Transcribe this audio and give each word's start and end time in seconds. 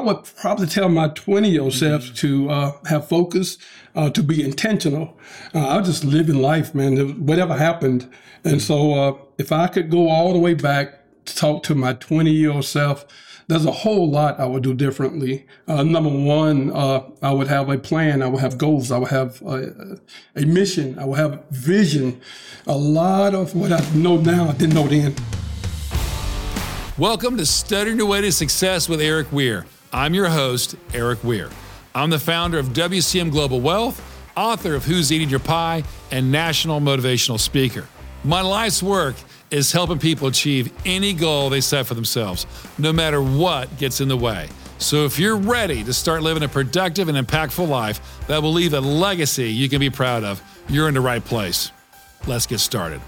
I 0.00 0.02
would 0.02 0.24
probably 0.36 0.66
tell 0.66 0.88
my 0.88 1.08
20 1.08 1.50
year 1.50 1.60
old 1.60 1.74
self 1.74 2.14
to 2.14 2.48
uh, 2.48 2.72
have 2.86 3.06
focus, 3.06 3.58
uh, 3.94 4.08
to 4.08 4.22
be 4.22 4.42
intentional. 4.42 5.18
Uh, 5.54 5.58
I 5.58 5.76
was 5.76 5.88
just 5.88 6.04
living 6.04 6.36
life, 6.36 6.74
man, 6.74 7.26
whatever 7.26 7.54
happened. 7.54 8.10
And 8.42 8.62
so 8.62 8.94
uh, 8.94 9.18
if 9.36 9.52
I 9.52 9.66
could 9.66 9.90
go 9.90 10.08
all 10.08 10.32
the 10.32 10.38
way 10.38 10.54
back 10.54 11.00
to 11.26 11.36
talk 11.36 11.64
to 11.64 11.74
my 11.74 11.92
20 11.92 12.30
year 12.30 12.50
old 12.50 12.64
self, 12.64 13.04
there's 13.48 13.66
a 13.66 13.70
whole 13.70 14.10
lot 14.10 14.40
I 14.40 14.46
would 14.46 14.62
do 14.62 14.72
differently. 14.72 15.46
Uh, 15.68 15.82
number 15.82 16.08
one, 16.08 16.72
uh, 16.72 17.02
I 17.20 17.32
would 17.32 17.48
have 17.48 17.68
a 17.68 17.76
plan. 17.76 18.22
I 18.22 18.26
would 18.28 18.40
have 18.40 18.56
goals. 18.56 18.90
I 18.90 18.96
would 18.96 19.10
have 19.10 19.42
a, 19.42 19.98
a, 20.34 20.46
mission. 20.46 20.98
I 20.98 21.04
would 21.04 21.18
have 21.18 21.44
vision. 21.50 22.22
A 22.66 22.74
lot 22.78 23.34
of 23.34 23.54
what 23.54 23.70
I 23.70 23.86
know 23.94 24.16
now, 24.16 24.48
I 24.48 24.52
didn't 24.52 24.72
know 24.72 24.86
then. 24.86 25.14
Welcome 26.96 27.36
to 27.36 27.44
Stuttering 27.44 27.98
Your 27.98 28.06
Way 28.06 28.22
to 28.22 28.32
Success 28.32 28.88
with 28.88 29.02
Erik 29.02 29.30
Weir. 29.30 29.66
I'm 29.92 30.14
your 30.14 30.28
host, 30.28 30.76
Erik 30.94 31.24
Weir. 31.24 31.50
I'm 31.96 32.10
the 32.10 32.18
founder 32.20 32.60
of 32.60 32.68
WCM 32.68 33.32
Global 33.32 33.60
Wealth, 33.60 34.00
author 34.36 34.76
of 34.76 34.84
Who's 34.84 35.10
Eating 35.10 35.28
Your 35.28 35.40
Pie, 35.40 35.82
and 36.12 36.30
national 36.30 36.80
motivational 36.80 37.40
speaker. 37.40 37.88
My 38.22 38.40
life's 38.40 38.84
work 38.84 39.16
is 39.50 39.72
helping 39.72 39.98
people 39.98 40.28
achieve 40.28 40.72
any 40.86 41.12
goal 41.12 41.50
they 41.50 41.60
set 41.60 41.86
for 41.86 41.94
themselves, 41.94 42.46
no 42.78 42.92
matter 42.92 43.20
what 43.20 43.78
gets 43.78 44.00
in 44.00 44.06
the 44.06 44.16
way. 44.16 44.48
So 44.78 45.06
if 45.06 45.18
you're 45.18 45.36
ready 45.36 45.82
to 45.82 45.92
start 45.92 46.22
living 46.22 46.44
a 46.44 46.48
productive 46.48 47.08
and 47.08 47.18
impactful 47.18 47.68
life 47.68 48.00
that 48.28 48.40
will 48.40 48.52
leave 48.52 48.74
a 48.74 48.80
legacy 48.80 49.50
you 49.50 49.68
can 49.68 49.80
be 49.80 49.90
proud 49.90 50.22
of, 50.22 50.40
you're 50.68 50.86
in 50.86 50.94
the 50.94 51.00
right 51.00 51.24
place. 51.24 51.72
Let's 52.28 52.46
get 52.46 52.60
started. 52.60 53.00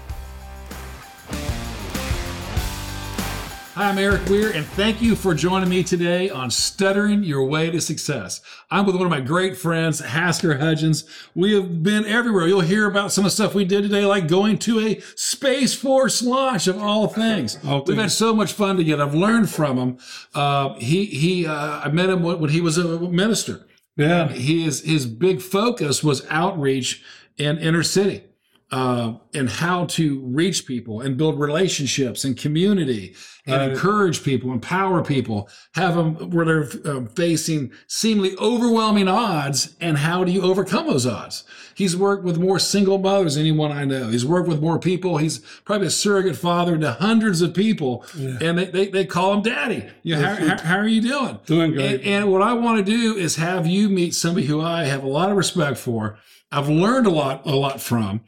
Hi, 3.75 3.89
I'm 3.89 3.97
Erik 3.97 4.29
Weir, 4.29 4.51
and 4.51 4.67
thank 4.67 5.01
you 5.01 5.15
for 5.15 5.33
joining 5.33 5.67
me 5.67 5.81
today 5.81 6.29
on 6.29 6.51
Stuttering 6.51 7.23
Your 7.23 7.43
Way 7.45 7.71
to 7.71 7.81
Success. 7.81 8.39
I'm 8.69 8.85
with 8.85 8.95
one 8.95 9.05
of 9.05 9.09
my 9.09 9.19
great 9.19 9.57
friends, 9.57 9.99
Hasker 9.99 10.59
Hudgens. 10.59 11.05
We 11.33 11.55
have 11.55 11.81
been 11.81 12.05
everywhere. 12.05 12.45
You'll 12.47 12.61
hear 12.61 12.85
about 12.87 13.11
some 13.11 13.25
of 13.25 13.31
the 13.31 13.35
stuff 13.35 13.55
we 13.55 13.65
did 13.65 13.81
today, 13.81 14.05
like 14.05 14.27
going 14.27 14.59
to 14.59 14.79
a 14.79 14.99
Space 15.15 15.73
Force 15.73 16.21
launch 16.21 16.67
of 16.67 16.79
all 16.79 17.07
things. 17.07 17.57
Oh, 17.65 17.81
We've 17.87 17.97
had 17.97 18.11
so 18.11 18.35
much 18.35 18.53
fun 18.53 18.77
together. 18.77 19.03
I've 19.03 19.15
learned 19.15 19.49
from 19.49 19.77
him. 19.79 19.97
Uh, 20.35 20.75
he, 20.75 21.05
he, 21.05 21.47
uh, 21.47 21.81
I 21.83 21.89
met 21.89 22.11
him 22.11 22.21
when 22.21 22.49
he 22.49 22.61
was 22.61 22.77
a 22.77 22.99
minister. 22.99 23.65
Yeah. 23.97 24.27
He 24.27 24.65
is, 24.65 24.81
his 24.83 25.07
big 25.07 25.41
focus 25.41 26.03
was 26.03 26.23
outreach 26.29 27.01
in 27.39 27.57
inner 27.57 27.81
city 27.81 28.25
uh, 28.73 29.13
and 29.35 29.51
how 29.51 29.85
to 29.85 30.19
reach 30.21 30.65
people 30.65 30.99
and 30.99 31.15
build 31.15 31.39
relationships 31.39 32.23
and 32.23 32.35
community 32.35 33.15
and 33.45 33.61
uh, 33.61 33.65
encourage 33.65 34.23
people, 34.23 34.51
empower 34.51 35.03
people, 35.03 35.47
have 35.75 35.95
them 35.95 36.31
where 36.31 36.43
they're 36.43 36.91
um, 36.91 37.07
facing 37.09 37.71
seemingly 37.85 38.35
overwhelming 38.37 39.07
odds. 39.07 39.75
And 39.79 39.99
how 39.99 40.23
do 40.23 40.31
you 40.31 40.41
overcome 40.41 40.87
those 40.87 41.05
odds? 41.05 41.43
He's 41.75 41.95
worked 41.95 42.23
with 42.23 42.39
more 42.39 42.57
single 42.57 42.97
mothers 42.97 43.35
than 43.35 43.41
anyone 43.41 43.71
I 43.71 43.85
know. 43.85 44.07
He's 44.07 44.25
worked 44.25 44.47
with 44.47 44.59
more 44.59 44.79
people. 44.79 45.17
He's 45.17 45.37
probably 45.65 45.85
a 45.85 45.91
surrogate 45.91 46.35
father 46.35 46.75
to 46.75 46.93
hundreds 46.93 47.43
of 47.43 47.53
people, 47.53 48.03
yeah. 48.17 48.39
and 48.41 48.57
they, 48.57 48.65
they, 48.65 48.87
they, 48.87 49.05
call 49.05 49.35
him 49.35 49.43
daddy. 49.43 49.87
You 50.01 50.15
know, 50.15 50.25
how, 50.25 50.35
how, 50.35 50.57
how, 50.57 50.77
are 50.77 50.87
you 50.87 51.01
doing? 51.01 51.37
Doing 51.45 51.73
great. 51.73 52.01
And, 52.01 52.03
and 52.05 52.31
what 52.31 52.41
I 52.41 52.53
want 52.53 52.83
to 52.83 52.91
do 52.91 53.17
is 53.17 53.35
have 53.35 53.67
you 53.67 53.87
meet 53.87 54.15
somebody 54.15 54.47
who 54.47 54.61
I 54.61 54.85
have 54.85 55.03
a 55.03 55.07
lot 55.07 55.29
of 55.29 55.37
respect 55.37 55.77
for. 55.77 56.17
I've 56.51 56.69
learned 56.69 57.07
a 57.07 57.11
lot, 57.11 57.45
a 57.47 57.55
lot 57.55 57.81
from, 57.81 58.21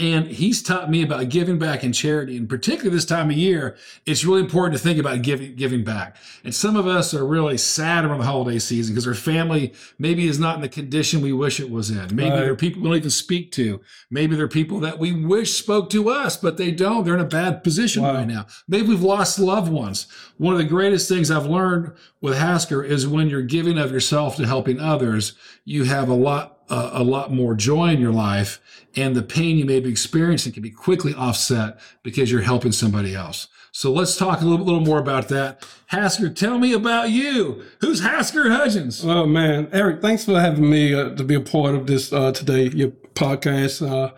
and 0.00 0.28
he's 0.28 0.62
taught 0.62 0.90
me 0.90 1.02
about 1.02 1.28
giving 1.28 1.58
back 1.58 1.82
and 1.82 1.94
charity. 1.94 2.34
And 2.38 2.48
particularly 2.48 2.96
this 2.96 3.04
time 3.04 3.28
of 3.28 3.36
year, 3.36 3.76
it's 4.06 4.24
really 4.24 4.40
important 4.40 4.78
to 4.78 4.82
think 4.82 4.98
about 4.98 5.20
giving, 5.20 5.54
giving 5.56 5.84
back. 5.84 6.16
And 6.42 6.54
some 6.54 6.74
of 6.74 6.86
us 6.86 7.12
are 7.12 7.26
really 7.26 7.58
sad 7.58 8.06
around 8.06 8.20
the 8.20 8.24
holiday 8.24 8.58
season 8.58 8.94
because 8.94 9.06
our 9.06 9.12
family 9.12 9.74
maybe 9.98 10.26
is 10.26 10.38
not 10.38 10.54
in 10.54 10.62
the 10.62 10.70
condition 10.70 11.20
we 11.20 11.34
wish 11.34 11.60
it 11.60 11.70
was 11.70 11.90
in. 11.90 12.16
Maybe 12.16 12.30
right. 12.30 12.40
there 12.40 12.52
are 12.52 12.56
people 12.56 12.80
we 12.80 12.88
don't 12.88 12.96
even 12.96 13.10
speak 13.10 13.52
to. 13.52 13.82
Maybe 14.10 14.34
there 14.34 14.46
are 14.46 14.48
people 14.48 14.80
that 14.80 14.98
we 14.98 15.12
wish 15.12 15.58
spoke 15.58 15.90
to 15.90 16.08
us, 16.08 16.34
but 16.34 16.56
they 16.56 16.70
don't. 16.70 17.04
They're 17.04 17.12
in 17.12 17.20
a 17.20 17.26
bad 17.26 17.62
position 17.62 18.02
wow. 18.02 18.14
right 18.14 18.26
now. 18.26 18.46
Maybe 18.66 18.88
we've 18.88 19.02
lost 19.02 19.38
loved 19.38 19.70
ones. 19.70 20.06
One 20.38 20.54
of 20.54 20.58
the 20.58 20.64
greatest 20.64 21.10
things 21.10 21.30
I've 21.30 21.44
learned 21.44 21.92
with 22.22 22.38
Hasker 22.38 22.82
is 22.82 23.06
when 23.06 23.28
you're 23.28 23.42
giving 23.42 23.76
of 23.76 23.92
yourself 23.92 24.36
to 24.36 24.46
helping 24.46 24.80
others, 24.80 25.34
you 25.66 25.84
have 25.84 26.08
a 26.08 26.14
lot 26.14 26.59
uh, 26.70 26.90
a 26.92 27.02
lot 27.02 27.32
more 27.32 27.54
joy 27.54 27.88
in 27.88 28.00
your 28.00 28.12
life 28.12 28.60
and 28.96 29.14
the 29.14 29.22
pain 29.22 29.56
you 29.56 29.64
may 29.64 29.80
be 29.80 29.90
experiencing 29.90 30.52
can 30.52 30.62
be 30.62 30.70
quickly 30.70 31.14
offset 31.14 31.78
because 32.02 32.30
you're 32.30 32.42
helping 32.42 32.72
somebody 32.72 33.14
else. 33.14 33.48
So 33.72 33.92
let's 33.92 34.16
talk 34.16 34.40
a 34.40 34.44
little, 34.44 34.66
little 34.66 34.80
more 34.80 34.98
about 34.98 35.28
that. 35.28 35.64
Hasker, 35.86 36.28
tell 36.30 36.58
me 36.58 36.72
about 36.72 37.10
you. 37.10 37.62
Who's 37.80 38.00
Hasker 38.00 38.50
Hudgens? 38.50 39.04
Oh 39.04 39.26
man, 39.26 39.68
Erik, 39.72 40.02
thanks 40.02 40.24
for 40.24 40.40
having 40.40 40.68
me 40.68 40.92
uh, 40.92 41.10
to 41.14 41.22
be 41.22 41.36
a 41.36 41.40
part 41.40 41.76
of 41.76 41.86
this 41.86 42.12
uh, 42.12 42.32
today, 42.32 42.68
your 42.70 42.90
podcast. 43.14 43.88
Uh, 43.88 44.12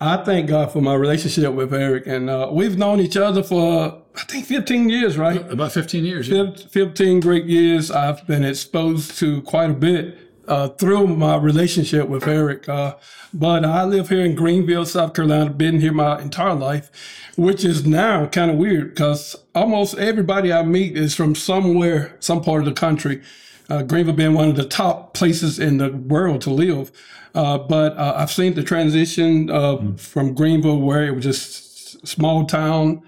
I 0.00 0.18
thank 0.24 0.48
God 0.48 0.72
for 0.72 0.80
my 0.80 0.94
relationship 0.94 1.52
with 1.52 1.72
Erik, 1.74 2.06
and 2.06 2.30
uh, 2.30 2.48
we've 2.50 2.78
known 2.78 3.00
each 3.00 3.16
other 3.16 3.42
for 3.42 4.02
I 4.16 4.20
think 4.22 4.46
15 4.46 4.88
years, 4.88 5.18
right? 5.18 5.50
About 5.50 5.72
15 5.72 6.04
years. 6.04 6.28
Yeah. 6.28 6.52
15 6.54 7.20
great 7.20 7.46
years. 7.46 7.90
I've 7.90 8.26
been 8.26 8.44
exposed 8.44 9.18
to 9.18 9.42
quite 9.42 9.70
a 9.70 9.74
bit 9.74 10.23
uh, 10.48 10.68
through 10.68 11.06
my 11.08 11.36
relationship 11.36 12.08
with 12.08 12.26
Erik. 12.26 12.68
Uh, 12.68 12.96
but 13.32 13.64
I 13.64 13.84
live 13.84 14.08
here 14.08 14.24
in 14.24 14.34
Greenville, 14.34 14.86
South 14.86 15.14
Carolina, 15.14 15.50
been 15.50 15.80
here 15.80 15.92
my 15.92 16.20
entire 16.20 16.54
life, 16.54 16.90
which 17.36 17.64
is 17.64 17.86
now 17.86 18.26
kind 18.26 18.50
of 18.50 18.56
weird 18.56 18.94
because 18.94 19.36
almost 19.54 19.96
everybody 19.98 20.52
I 20.52 20.62
meet 20.62 20.96
is 20.96 21.14
from 21.14 21.34
somewhere, 21.34 22.16
some 22.20 22.42
part 22.42 22.60
of 22.60 22.66
the 22.66 22.72
country. 22.72 23.22
Uh, 23.68 23.82
Greenville 23.82 24.14
being 24.14 24.34
one 24.34 24.48
of 24.50 24.56
the 24.56 24.64
top 24.66 25.14
places 25.14 25.58
in 25.58 25.78
the 25.78 25.90
world 25.90 26.42
to 26.42 26.50
live. 26.50 26.92
Uh, 27.34 27.58
but 27.58 27.96
uh, 27.96 28.14
I've 28.16 28.30
seen 28.30 28.54
the 28.54 28.62
transition 28.62 29.48
mm. 29.48 29.98
from 29.98 30.34
Greenville, 30.34 30.80
where 30.80 31.04
it 31.04 31.16
was 31.16 31.24
just 31.24 32.06
small 32.06 32.44
town, 32.44 33.02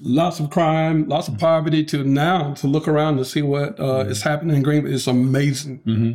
lots 0.00 0.40
of 0.40 0.50
crime, 0.50 1.08
lots 1.08 1.28
of 1.28 1.38
poverty, 1.38 1.84
to 1.86 2.04
now 2.04 2.52
to 2.54 2.66
look 2.66 2.86
around 2.86 3.16
and 3.16 3.26
see 3.26 3.40
what 3.40 3.78
mm. 3.78 4.10
is 4.10 4.22
happening 4.22 4.56
in 4.56 4.62
Greenville 4.62 4.92
is 4.92 5.06
amazing. 5.06 5.78
Mm-hmm. 5.86 6.12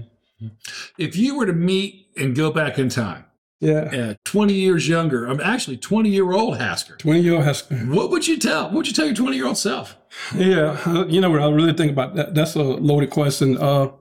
If 0.98 1.16
you 1.16 1.38
were 1.38 1.46
to 1.46 1.54
meet 1.54 2.08
and 2.18 2.36
go 2.36 2.52
back 2.52 2.78
in 2.80 2.90
time, 2.90 3.26
yeah, 3.60 4.12
uh, 4.12 4.14
20 4.24 4.54
years 4.54 4.88
younger, 4.88 5.26
I'm 5.26 5.42
actually 5.42 5.78
20 5.78 6.10
year 6.10 6.32
old 6.32 6.58
Hasker. 6.58 6.96
20 6.98 7.20
year 7.20 7.36
old 7.36 7.44
Hasker. 7.44 7.76
What 7.76 8.10
would 8.10 8.28
you 8.28 8.38
tell? 8.38 8.66
What 8.66 8.74
would 8.74 8.88
you 8.88 8.94
tell 8.94 9.06
your 9.06 9.16
20 9.16 9.36
year 9.36 9.48
old 9.48 9.58
self? 9.58 9.98
Yeah, 10.34 10.80
uh, 10.86 11.06
you 11.08 11.20
know 11.20 11.30
what 11.30 11.42
I 11.42 11.50
really 11.50 11.74
think 11.74 11.92
about 11.92 12.16
that. 12.16 12.34
That's 12.34 12.56
a 12.56 12.64
loaded 12.64 13.10
question. 13.10 13.58
Uh, 13.58 13.92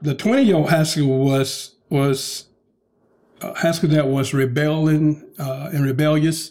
the 0.00 0.14
20 0.14 0.42
year 0.42 0.56
old 0.56 0.70
Hasker 0.70 1.04
was 1.04 1.74
was 1.90 2.46
uh, 3.42 3.54
Hasker 3.54 3.88
that 3.88 4.08
was 4.08 4.32
rebelling 4.32 5.22
uh, 5.38 5.70
and 5.72 5.84
rebellious. 5.84 6.50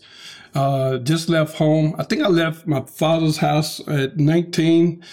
Uh, 0.54 0.98
just 0.98 1.30
left 1.30 1.56
home. 1.56 1.96
I 1.98 2.04
think 2.04 2.24
I 2.24 2.28
left 2.28 2.66
my 2.66 2.82
father's 2.82 3.38
house 3.38 3.80
at 3.88 4.18
19. 4.18 5.04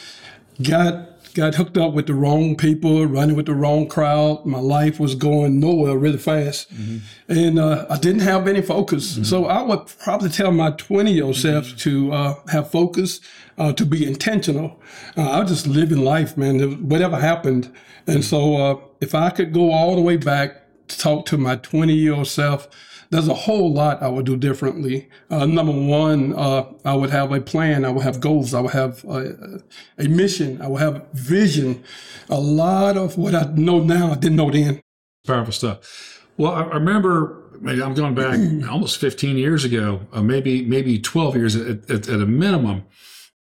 Got 0.63 1.17
got 1.37 1.55
hooked 1.55 1.77
up 1.77 1.93
with 1.93 2.07
the 2.07 2.15
wrong 2.15 2.57
people, 2.57 3.05
running 3.05 3.37
with 3.37 3.45
the 3.45 3.55
wrong 3.55 3.87
crowd. 3.87 4.47
My 4.47 4.59
life 4.59 4.99
was 4.99 5.15
going 5.15 5.61
nowhere 5.61 5.97
really 5.97 6.19
fast. 6.19 6.73
Mm-hmm. 6.75 6.99
And 7.29 7.59
uh, 7.59 7.87
I 7.91 7.99
didn't 7.99 8.23
have 8.23 8.49
any 8.49 8.63
focus. 8.63 9.13
Mm-hmm. 9.13 9.25
So 9.25 9.45
I 9.45 9.61
would 9.61 9.87
probably 9.99 10.31
tell 10.31 10.51
my 10.51 10.71
20 10.71 11.13
year 11.13 11.25
old 11.25 11.37
self 11.37 11.67
mm-hmm. 11.67 11.77
to 11.77 12.13
uh, 12.13 12.35
have 12.49 12.71
focus, 12.71 13.21
uh, 13.59 13.75
to 13.75 13.85
be 13.85 14.07
intentional. 14.07 14.81
Uh, 15.17 15.29
I 15.31 15.41
was 15.41 15.51
just 15.51 15.67
living 15.67 15.99
life, 15.99 16.39
man, 16.39 16.89
whatever 16.89 17.19
happened. 17.19 17.71
And 18.07 18.25
so 18.25 18.57
uh, 18.57 18.81
if 19.01 19.15
I 19.15 19.29
could 19.31 19.53
go 19.53 19.73
all 19.73 19.95
the 19.95 20.03
way 20.03 20.17
back 20.17 20.63
to 20.89 20.99
talk 20.99 21.27
to 21.27 21.37
my 21.37 21.57
20 21.57 21.93
year 21.93 22.15
old 22.15 22.29
self, 22.29 22.69
there's 23.11 23.29
a 23.29 23.35
whole 23.35 23.73
lot 23.73 24.03
I 24.03 24.09
would 24.09 24.27
do 24.27 24.37
differently. 24.37 25.09
Uh, 25.31 25.47
number 25.47 25.73
one, 25.73 26.35
uh, 26.35 26.65
I 26.85 26.95
would 26.95 27.11
have 27.11 27.33
a 27.33 27.41
plan. 27.41 27.85
I 27.85 27.91
would 27.91 28.03
have 28.03 28.21
goals. 28.21 28.55
I 28.55 28.61
would 28.61 28.73
have 28.73 29.05
a, 29.05 29.61
a, 29.99 30.09
mission. 30.09 30.61
I 30.61 30.69
would 30.69 30.81
have 30.81 31.07
vision. 31.13 31.85
A 32.29 32.41
lot 32.41 32.97
of 32.97 33.17
what 33.17 33.35
I 33.35 33.45
know 33.55 33.81
now, 33.81 34.13
I 34.13 34.15
didn't 34.17 34.37
know 34.37 34.51
then. 34.51 34.81
Powerful 35.27 35.53
stuff. 35.53 36.25
Well, 36.37 36.53
I, 36.53 36.63
I 36.63 36.75
remember. 36.75 37.43
I'm 37.67 37.95
going 37.95 38.15
back 38.15 38.39
almost 38.71 38.99
15 38.99 39.39
years 39.39 39.65
ago, 39.65 40.03
uh, 40.13 40.21
maybe 40.23 40.63
maybe 40.67 40.99
12 40.99 41.37
years 41.37 41.57
at, 41.57 41.91
at, 41.91 42.07
at 42.07 42.21
a 42.21 42.27
minimum, 42.27 42.85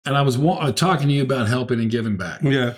and 0.05 0.17
I 0.17 0.23
was 0.23 0.39
wa- 0.39 0.59
uh, 0.59 0.71
talking 0.71 1.09
to 1.09 1.15
you 1.15 1.23
about 1.23 1.49
helping 1.49 1.81
and 1.81 1.91
giving 1.91 2.17
back. 2.17 2.41
Yeah. 2.41 2.75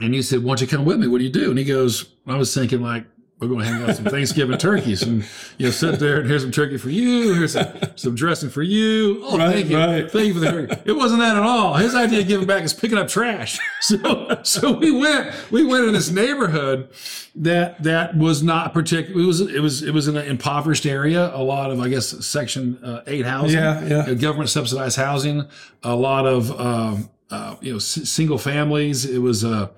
And 0.00 0.12
you 0.12 0.22
said, 0.22 0.42
"Why 0.42 0.56
don't 0.56 0.62
you 0.62 0.66
come 0.66 0.84
with 0.84 0.98
me? 0.98 1.06
What 1.06 1.18
do 1.18 1.24
you 1.24 1.30
do?" 1.30 1.50
And 1.50 1.58
he 1.58 1.64
goes, 1.64 2.16
"I 2.26 2.36
was 2.36 2.52
thinking 2.52 2.82
like 2.82 3.06
we're 3.40 3.48
going 3.48 3.60
to 3.60 3.64
hang 3.66 3.82
out 3.82 3.96
some 3.96 4.04
Thanksgiving 4.04 4.58
turkeys 4.58 5.02
and 5.02 5.24
you 5.56 5.66
know 5.66 5.72
sit 5.72 5.98
there 5.98 6.20
and 6.20 6.28
here's 6.28 6.42
some 6.42 6.52
turkey 6.52 6.76
for 6.76 6.90
you, 6.90 7.34
here's 7.34 7.54
some, 7.54 7.68
some 7.96 8.14
dressing 8.14 8.50
for 8.50 8.62
you. 8.62 9.22
Oh, 9.24 9.38
right, 9.38 9.54
thank 9.54 9.70
you, 9.70 9.78
right. 9.78 10.10
thank 10.10 10.26
you 10.26 10.34
for 10.34 10.40
the 10.40 10.50
turkey. 10.50 10.82
It 10.84 10.92
wasn't 10.92 11.20
that 11.20 11.36
at 11.36 11.42
all. 11.42 11.74
His 11.74 11.94
idea 11.94 12.20
of 12.20 12.28
giving 12.28 12.46
back 12.46 12.62
is 12.62 12.74
picking 12.74 12.98
up 12.98 13.08
trash. 13.08 13.58
So 13.80 14.40
so 14.42 14.72
we 14.72 14.90
went 14.90 15.34
we 15.50 15.64
went 15.64 15.86
in 15.86 15.94
this 15.94 16.10
neighborhood 16.10 16.90
that 17.34 17.82
that 17.82 18.14
was 18.16 18.42
not 18.42 18.74
particular. 18.74 19.20
It 19.20 19.24
was 19.24 19.40
it 19.40 19.60
was 19.60 19.82
it 19.82 19.94
was 19.94 20.06
in 20.06 20.16
an 20.18 20.26
impoverished 20.26 20.84
area. 20.84 21.34
A 21.34 21.42
lot 21.42 21.70
of 21.70 21.80
I 21.80 21.88
guess 21.88 22.08
Section 22.24 22.78
uh, 22.84 23.02
Eight 23.06 23.24
housing, 23.24 23.58
yeah, 23.58 24.04
yeah, 24.06 24.14
government 24.14 24.50
subsidized 24.50 24.96
housing. 24.98 25.48
A 25.82 25.96
lot 25.96 26.26
of 26.26 26.60
um, 26.60 27.08
uh, 27.30 27.56
you 27.60 27.72
know, 27.72 27.76
s- 27.76 28.08
single 28.08 28.38
families. 28.38 29.04
It 29.04 29.18
was 29.18 29.44
a, 29.44 29.70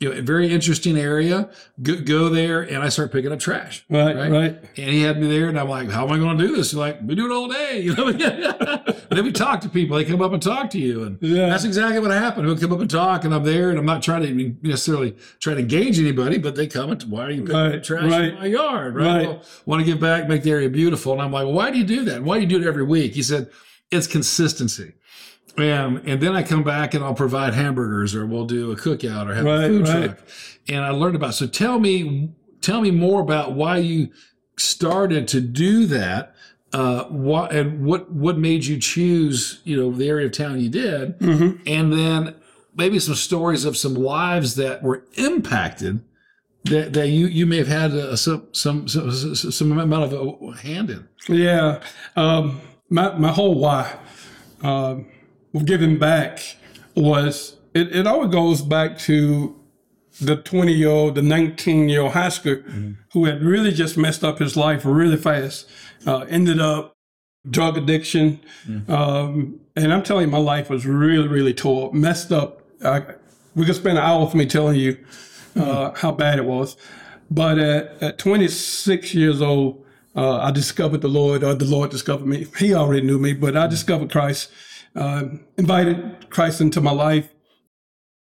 you 0.00 0.08
know, 0.08 0.16
a 0.18 0.22
very 0.22 0.52
interesting 0.52 0.96
area. 0.96 1.48
Go, 1.82 2.00
go 2.00 2.28
there, 2.28 2.62
and 2.62 2.78
I 2.78 2.88
start 2.88 3.10
picking 3.10 3.32
up 3.32 3.40
trash. 3.40 3.84
Right, 3.90 4.14
Right. 4.14 4.30
right. 4.30 4.58
And 4.76 4.90
he 4.90 5.02
had 5.02 5.20
me 5.20 5.26
there, 5.28 5.48
and 5.48 5.58
I'm 5.58 5.68
like, 5.68 5.90
"How 5.90 6.04
am 6.06 6.12
I 6.12 6.18
going 6.18 6.38
to 6.38 6.46
do 6.46 6.54
this?" 6.56 6.70
He's 6.70 6.78
like, 6.78 6.98
"We 7.04 7.14
do 7.16 7.26
it 7.26 7.34
all 7.34 7.48
day." 7.48 7.80
You 7.88 7.94
know. 7.96 8.06
and 8.08 8.94
then 9.10 9.24
we 9.24 9.32
talk 9.32 9.60
to 9.62 9.68
people. 9.68 9.96
They 9.96 10.04
come 10.04 10.22
up 10.22 10.32
and 10.32 10.42
talk 10.42 10.70
to 10.70 10.78
you, 10.78 11.04
and 11.04 11.18
Yeah. 11.20 11.48
that's 11.48 11.64
exactly 11.64 11.98
what 12.00 12.10
happened. 12.10 12.46
He'll 12.46 12.56
come 12.58 12.72
up 12.72 12.80
and 12.80 12.90
talk, 12.90 13.24
and 13.24 13.34
I'm 13.34 13.44
there, 13.44 13.70
and 13.70 13.78
I'm 13.78 13.86
not 13.86 14.02
trying 14.02 14.22
to 14.22 14.56
necessarily 14.68 15.16
try 15.40 15.54
to 15.54 15.60
engage 15.60 15.98
anybody, 15.98 16.38
but 16.38 16.54
they 16.54 16.66
come 16.66 16.90
and 16.90 17.02
why 17.04 17.24
are 17.24 17.30
you 17.30 17.42
picking 17.42 17.56
up 17.56 17.82
trash 17.82 18.10
right. 18.10 18.24
in 18.28 18.34
my 18.36 18.46
yard? 18.46 18.94
Right. 18.94 19.06
Right. 19.18 19.28
Well, 19.28 19.42
want 19.66 19.80
to 19.80 19.86
give 19.86 20.00
back, 20.00 20.28
make 20.28 20.42
the 20.44 20.50
area 20.50 20.68
beautiful, 20.70 21.12
and 21.12 21.22
I'm 21.22 21.32
like, 21.32 21.46
why 21.46 21.70
do 21.70 21.78
you 21.78 21.84
do 21.84 22.04
that? 22.04 22.22
Why 22.22 22.36
do 22.36 22.42
you 22.42 22.46
do 22.46 22.58
it 22.64 22.66
every 22.68 22.84
week? 22.84 23.14
He 23.14 23.22
said, 23.22 23.48
it's 23.90 24.06
consistency. 24.06 24.92
And, 25.58 25.98
and 26.08 26.20
then 26.22 26.34
I 26.36 26.42
come 26.42 26.62
back 26.62 26.94
and 26.94 27.04
I'll 27.04 27.14
provide 27.14 27.54
hamburgers 27.54 28.14
or 28.14 28.26
we'll 28.26 28.46
do 28.46 28.70
a 28.70 28.76
cookout 28.76 29.28
or 29.28 29.34
have 29.34 29.46
a 29.46 29.66
food 29.66 29.88
right. 29.88 30.04
truck. 30.04 30.18
And 30.68 30.84
I 30.84 30.90
learned 30.90 31.16
about. 31.16 31.34
So 31.34 31.46
tell 31.46 31.78
me, 31.78 32.30
tell 32.60 32.80
me 32.80 32.90
more 32.90 33.20
about 33.20 33.52
why 33.52 33.78
you 33.78 34.10
started 34.56 35.26
to 35.28 35.40
do 35.40 35.86
that. 35.86 36.34
Uh, 36.72 37.04
what 37.04 37.50
and 37.50 37.86
what 37.86 38.12
what 38.12 38.36
made 38.36 38.66
you 38.66 38.78
choose? 38.78 39.60
You 39.64 39.76
know, 39.78 39.90
the 39.90 40.06
area 40.06 40.26
of 40.26 40.32
town 40.32 40.60
you 40.60 40.68
did, 40.68 41.18
Mhm. 41.18 41.60
and 41.66 41.90
then 41.94 42.34
maybe 42.76 42.98
some 42.98 43.14
stories 43.14 43.64
of 43.64 43.74
some 43.74 43.94
lives 43.94 44.54
that 44.56 44.82
were 44.82 45.02
impacted 45.14 46.00
that, 46.64 46.92
that 46.92 47.08
you 47.08 47.26
you 47.26 47.46
may 47.46 47.56
have 47.56 47.68
had 47.68 47.92
a, 47.92 48.18
some, 48.18 48.48
some 48.52 48.86
some 48.86 49.10
some 49.34 49.78
amount 49.78 50.12
of 50.12 50.12
a 50.12 50.56
hand 50.58 50.90
in. 50.90 51.08
Yeah. 51.26 51.80
Um, 52.16 52.60
my, 52.90 53.16
my 53.16 53.32
whole 53.32 53.54
why 53.54 53.90
um, 54.62 55.06
giving 55.64 55.98
back 55.98 56.56
was 56.94 57.56
it, 57.74 57.94
it 57.94 58.06
always 58.06 58.30
goes 58.30 58.62
back 58.62 58.98
to 58.98 59.54
the 60.20 60.36
20 60.36 60.72
year 60.72 60.88
old, 60.88 61.14
the 61.14 61.22
19 61.22 61.88
year 61.88 62.02
old 62.02 62.12
high 62.12 62.26
schooler 62.28 62.96
who 63.12 63.24
had 63.24 63.42
really 63.42 63.72
just 63.72 63.96
messed 63.96 64.24
up 64.24 64.38
his 64.38 64.56
life 64.56 64.84
really 64.84 65.16
fast, 65.16 65.68
uh, 66.06 66.20
ended 66.28 66.60
up 66.60 66.96
drug 67.48 67.76
addiction. 67.78 68.40
Um, 68.88 69.60
and 69.76 69.92
I'm 69.92 70.02
telling 70.02 70.26
you, 70.26 70.30
my 70.30 70.38
life 70.38 70.70
was 70.70 70.86
really, 70.86 71.28
really 71.28 71.54
tore, 71.54 71.92
messed 71.92 72.32
up. 72.32 72.62
I, 72.84 73.02
we 73.54 73.64
could 73.64 73.76
spend 73.76 73.98
an 73.98 74.04
hour 74.04 74.24
with 74.24 74.34
me 74.34 74.46
telling 74.46 74.76
you 74.76 74.98
uh, 75.56 75.92
how 75.94 76.12
bad 76.12 76.38
it 76.38 76.44
was. 76.44 76.76
But 77.30 77.58
at, 77.58 78.02
at 78.02 78.18
26 78.18 79.14
years 79.14 79.40
old, 79.42 79.84
uh, 80.16 80.38
I 80.38 80.50
discovered 80.50 81.00
the 81.00 81.08
Lord, 81.08 81.44
or 81.44 81.54
the 81.54 81.64
Lord 81.64 81.90
discovered 81.90 82.26
me. 82.26 82.46
He 82.58 82.74
already 82.74 83.06
knew 83.06 83.18
me, 83.18 83.34
but 83.34 83.56
I 83.56 83.66
discovered 83.66 84.10
Christ, 84.10 84.50
uh, 84.98 85.24
invited 85.56 86.28
Christ 86.30 86.60
into 86.60 86.80
my 86.80 86.90
life, 86.90 87.32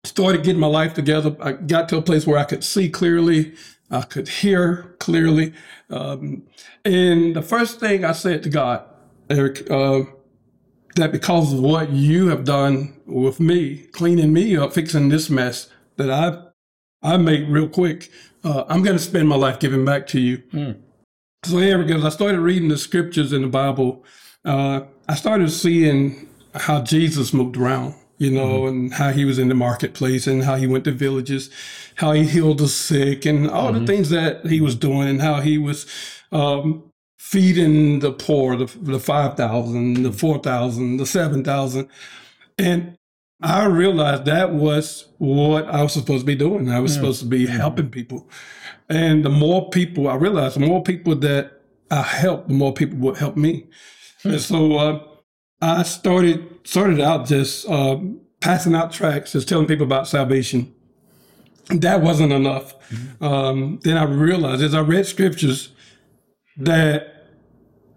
started 0.05 0.45
getting 0.45 0.61
my 0.61 0.69
life 0.69 0.95
together. 0.95 1.37
I 1.41 1.53
got 1.53 1.89
to 1.91 1.99
a 1.99 2.03
place 2.03 2.27
where 2.27 2.39
I 2.39 2.45
could 2.45 2.65
see 2.65 2.89
clearly, 2.89 3.55
I 3.91 4.03
could 4.03 4.29
hear 4.29 4.97
clearly. 5.01 5.53
Um, 5.91 6.45
and 6.85 7.35
the 7.35 7.43
first 7.43 7.81
thing 7.81 8.05
I 8.05 8.13
said 8.13 8.43
to 8.45 8.49
God, 8.49 8.85
Erik, 9.29 9.71
uh, 9.71 10.03
that 10.97 11.13
because 11.13 11.53
of 11.53 11.61
what 11.61 11.91
you 11.91 12.29
have 12.29 12.45
done 12.45 12.95
with 13.07 13.41
me, 13.41 13.87
cleaning 13.93 14.33
me 14.33 14.57
up, 14.57 14.73
fixing 14.73 15.09
this 15.09 15.29
mess 15.29 15.69
that 15.97 16.11
I 16.11 16.45
I 17.03 17.17
made 17.17 17.49
real 17.49 17.69
quick, 17.69 18.11
uh, 18.45 18.65
I'm 18.69 18.83
going 18.83 18.97
to 18.97 19.03
spend 19.03 19.29
my 19.29 19.37
life 19.37 19.59
giving 19.59 19.85
back 19.85 20.07
to 20.09 20.21
you. 20.21 20.43
So 21.45 21.59
Erik, 21.59 21.91
as 21.91 22.05
I 22.05 22.11
started 22.11 22.41
reading 22.41 22.69
the 22.69 22.79
scriptures 22.79 23.33
in 23.33 23.43
the 23.43 23.49
Bible, 23.49 24.05
uh, 24.45 24.83
I 25.09 25.15
started 25.15 25.51
seeing 25.51 26.30
how 26.55 26.83
Jesus 26.83 27.33
moved 27.33 27.57
around, 27.57 27.95
you 28.19 28.31
know, 28.31 28.61
mm-hmm. 28.61 28.69
and 28.69 28.95
how 28.95 29.11
he 29.11 29.25
was 29.25 29.39
in 29.39 29.49
the 29.49 29.55
marketplace 29.55 30.27
and 30.27 30.45
how 30.45 30.57
he 30.57 30.67
went 30.67 30.85
to 30.85 30.93
villages, 30.93 31.51
how 31.97 32.13
he 32.13 32.25
healed 32.25 32.59
the 32.59 32.69
sick 32.69 33.25
and 33.25 33.49
all 33.51 33.73
the 33.73 33.79
mm-hmm. 33.79 33.87
things 33.87 34.11
that 34.11 34.47
he 34.47 34.61
was 34.61 34.75
doing 34.75 35.09
and 35.09 35.23
how 35.23 35.41
he 35.41 35.59
was 35.59 35.87
um, 36.33 36.85
feeding 37.19 38.01
the 38.01 38.13
poor, 38.13 38.57
the, 38.57 38.67
the 38.81 39.01
5,000, 39.01 39.95
the 39.95 40.09
mm-hmm. 40.09 40.17
4,000, 40.17 40.97
the 40.97 41.07
7,000. 41.07 41.89
And 42.59 42.97
I 43.43 43.65
realized 43.65 44.27
that 44.27 44.53
was 44.53 45.07
what 45.19 45.67
I 45.67 45.83
was 45.83 45.95
supposed 45.95 46.23
to 46.23 46.27
be 46.27 46.35
doing. 46.35 46.69
I 46.69 46.81
was 46.81 46.93
supposed 46.93 47.21
to 47.21 47.27
be 47.27 47.47
helping 47.47 47.89
people. 47.89 48.29
And 48.89 49.25
the 49.25 49.31
more 49.31 49.71
people, 49.71 50.09
I 50.09 50.17
realized 50.17 50.57
the 50.57 50.67
more 50.67 50.83
people 50.83 51.15
that 51.17 51.63
I 51.91 52.03
helped, 52.03 52.49
the 52.49 52.55
more 52.55 52.75
people 52.75 52.99
would 52.99 53.17
help 53.17 53.37
me. 53.37 53.67
Hmm. 54.23 54.31
And 54.33 54.41
so 54.41 54.77
uh, 54.77 55.01
I 55.61 55.83
started 55.83 56.61
started 56.65 57.01
out 57.01 57.27
just 57.27 57.69
um, 57.69 58.21
passing 58.41 58.75
out 58.75 58.93
tracts, 58.93 59.33
just 59.33 59.49
telling 59.49 59.67
people 59.67 59.85
about 59.85 60.09
salvation. 60.09 60.75
That 61.69 62.01
wasn't 62.03 62.33
enough. 62.33 62.75
Um, 63.21 63.79
then 63.85 63.97
I 63.97 64.05
realized 64.05 64.63
as 64.63 64.75
I 64.75 64.81
read 64.81 65.07
scriptures 65.07 65.73
that 66.57 67.27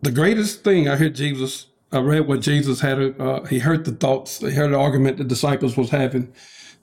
the 0.01 0.11
greatest 0.11 0.63
thing 0.63 0.87
I 0.87 0.95
heard 0.95 1.15
Jesus, 1.15 1.67
I 1.91 1.99
read 1.99 2.27
what 2.27 2.41
Jesus 2.41 2.81
had, 2.81 3.19
uh, 3.19 3.43
he 3.45 3.59
heard 3.59 3.85
the 3.85 3.93
thoughts, 3.93 4.39
he 4.39 4.51
heard 4.51 4.71
the 4.71 4.77
argument 4.77 5.17
the 5.17 5.23
disciples 5.23 5.75
was 5.75 5.89
having 5.89 6.31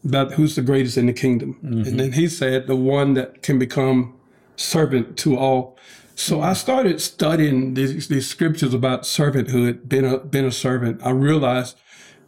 about 0.04 0.32
who's 0.32 0.56
the 0.56 0.62
greatest 0.62 0.96
in 0.96 1.06
the 1.06 1.12
kingdom. 1.12 1.58
And 1.62 2.00
then 2.00 2.12
he 2.12 2.26
said, 2.26 2.66
the 2.66 2.74
one 2.76 3.14
that 3.14 3.42
can 3.42 3.58
become 3.58 4.18
servant 4.56 5.16
to 5.18 5.36
all. 5.36 5.78
So 6.20 6.42
I 6.42 6.52
started 6.52 7.00
studying 7.00 7.72
these, 7.72 8.08
these 8.08 8.28
scriptures 8.28 8.74
about 8.74 9.04
servanthood, 9.04 9.88
being 9.88 10.04
a, 10.04 10.18
being 10.18 10.44
a 10.44 10.52
servant. 10.52 11.00
I 11.02 11.10
realized 11.10 11.78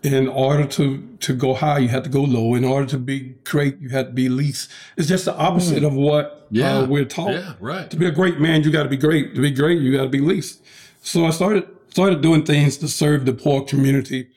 in 0.03 0.29
order 0.29 0.67
to, 0.67 1.07
to 1.21 1.35
go 1.35 1.53
high, 1.53 1.81
you 1.81 1.89
had 1.89 2.03
to 2.05 2.11
go 2.11 2.23
low. 2.23 2.55
In 2.55 2.65
order 2.65 2.87
to 2.87 2.97
be 2.97 3.35
great, 3.45 3.79
you 3.81 3.91
had 3.91 4.07
to 4.07 4.13
be 4.13 4.31
least. 4.31 4.71
It's 4.97 5.09
just 5.09 5.27
the 5.27 5.37
opposite 5.37 5.85
of 5.85 5.93
what 5.93 6.49
uh, 6.59 6.87
we're 6.89 7.05
taught. 7.05 7.33
Yeah, 7.33 7.53
right. 7.61 7.91
To 7.91 7.97
be 7.99 8.07
a 8.07 8.11
great 8.11 8.41
man, 8.41 8.63
you 8.63 8.71
got 8.71 8.85
to 8.85 8.89
be 8.89 8.97
great. 8.97 9.35
To 9.35 9.43
be 9.43 9.51
great, 9.51 9.83
you 9.83 9.95
got 9.95 10.05
to 10.05 10.09
be 10.09 10.23
least. 10.23 10.63
So 11.03 11.27
I 11.27 11.31
started 11.31 11.69
started 11.91 12.23
doing 12.23 12.47
things 12.47 12.79
to 12.79 12.89
serve 12.89 13.27
the 13.27 13.35
poor 13.35 13.63
community. 13.63 14.31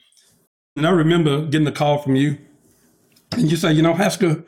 And 0.76 0.86
I 0.86 0.90
remember 0.90 1.46
getting 1.46 1.66
a 1.66 1.72
call 1.72 1.96
from 1.96 2.14
you, 2.14 2.36
and 3.32 3.50
you 3.50 3.56
say, 3.56 3.72
you 3.72 3.80
know, 3.80 3.94
Hasker, 3.94 4.44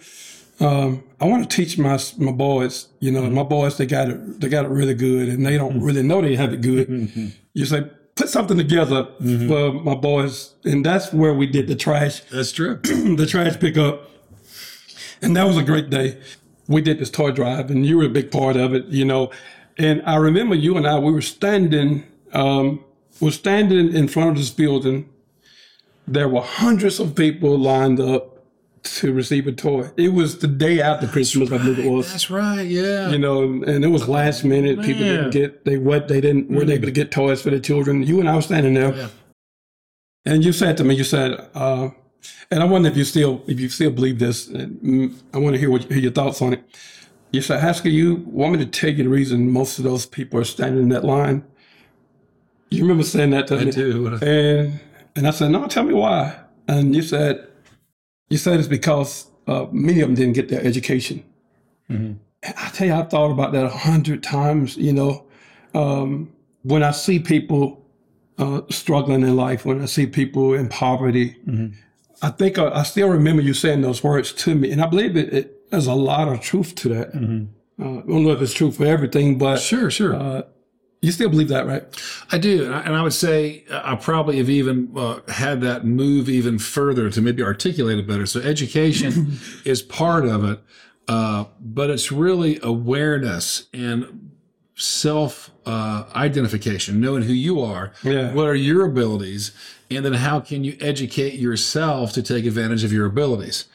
um, 0.60 1.02
I 1.20 1.24
want 1.26 1.48
to 1.48 1.56
teach 1.56 1.78
my 1.78 1.98
my 2.18 2.32
boys. 2.32 2.88
You 3.00 3.10
know, 3.10 3.28
my 3.30 3.42
boys 3.42 3.76
they 3.76 3.86
got 3.86 4.08
it 4.08 4.40
they 4.40 4.48
got 4.48 4.64
it 4.64 4.68
really 4.68 4.94
good, 4.94 5.28
and 5.28 5.44
they 5.44 5.56
don't 5.56 5.80
really 5.82 6.02
know 6.02 6.20
they 6.20 6.36
have 6.36 6.52
it 6.52 6.60
good. 6.60 7.32
you 7.54 7.64
say, 7.64 7.90
put 8.14 8.28
something 8.28 8.56
together 8.56 9.08
for 9.48 9.72
my 9.72 9.94
boys, 9.94 10.54
and 10.64 10.84
that's 10.84 11.12
where 11.12 11.34
we 11.34 11.46
did 11.46 11.66
the 11.66 11.74
trash 11.76 12.20
That's 12.30 12.52
true. 12.52 12.76
the 12.82 13.26
trash 13.28 13.58
pickup. 13.58 14.08
And 15.20 15.36
that 15.36 15.44
was 15.46 15.56
a 15.56 15.64
great 15.64 15.90
day. 15.90 16.20
We 16.68 16.80
did 16.82 16.98
this 17.00 17.10
toy 17.10 17.32
drive, 17.32 17.70
and 17.70 17.84
you 17.84 17.96
were 17.98 18.04
a 18.04 18.08
big 18.10 18.30
part 18.30 18.56
of 18.56 18.72
it, 18.74 18.86
you 18.86 19.04
know. 19.04 19.30
And 19.76 20.02
I 20.06 20.16
remember 20.16 20.54
you 20.54 20.76
and 20.76 20.86
I, 20.86 20.98
we 20.98 21.10
were 21.12 21.22
standing, 21.22 22.04
um, 22.32 22.84
we're 23.20 23.30
standing 23.32 23.92
in 23.92 24.06
front 24.08 24.30
of 24.30 24.36
this 24.36 24.50
building. 24.50 25.08
There 26.06 26.28
were 26.28 26.42
hundreds 26.42 27.00
of 27.00 27.14
people 27.16 27.58
lined 27.58 28.00
up 28.00 28.37
to 28.82 29.12
receive 29.12 29.46
a 29.46 29.52
toy. 29.52 29.90
It 29.96 30.10
was 30.14 30.38
the 30.38 30.46
day 30.48 30.80
after 30.80 31.06
Christmas, 31.06 31.50
I 31.52 31.58
believe 31.58 31.78
it 31.78 31.90
was. 31.90 32.10
That's 32.10 32.30
right. 32.30 32.62
Yeah. 32.62 33.10
You 33.10 33.18
know, 33.18 33.42
and 33.42 33.84
it 33.84 33.88
was 33.88 34.08
last 34.08 34.44
minute. 34.44 34.80
People 34.82 35.04
didn't 35.04 35.30
get 35.30 35.64
they 35.64 35.78
what 35.78 36.08
they 36.08 36.20
didn't 36.20 36.50
weren't 36.50 36.70
able 36.70 36.86
to 36.86 36.90
get 36.92 37.10
toys 37.10 37.42
for 37.42 37.50
the 37.50 37.60
children. 37.60 38.02
You 38.02 38.20
and 38.20 38.28
I 38.28 38.34
were 38.36 38.42
standing 38.42 38.74
there, 38.74 38.94
Yeah. 38.94 39.08
and 40.26 40.44
you 40.44 40.52
said 40.52 40.76
to 40.78 40.84
me, 40.84 40.94
you 40.94 41.04
said, 41.04 41.38
uh, 41.54 41.90
and 42.50 42.62
I 42.62 42.64
wonder 42.66 42.88
if 42.88 42.96
you 42.96 43.04
still 43.04 43.42
if 43.46 43.58
you 43.60 43.68
still 43.68 43.90
believe 43.90 44.18
this. 44.18 44.48
and, 44.48 44.80
mm, 44.80 45.14
I 45.34 45.38
want 45.38 45.54
to 45.54 45.58
hear 45.60 45.70
what 45.70 45.84
hear 45.84 45.98
your 45.98 46.12
thoughts 46.12 46.40
on 46.42 46.52
it. 46.54 46.62
You 47.32 47.42
said, 47.42 47.60
Hasker, 47.60 47.90
you 47.90 48.24
want 48.26 48.52
me 48.54 48.58
to 48.64 48.66
tell 48.66 48.90
you 48.90 49.02
the 49.04 49.08
reason 49.10 49.50
most 49.52 49.78
of 49.78 49.84
those 49.84 50.06
people 50.06 50.40
are 50.40 50.44
standing 50.44 50.82
in 50.84 50.88
that 50.90 51.04
line? 51.04 51.44
You 52.70 52.82
remember 52.82 53.02
saying 53.04 53.30
that 53.30 53.46
to 53.48 53.58
I 53.58 53.64
me? 53.64 53.70
do. 53.70 54.18
And 54.22 54.80
and 55.16 55.26
I 55.26 55.30
said, 55.30 55.50
no, 55.50 55.66
tell 55.66 55.84
me 55.84 55.94
why. 55.94 56.36
And 56.68 56.94
you 56.94 57.02
said, 57.02 57.47
you 58.30 58.36
said 58.38 58.58
it's 58.58 58.68
because 58.68 59.26
uh, 59.46 59.66
many 59.72 60.00
of 60.00 60.08
them 60.08 60.14
didn't 60.14 60.34
get 60.34 60.48
their 60.48 60.62
education. 60.64 61.24
And 62.42 62.54
I 62.56 62.68
tell 62.70 62.86
you, 62.86 62.94
I've 62.94 63.10
thought 63.10 63.30
about 63.30 63.52
that 63.52 63.64
a 63.64 63.68
hundred 63.70 64.22
times. 64.22 64.76
You 64.76 64.92
know, 64.92 65.24
um, 65.74 66.30
when 66.62 66.82
I 66.82 66.90
see 66.92 67.18
people 67.18 67.84
uh, 68.38 68.60
struggling 68.70 69.22
in 69.22 69.34
life, 69.36 69.64
when 69.64 69.80
I 69.82 69.86
see 69.86 70.06
people 70.06 70.54
in 70.54 70.68
poverty, 70.68 71.36
I 72.22 72.30
think 72.30 72.58
I, 72.58 72.68
I 72.70 72.82
still 72.82 73.08
remember 73.08 73.42
you 73.42 73.54
saying 73.54 73.80
those 73.82 74.04
words 74.04 74.32
to 74.32 74.54
me, 74.54 74.70
and 74.70 74.80
I 74.82 74.86
believe 74.86 75.16
it, 75.16 75.32
it 75.32 75.70
there's 75.70 75.86
a 75.86 75.94
lot 75.94 76.28
of 76.28 76.40
truth 76.40 76.74
to 76.76 76.88
that. 76.90 77.08
Uh, 77.80 77.98
I 77.98 78.02
don't 78.06 78.24
know 78.24 78.30
if 78.32 78.42
it's 78.42 78.54
true 78.54 78.70
for 78.72 78.84
everything, 78.84 79.38
but 79.38 79.58
Sure, 79.60 79.90
sure. 79.90 80.44
You 81.00 81.12
still 81.12 81.28
believe 81.28 81.48
that, 81.48 81.66
right? 81.66 81.84
I 82.32 82.38
do, 82.38 82.64
and 82.64 82.74
I, 82.74 82.80
and 82.80 82.96
I 82.96 83.02
would 83.02 83.12
say 83.12 83.64
uh, 83.70 83.80
I 83.84 83.94
probably 83.94 84.38
have 84.38 84.50
even 84.50 84.90
uh, 84.96 85.20
had 85.28 85.60
that 85.60 85.84
move 85.84 86.28
even 86.28 86.58
further 86.58 87.08
to 87.10 87.20
maybe 87.20 87.42
articulate 87.42 87.98
it 87.98 88.06
better. 88.06 88.26
So 88.26 88.40
education 88.40 89.38
is 89.64 89.80
part 89.82 90.26
of 90.26 90.44
it, 90.44 90.60
uh, 91.06 91.44
but 91.60 91.90
it's 91.90 92.10
really 92.10 92.58
awareness 92.62 93.68
and 93.72 94.30
self 94.74 95.50
uh, 95.66 96.04
identification, 96.14 97.00
knowing 97.00 97.22
who 97.22 97.32
you 97.32 97.60
are, 97.60 97.92
Yeah. 98.02 98.32
what 98.32 98.46
are 98.46 98.54
your 98.54 98.84
abilities, 98.86 99.52
and 99.90 100.04
then 100.04 100.14
how 100.14 100.40
can 100.40 100.64
you 100.64 100.76
educate 100.80 101.34
yourself 101.34 102.12
to 102.14 102.22
take 102.22 102.44
advantage 102.44 102.84
of 102.84 102.92
your 102.92 103.06
abilities 103.06 103.66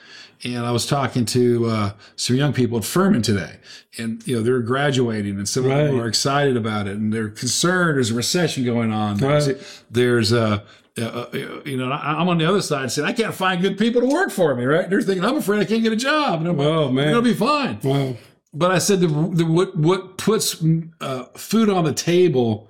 and 0.43 0.65
I 0.65 0.71
was 0.71 0.85
talking 0.85 1.25
to 1.25 1.65
uh, 1.67 1.91
some 2.15 2.35
young 2.35 2.53
people 2.53 2.77
at 2.77 2.83
Furman 2.85 3.21
today, 3.21 3.57
and 3.97 4.25
you 4.27 4.35
know 4.35 4.41
they're 4.41 4.59
graduating, 4.61 5.37
and 5.37 5.47
some 5.47 5.63
of 5.65 5.69
them 5.69 5.95
Right. 5.95 6.03
are 6.03 6.07
excited 6.07 6.57
about 6.57 6.87
it, 6.87 6.97
and 6.97 7.13
they're 7.13 7.29
concerned. 7.29 7.97
There's 7.97 8.11
a 8.11 8.15
recession 8.15 8.63
going 8.65 8.91
on. 8.91 9.17
There's, 9.17 9.47
Right. 9.47 9.83
there's 9.91 10.31
a 10.31 10.63
uh, 11.01 11.25
you 11.65 11.75
know 11.77 11.91
I'm 11.91 12.29
on 12.29 12.37
the 12.37 12.45
other 12.47 12.61
side 12.61 12.91
saying 12.91 13.07
I 13.07 13.13
can't 13.13 13.33
find 13.33 13.61
good 13.61 13.77
people 13.77 14.01
to 14.01 14.07
work 14.07 14.29
for 14.31 14.53
me. 14.55 14.63
Right? 14.65 14.89
They're 14.89 15.01
thinking 15.01 15.25
I'm 15.25 15.37
afraid 15.37 15.59
I 15.61 15.65
can't 15.65 15.81
get 15.83 15.93
a 15.93 15.95
job. 15.95 16.39
And 16.41 16.47
I'm 16.49 16.57
like, 16.57 16.67
Oh, 16.67 16.89
man. 16.91 17.07
it'll 17.09 17.21
be 17.21 17.33
fine. 17.33 17.79
Wow. 17.83 18.15
But 18.53 18.69
I 18.71 18.77
said 18.77 18.99
the, 18.99 19.07
the 19.07 19.45
what 19.45 19.75
what 19.75 20.17
puts 20.17 20.63
uh, 21.01 21.23
food 21.35 21.69
on 21.69 21.83
the 21.85 21.93
table 21.93 22.69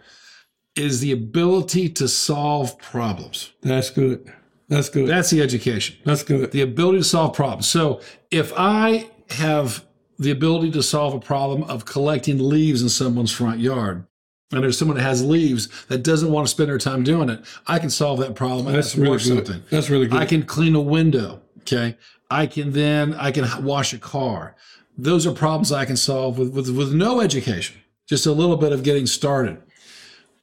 is 0.75 1.01
the 1.01 1.11
ability 1.11 1.89
to 1.89 2.07
solve 2.07 2.79
problems. 2.79 3.51
That's 3.61 3.89
good. 3.89 4.31
That's 4.69 4.89
good. 4.89 5.07
That's 5.07 5.29
the 5.29 5.41
education 5.41 5.97
That's 6.05 6.23
good. 6.23 6.51
the 6.51 6.61
ability 6.61 6.99
to 6.99 7.03
solve 7.03 7.33
problems. 7.35 7.67
So 7.67 8.01
if 8.31 8.53
I 8.55 9.09
have 9.31 9.85
the 10.19 10.31
ability 10.31 10.71
to 10.71 10.83
solve 10.83 11.13
a 11.13 11.19
problem 11.19 11.63
of 11.63 11.85
collecting 11.85 12.37
leaves 12.39 12.81
in 12.81 12.89
someone's 12.89 13.31
front 13.31 13.59
yard, 13.59 14.05
and 14.51 14.63
there's 14.63 14.77
someone 14.77 14.97
that 14.97 15.03
has 15.03 15.23
leaves 15.23 15.67
that 15.87 16.03
doesn't 16.03 16.31
want 16.31 16.45
to 16.47 16.51
spend 16.51 16.69
their 16.69 16.77
time 16.77 17.03
doing 17.03 17.29
it, 17.29 17.43
I 17.67 17.79
can 17.79 17.89
solve 17.89 18.19
that 18.19 18.35
problem. 18.35 18.65
That's 18.71 18.93
That's 18.93 18.95
really 18.97 19.17
good. 19.17 19.47
something. 19.47 19.63
That's 19.69 19.89
really 19.89 20.07
good. 20.07 20.19
I 20.19 20.25
can 20.25 20.43
clean 20.43 20.75
a 20.75 20.81
window. 20.81 21.41
Okay. 21.61 21.97
I 22.29 22.45
can 22.47 22.71
then 22.71 23.13
I 23.15 23.31
can 23.31 23.63
wash 23.63 23.93
a 23.93 23.97
car. 23.97 24.55
Those 24.97 25.25
are 25.25 25.31
problems 25.31 25.71
I 25.71 25.85
can 25.85 25.97
solve 25.97 26.37
with 26.37 26.53
with, 26.53 26.69
with 26.69 26.93
no 26.93 27.19
education, 27.19 27.77
just 28.07 28.25
a 28.25 28.31
little 28.31 28.57
bit 28.57 28.71
of 28.71 28.83
getting 28.83 29.07
started. 29.07 29.57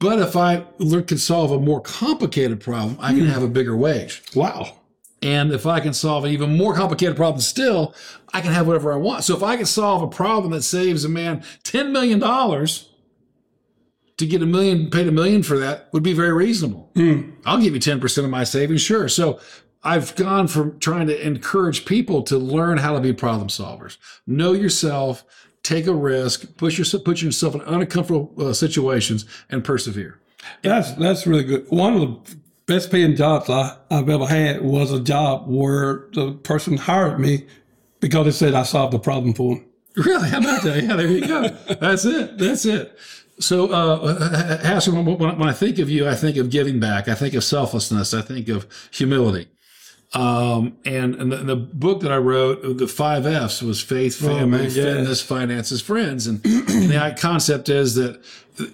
But 0.00 0.18
if 0.18 0.34
I 0.34 0.64
can 1.06 1.18
solve 1.18 1.52
a 1.52 1.60
more 1.60 1.80
complicated 1.80 2.60
problem, 2.60 2.96
I 3.00 3.12
can 3.12 3.20
hmm. 3.20 3.26
have 3.26 3.42
a 3.42 3.48
bigger 3.48 3.76
wage. 3.76 4.22
wow. 4.34 4.76
And 5.22 5.52
if 5.52 5.66
I 5.66 5.80
can 5.80 5.92
solve 5.92 6.24
an 6.24 6.30
even 6.30 6.56
more 6.56 6.74
complicated 6.74 7.14
problem 7.14 7.42
still, 7.42 7.94
I 8.32 8.40
can 8.40 8.52
have 8.52 8.66
whatever 8.66 8.90
I 8.90 8.96
want. 8.96 9.22
So 9.22 9.36
if 9.36 9.42
I 9.42 9.58
can 9.58 9.66
solve 9.66 10.02
a 10.02 10.08
problem 10.08 10.52
that 10.52 10.62
saves 10.62 11.04
a 11.04 11.10
man 11.10 11.42
$10 11.64 11.90
million 11.90 12.20
to 12.20 14.26
get 14.26 14.42
a 14.42 14.46
million, 14.46 14.88
paid 14.88 15.06
a 15.06 15.12
million 15.12 15.42
for 15.42 15.58
that 15.58 15.90
would 15.92 16.02
be 16.02 16.14
very 16.14 16.32
reasonable. 16.32 16.90
Hmm. 16.94 17.32
I'll 17.44 17.60
give 17.60 17.74
you 17.74 17.80
10% 17.80 18.24
of 18.24 18.30
my 18.30 18.44
savings, 18.44 18.80
sure. 18.80 19.08
So 19.08 19.38
I've 19.82 20.16
gone 20.16 20.48
from 20.48 20.78
trying 20.78 21.08
to 21.08 21.26
encourage 21.26 21.84
people 21.84 22.22
to 22.24 22.38
learn 22.38 22.78
how 22.78 22.94
to 22.94 23.00
be 23.00 23.12
problem 23.12 23.48
solvers. 23.48 23.98
Know 24.26 24.54
yourself, 24.54 25.26
take 25.62 25.86
a 25.86 25.94
risk, 25.94 26.56
push 26.56 26.78
yourself, 26.78 27.04
put 27.04 27.22
yourself 27.22 27.54
in 27.54 27.60
uncomfortable 27.62 28.32
uh, 28.38 28.52
situations 28.52 29.24
and 29.50 29.64
persevere. 29.64 30.18
That's 30.62 30.92
that's 30.94 31.26
really 31.26 31.44
good. 31.44 31.66
One 31.68 31.94
of 31.94 32.00
the 32.00 32.36
best 32.66 32.90
paying 32.90 33.16
jobs 33.16 33.50
I, 33.50 33.76
I've 33.90 34.08
ever 34.08 34.26
had 34.26 34.62
was 34.62 34.92
a 34.92 35.00
job 35.00 35.44
where 35.48 36.06
the 36.12 36.32
person 36.32 36.76
hired 36.76 37.18
me 37.20 37.46
because 38.00 38.24
they 38.24 38.30
said 38.32 38.54
I 38.54 38.62
solved 38.62 38.92
the 38.92 38.98
problem 38.98 39.34
for 39.34 39.56
them. 39.56 39.66
Really? 39.96 40.28
How 40.28 40.38
about 40.38 40.62
that? 40.62 40.82
Yeah, 40.82 40.96
there 40.96 41.08
you 41.08 41.26
go. 41.26 41.48
That's 41.80 42.04
it. 42.04 42.38
That's 42.38 42.64
it. 42.64 42.96
So, 43.40 43.68
uh, 43.68 44.58
Hasker, 44.62 44.92
when, 44.92 45.04
when 45.04 45.38
when 45.38 45.48
I 45.48 45.52
think 45.52 45.78
of 45.78 45.88
you, 45.88 46.06
I 46.08 46.14
think 46.14 46.36
of 46.36 46.50
giving 46.50 46.78
back. 46.78 47.08
I 47.08 47.14
think 47.14 47.34
of 47.34 47.42
selflessness. 47.42 48.14
I 48.14 48.22
think 48.22 48.48
of 48.48 48.66
humility. 48.92 49.48
Um, 50.12 50.76
and, 50.84 51.14
and 51.14 51.30
the, 51.30 51.36
the 51.36 51.56
book 51.56 52.00
that 52.00 52.10
I 52.10 52.16
wrote, 52.16 52.78
the 52.78 52.88
five 52.88 53.26
F's, 53.26 53.62
was 53.62 53.80
faith, 53.80 54.16
family, 54.16 54.46
man, 54.46 54.62
yes. 54.64 54.74
fitness, 54.74 55.22
finances, 55.22 55.80
friends. 55.80 56.26
And, 56.26 56.44
and 56.44 56.68
the 56.90 57.16
concept 57.18 57.68
is 57.68 57.94
that 57.94 58.20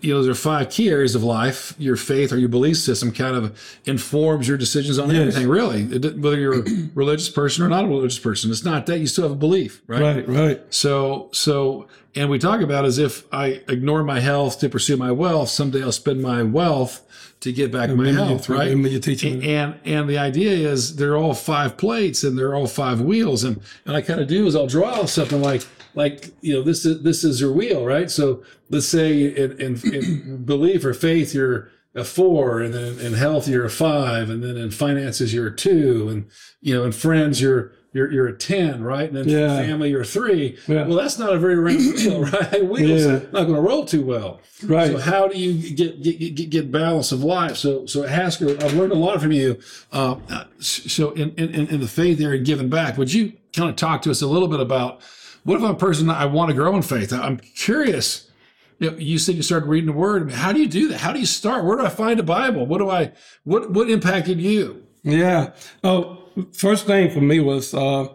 you 0.01 0.13
know 0.15 0.23
there 0.23 0.33
are 0.33 0.35
five 0.35 0.71
key 0.71 0.89
areas 0.89 1.15
of 1.15 1.23
life. 1.23 1.75
Your 1.79 1.97
faith 1.97 2.33
or 2.33 2.39
your 2.39 2.49
belief 2.49 2.79
system 2.79 3.13
kind 3.13 3.37
of 3.37 3.79
informs 3.85 4.49
your 4.49 4.57
decisions 4.57 4.99
on 4.99 5.15
everything. 5.15 5.47
Really, 5.47 5.83
It 5.83 6.19
whether 6.19 6.39
you're 6.39 6.61
a 6.61 6.65
religious 6.95 7.29
person 7.29 7.65
or 7.65 7.69
not 7.69 7.85
a 7.85 7.89
religious 7.89 8.19
person, 8.19 8.51
it's 8.51 8.65
not 8.65 8.87
that 8.87 8.99
you 8.99 9.07
still 9.07 9.25
have 9.25 9.33
a 9.33 9.37
belief, 9.37 9.83
Right, 9.87 10.27
right. 10.27 10.63
so, 10.75 11.29
so, 11.33 11.87
and 12.15 12.31
we 12.31 12.39
talk 12.39 12.63
about 12.63 12.85
as 12.87 12.99
if 12.99 13.25
I 13.33 13.63
ignore 13.69 14.03
my 14.03 14.21
health 14.21 14.59
to 14.61 14.69
pursue 14.71 14.97
my 14.97 15.13
wealth, 15.13 15.51
someday 15.51 15.83
I'll 15.83 15.93
spend 15.93 16.23
my 16.23 16.43
wealth 16.43 17.06
to 17.41 17.53
get 17.53 17.71
back 17.71 17.89
my 17.91 17.95
Remember 17.95 18.21
you- 18.23 18.27
health, 18.29 18.49
right? 18.49 18.69
remember 18.69 18.89
you 18.89 18.99
teaching 19.01 19.39
me. 19.41 19.55
And 19.55 19.75
and 19.85 20.09
the 20.09 20.19
idea 20.19 20.53
is 20.71 20.97
they're 20.97 21.17
all 21.17 21.35
five 21.35 21.77
plates 21.77 22.25
and 22.25 22.39
they're 22.39 22.55
all 22.55 22.67
five 22.67 23.01
wheels, 23.01 23.45
and 23.45 23.61
and 23.85 23.97
I 23.97 24.01
kind 24.01 24.21
of 24.21 24.29
do 24.29 24.47
is 24.47 24.57
I'll 24.57 24.67
draw 24.67 25.05
something 25.07 25.41
like 25.43 25.63
like 25.95 26.31
you 26.41 26.55
know 26.55 26.63
this 26.63 26.85
is 26.85 27.03
this 27.03 27.25
is 27.25 27.41
your 27.41 27.53
wheel, 27.53 27.85
right? 27.85 28.11
So 28.11 28.43
let's 28.71 28.87
say 28.87 29.25
in 29.25 29.53
in, 29.61 29.81
in 29.95 30.45
belief 30.45 30.85
or 30.85 30.95
faith 30.95 31.35
you're 31.35 31.71
a 31.95 32.05
four, 32.05 32.61
and 32.61 32.75
then 32.75 32.99
in 33.01 33.15
health 33.15 33.49
you're 33.49 33.65
a 33.65 33.71
five, 33.71 34.29
and 34.29 34.43
then 34.43 34.57
in 34.57 34.71
finances 34.71 35.33
you're 35.33 35.47
a 35.49 35.57
two, 35.57 36.09
and 36.11 36.27
you 36.61 36.75
know 36.75 36.85
in 36.85 36.93
friends 36.93 37.41
you're 37.41 37.73
you're, 37.97 38.13
you're 38.13 38.27
a 38.29 38.37
10, 38.37 38.83
right? 38.85 39.09
And 39.09 39.17
then 39.17 39.29
Yeah. 39.29 39.57
family, 39.57 39.91
you're 39.91 40.03
a 40.03 40.05
three. 40.05 40.57
Yeah. 40.69 40.87
Well, 40.87 40.97
that's 40.99 41.19
not 41.19 41.33
a 41.33 41.39
very 41.39 41.57
round 41.57 41.79
wheel, 41.97 42.23
right? 42.25 42.65
Wheels 42.69 43.05
Yeah. 43.07 43.13
not 43.33 43.45
going 43.47 43.55
to 43.55 43.61
roll 43.61 43.85
too 43.85 44.03
well. 44.05 44.41
Right. 44.65 44.93
So 44.93 44.99
how 44.99 45.27
do 45.29 45.39
you 45.39 45.75
get 45.75 46.03
get, 46.03 46.19
get, 46.35 46.51
get 46.51 46.71
balance 46.71 47.11
of 47.13 47.23
life? 47.25 47.57
So 47.57 47.87
so 47.87 48.03
Hasker, 48.07 48.51
I've 48.63 48.75
learned 48.75 48.93
a 48.93 48.97
lot 48.97 49.21
from 49.21 49.33
you. 49.33 49.59
Uh, 49.93 50.17
so 50.61 51.11
in, 51.13 51.31
in 51.35 51.67
in 51.69 51.81
the 51.81 51.89
faith 51.89 52.21
area, 52.21 52.37
and 52.39 52.47
giving 52.47 52.69
back, 52.69 52.97
would 52.99 53.13
you 53.13 53.33
kind 53.55 53.69
of 53.71 53.77
talk 53.77 54.03
to 54.03 54.11
us 54.11 54.23
a 54.23 54.27
little 54.27 54.49
bit 54.49 54.61
about 54.61 55.01
what 55.45 55.57
if 55.57 55.63
I'm 55.63 55.71
a 55.71 55.75
person 55.75 56.07
that 56.09 56.17
I 56.17 56.25
want 56.27 56.49
to 56.51 56.55
grow 56.55 56.75
in 56.77 56.83
faith? 56.83 57.13
I'm 57.13 57.37
curious. 57.39 58.31
You, 58.79 58.91
know, 58.91 58.97
you 58.99 59.19
said 59.19 59.37
you 59.37 59.43
started 59.43 59.67
reading 59.69 59.87
the 59.87 59.93
Word. 59.97 60.23
I 60.23 60.25
mean, 60.27 60.35
how 60.37 60.53
do 60.53 60.61
you 60.61 60.69
do 60.69 60.89
that? 60.89 61.01
How 61.01 61.13
do 61.13 61.19
you 61.19 61.25
start? 61.27 61.65
Where 61.65 61.77
do 61.79 61.85
I 61.87 61.89
find 61.89 62.21
a 62.21 62.23
Bible? 62.23 62.67
What 62.67 62.79
do 62.79 62.91
I 62.91 63.13
what 63.45 63.71
what 63.71 63.89
impacted 63.91 64.41
you? 64.41 64.85
Yeah. 65.03 65.53
Oh, 65.85 66.26
first 66.53 66.87
thing 66.87 67.11
for 67.11 67.21
me 67.21 67.41
was, 67.41 67.75
uh, 67.75 68.09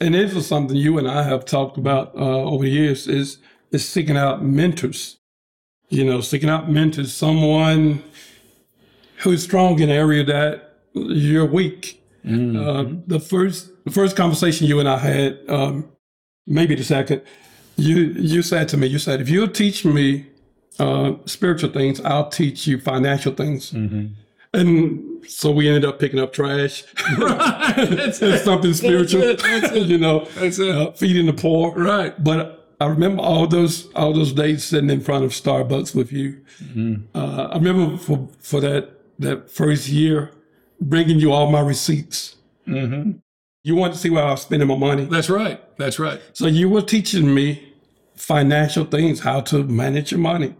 and 0.00 0.14
this 0.14 0.34
is 0.34 0.46
something 0.46 0.76
you 0.76 0.98
and 0.98 1.08
I 1.08 1.22
have 1.22 1.44
talked 1.44 1.78
about 1.78 2.14
uh, 2.14 2.20
over 2.20 2.64
the 2.64 2.70
years, 2.70 3.06
is 3.06 3.38
is 3.70 3.88
seeking 3.88 4.16
out 4.16 4.44
mentors. 4.44 5.18
You 5.88 6.04
know, 6.04 6.20
seeking 6.20 6.50
out 6.50 6.70
mentors, 6.70 7.14
someone 7.14 8.02
who's 9.18 9.42
strong 9.44 9.78
in 9.80 9.88
an 9.88 9.96
area 9.96 10.24
that 10.24 10.80
you're 10.94 11.46
weak. 11.46 12.02
Uh, 12.58 12.84
the 13.06 13.20
first 13.20 13.70
the 13.84 13.92
first 13.92 14.16
conversation 14.16 14.66
you 14.66 14.80
and 14.80 14.88
I 14.88 14.98
had, 14.98 15.38
um, 15.48 15.88
maybe 16.46 16.74
the 16.74 16.82
second, 16.82 17.22
you 17.76 17.96
you 18.18 18.42
said 18.42 18.68
to 18.70 18.76
me, 18.76 18.88
you 18.88 18.98
said, 18.98 19.20
if 19.20 19.28
you'll 19.28 19.48
teach 19.48 19.84
me 19.84 20.26
uh, 20.80 21.12
spiritual 21.26 21.70
things, 21.70 22.00
I'll 22.00 22.28
teach 22.28 22.66
you 22.66 22.80
financial 22.80 23.32
things. 23.32 23.72
And 24.52 25.04
so 25.28 25.50
we 25.50 25.68
ended 25.68 25.84
up 25.84 25.98
picking 25.98 26.18
up 26.18 26.32
trash. 26.32 26.84
That's 27.18 28.20
It's 28.22 28.44
something 28.44 28.72
spiritual, 28.74 29.22
it, 29.22 29.42
that's 29.42 29.72
it. 29.72 29.86
you 29.86 29.98
know, 29.98 30.24
That's 30.36 30.58
it. 30.58 30.74
uh, 30.74 30.92
feeding 30.92 31.26
the 31.26 31.32
poor. 31.32 31.72
Right. 31.72 32.12
But 32.22 32.74
I 32.80 32.86
remember 32.86 33.22
all 33.22 33.46
those 33.46 33.86
all 33.94 34.12
those 34.12 34.32
days 34.32 34.64
sitting 34.64 34.90
in 34.90 35.00
front 35.00 35.24
of 35.24 35.30
Starbucks 35.32 35.94
with 35.94 36.12
you. 36.12 36.40
Uh, 37.14 37.48
I 37.52 37.56
remember 37.56 37.96
for 37.96 38.28
for 38.38 38.60
that 38.60 38.90
that 39.18 39.50
first 39.50 39.88
year, 39.88 40.30
bringing 40.80 41.18
you 41.18 41.32
all 41.32 41.50
my 41.50 41.60
receipts. 41.60 42.36
You 42.66 43.74
wanted 43.74 43.94
to 43.94 43.98
see 43.98 44.10
where 44.10 44.24
I 44.24 44.30
was 44.32 44.42
spending 44.42 44.68
my 44.68 44.76
money, 44.76 45.06
That's 45.06 45.28
right. 45.30 45.60
That's 45.78 45.98
right. 45.98 46.20
so 46.34 46.46
you 46.46 46.68
were 46.68 46.82
teaching 46.82 47.32
me 47.34 47.72
financial 48.14 48.84
things, 48.84 49.20
how 49.20 49.40
to 49.42 49.62
manage 49.64 50.10
your 50.12 50.20
money, 50.20 50.54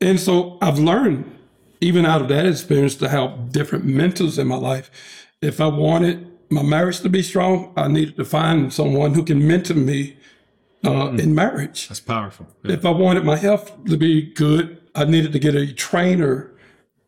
and 0.00 0.18
so 0.20 0.56
I've 0.62 0.78
learned 0.78 1.24
even 1.80 2.04
out 2.04 2.22
of 2.22 2.28
that 2.28 2.46
experience 2.46 2.96
to 2.96 3.08
have 3.08 3.52
different 3.52 3.84
mentors 3.84 4.38
in 4.38 4.46
my 4.46 4.56
life. 4.56 4.90
If 5.40 5.60
I 5.60 5.66
wanted 5.66 6.26
my 6.50 6.62
marriage 6.62 7.00
to 7.00 7.08
be 7.08 7.22
strong, 7.22 7.72
I 7.76 7.88
needed 7.88 8.16
to 8.16 8.24
find 8.24 8.72
someone 8.72 9.14
who 9.14 9.24
can 9.24 9.46
mentor 9.46 9.74
me 9.74 10.16
uh, 10.84 10.90
mm-hmm. 10.90 11.20
in 11.20 11.34
marriage. 11.34 11.88
That's 11.88 12.00
powerful. 12.00 12.46
If 12.64 12.84
I 12.84 12.90
wanted 12.90 13.24
my 13.24 13.36
health 13.36 13.72
to 13.86 13.96
be 13.96 14.22
good, 14.22 14.80
I 14.94 15.04
needed 15.04 15.32
to 15.32 15.38
get 15.38 15.54
a 15.54 15.72
trainer 15.72 16.52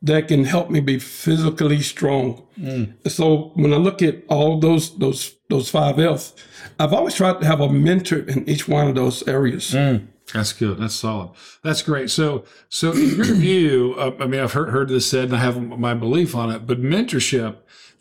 that 0.02 0.28
can 0.28 0.44
help 0.44 0.70
me 0.70 0.80
be 0.80 0.98
physically 0.98 1.82
strong. 1.82 2.46
Mm. 2.58 2.94
So 3.10 3.52
when 3.54 3.72
I 3.72 3.76
look 3.76 4.00
at 4.02 4.22
all 4.28 4.58
those 4.58 4.96
those 4.98 5.34
those 5.48 5.68
five 5.68 5.98
F's, 5.98 6.34
I've 6.78 6.92
always 6.92 7.14
tried 7.14 7.40
to 7.40 7.46
have 7.46 7.60
a 7.60 7.68
mentor 7.68 8.20
in 8.20 8.48
each 8.48 8.66
one 8.66 8.88
of 8.88 8.94
those 8.94 9.26
areas. 9.28 9.72
Mm. 9.72 10.06
That's 10.32 10.52
good. 10.52 10.78
That's 10.78 10.94
solid. 10.94 11.30
That's 11.62 11.82
great. 11.82 12.10
So, 12.10 12.44
so 12.68 12.92
in 12.92 13.16
your 13.16 13.24
view, 13.34 13.94
uh, 13.98 14.12
I 14.20 14.26
mean, 14.26 14.40
I've 14.40 14.52
heard, 14.52 14.70
heard 14.70 14.88
this 14.88 15.08
said, 15.10 15.24
and 15.24 15.36
I 15.36 15.38
have 15.38 15.60
my 15.60 15.94
belief 15.94 16.34
on 16.34 16.50
it. 16.50 16.66
But 16.66 16.80
mentorship 16.80 17.56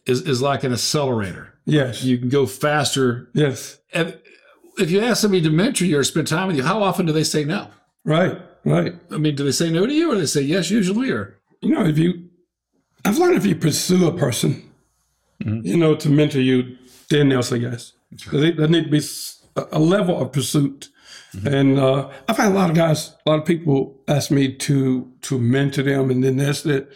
is 0.05 0.21
is 0.21 0.41
like 0.41 0.63
an 0.63 0.73
accelerator. 0.73 1.53
Yes. 1.65 2.03
You 2.03 2.17
can 2.17 2.29
go 2.29 2.45
faster. 2.45 3.29
yes. 3.33 3.79
And 3.93 4.17
if 4.77 4.89
you 4.91 5.01
ask 5.01 5.21
somebody 5.21 5.41
to 5.43 5.49
mentor 5.49 5.85
you 5.85 5.99
or 5.99 6.03
spend 6.03 6.27
time 6.27 6.47
with 6.47 6.55
you, 6.55 6.63
how 6.63 6.81
often 6.81 7.05
do 7.05 7.11
they 7.11 7.23
say 7.23 7.43
no? 7.43 7.67
Right. 8.05 8.39
Right. 8.65 8.95
I 9.11 9.17
mean, 9.17 9.35
do 9.35 9.43
they 9.43 9.51
say 9.51 9.69
no 9.69 9.85
to 9.85 9.93
you, 9.93 10.11
or 10.11 10.15
they 10.15 10.25
say 10.25 10.41
yes 10.41 10.69
usually? 10.69 11.11
Or 11.11 11.37
you 11.61 11.69
know, 11.73 11.85
if 11.85 11.97
you, 11.97 12.29
I've 13.05 13.17
learned 13.17 13.37
if 13.37 13.45
you 13.45 13.55
pursue 13.55 14.07
a 14.07 14.17
person, 14.17 14.69
you 15.39 15.77
know, 15.77 15.95
to 15.95 16.09
mentor 16.09 16.41
you, 16.41 16.77
then 17.09 17.29
they'll 17.29 17.43
say 17.43 17.57
yes. 17.57 17.93
There, 18.31 18.51
there 18.51 18.67
need 18.67 18.85
to 18.85 18.89
be 18.89 19.01
a 19.71 19.79
level 19.79 20.21
of 20.21 20.31
pursuit. 20.31 20.89
And 21.45 21.77
uh, 21.77 22.09
I've 22.27 22.37
had 22.37 22.51
a 22.51 22.55
lot 22.55 22.69
of 22.69 22.75
guys, 22.75 23.15
a 23.25 23.29
lot 23.29 23.39
of 23.39 23.45
people 23.45 23.99
ask 24.07 24.31
me 24.31 24.53
to 24.55 25.11
to 25.21 25.37
mentor 25.37 25.83
them, 25.83 26.09
and 26.09 26.23
then 26.23 26.37
there's 26.37 26.63
that 26.63 26.91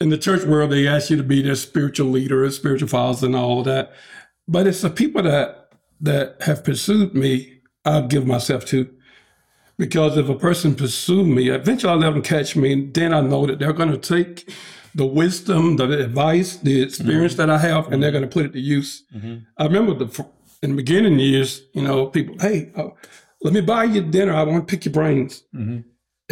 in 0.00 0.08
the 0.08 0.18
church 0.18 0.44
world, 0.44 0.72
they 0.72 0.88
ask 0.88 1.10
you 1.10 1.16
to 1.16 1.22
be 1.22 1.42
their 1.42 1.54
spiritual 1.54 2.08
leader, 2.08 2.50
spiritual 2.50 2.88
fathers, 2.88 3.22
and 3.22 3.36
all 3.36 3.60
of 3.60 3.66
that. 3.66 3.92
But 4.48 4.66
it's 4.66 4.80
the 4.80 4.90
people 4.90 5.22
that 5.22 5.68
that 6.00 6.42
have 6.42 6.64
pursued 6.64 7.14
me, 7.14 7.60
I'll 7.84 8.06
give 8.06 8.26
myself 8.26 8.64
to. 8.66 8.88
Because 9.76 10.16
if 10.16 10.28
a 10.28 10.34
person 10.34 10.74
pursues 10.74 11.26
me, 11.26 11.48
eventually 11.48 11.92
I'll 11.92 11.98
let 11.98 12.12
them 12.12 12.22
catch 12.22 12.56
me, 12.56 12.72
and 12.72 12.92
then 12.92 13.14
I 13.14 13.20
know 13.20 13.46
that 13.46 13.58
they're 13.58 13.72
going 13.72 13.92
to 13.92 13.98
take 13.98 14.52
the 14.94 15.06
wisdom, 15.06 15.76
the 15.76 16.04
advice, 16.04 16.56
the 16.56 16.82
experience 16.82 17.36
that 17.36 17.48
I 17.48 17.58
have, 17.58 17.92
and 17.92 18.02
they're 18.02 18.10
going 18.10 18.24
to 18.24 18.28
put 18.28 18.44
it 18.46 18.52
to 18.54 18.60
use. 18.60 19.04
I 19.56 19.64
remember 19.64 19.94
the 19.94 20.26
in 20.62 20.70
the 20.70 20.76
beginning 20.76 21.18
years, 21.18 21.62
you 21.72 21.82
know, 21.82 22.06
people, 22.06 22.36
hey, 22.38 22.70
uh, 22.76 22.88
let 23.42 23.54
me 23.54 23.60
buy 23.60 23.84
you 23.84 24.02
dinner. 24.02 24.34
I 24.34 24.42
want 24.42 24.66
to 24.66 24.70
pick 24.70 24.84
your 24.84 24.92
brains. 24.92 25.44
Mm-hmm. 25.54 25.80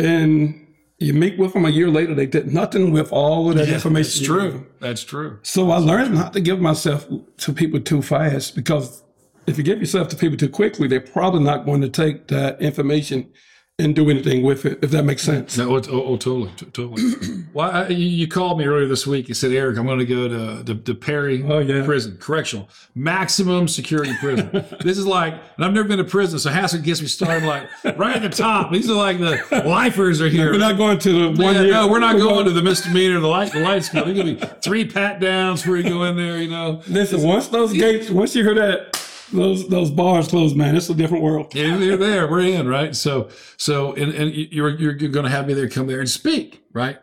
And 0.03 0.67
you 0.99 1.15
meet 1.15 1.38
with 1.38 1.53
them 1.53 1.65
a 1.65 1.71
year 1.71 1.88
later, 1.88 2.15
they 2.15 2.27
did 2.27 2.53
nothing 2.53 2.93
with 2.93 3.12
all 3.12 3.50
of 3.50 3.57
that 3.57 3.69
information. 3.69 4.21
That's 4.21 4.27
true. 4.27 4.67
That's 4.81 5.05
true. 5.05 5.38
so 5.43 5.71
I 5.71 5.79
learned 5.79 6.15
not 6.15 6.33
to 6.33 6.41
give 6.41 6.61
myself 6.61 7.07
to 7.38 7.53
people 7.53 7.81
too 7.81 8.03
fast 8.03 8.55
because 8.55 9.03
if 9.47 9.57
you 9.57 9.65
give 9.65 9.81
yourself 9.81 10.09
to 10.09 10.17
people 10.17 10.37
too 10.37 10.49
quickly, 10.49 10.88
they're 10.88 11.00
probably 11.00 11.43
not 11.43 11.65
going 11.65 11.81
to 11.81 11.88
take 11.88 12.29
that 12.29 12.61
information 12.61 13.33
and 13.80 13.94
do 13.94 14.11
anything 14.11 14.42
with 14.42 14.64
it, 14.66 14.76
if 14.82 14.90
that 14.90 15.04
makes 15.04 15.23
sense. 15.23 15.56
No, 15.56 15.76
oh, 15.76 15.80
oh, 15.88 16.02
oh, 16.06 16.16
totally, 16.16 16.50
totally. 16.73 17.44
well, 17.52 17.90
you, 17.92 18.26
called 18.26 18.58
me 18.58 18.64
earlier 18.66 18.88
this 18.88 19.06
week. 19.06 19.28
You 19.28 19.35
said, 19.35 19.52
Erik, 19.52 19.78
I'm 19.78 19.87
going 19.87 20.00
to 20.00 20.04
go 20.04 20.26
to, 20.26 20.64
to, 20.64 20.75
to 20.75 20.94
Perry 20.97 21.44
Oh, 21.44 21.61
yeah. 21.61 21.85
Prison, 21.85 22.16
correctional, 22.18 22.68
maximum 22.97 23.68
security 23.68 24.12
prison. 24.18 24.50
this 24.80 24.99
is 24.99 25.06
like, 25.06 25.35
and 25.56 25.64
I've 25.64 25.73
never 25.73 25.87
been 25.87 25.99
to 25.99 26.04
prison, 26.04 26.40
so 26.40 26.50
Hasker 26.50 26.82
gets 26.82 27.00
me 27.00 27.06
started 27.06 27.44
like 27.44 27.68
right 27.97 28.16
at 28.16 28.23
the 28.23 28.28
top. 28.37 28.73
These 28.73 28.90
are 28.90 28.94
like 28.94 29.18
the 29.20 29.62
lifers 29.64 30.20
are 30.20 30.28
here. 30.28 30.50
We're 30.50 30.58
not 30.58 30.76
going 30.76 30.99
to 30.99 31.12
the 31.12 31.40
one 31.40 31.54
Yeah, 31.54 31.62
year. 31.62 31.73
no, 31.75 31.87
we're 31.87 32.00
not 32.00 32.16
going 32.16 32.47
to 32.47 32.50
the 32.50 32.62
misdemeanor, 32.62 33.20
the 33.20 33.28
light, 33.28 33.52
the 33.52 33.61
light 33.61 33.85
school. 33.85 34.04
There's 34.04 34.16
gonna 34.18 34.35
be 34.35 34.61
three 34.61 34.87
pat 34.87 35.20
downs 35.20 35.62
before 35.62 35.76
you 35.76 35.85
go 35.85 36.02
in 36.02 36.16
there. 36.16 36.38
You 36.38 36.49
know, 36.50 36.82
Listen, 36.88 37.23
once 37.23 37.47
those 37.47 37.73
gates, 37.73 38.11
once 38.11 38.35
you 38.35 38.42
hear 38.42 38.54
that, 38.54 38.97
those 39.32 39.68
those 39.68 39.90
bars 39.90 40.28
closed, 40.28 40.56
man, 40.56 40.76
it's 40.76 40.88
a 40.90 40.94
different 40.94 41.23
world. 41.23 41.54
Yeah, 41.54 41.76
they're 41.76 41.97
there. 41.97 42.28
We're 42.30 42.40
in, 42.40 42.68
right? 42.68 42.94
So, 42.94 43.28
so, 43.56 43.92
and, 43.94 44.12
and 44.14 44.35
you're 44.35 44.70
you're 44.78 44.94
going 44.94 45.25
to 45.25 45.30
have 45.30 45.47
me 45.47 45.54
there, 45.54 45.68
come 45.68 45.87
there 45.87 46.00
and 46.00 46.08
speak, 46.11 46.62
right? 46.73 46.99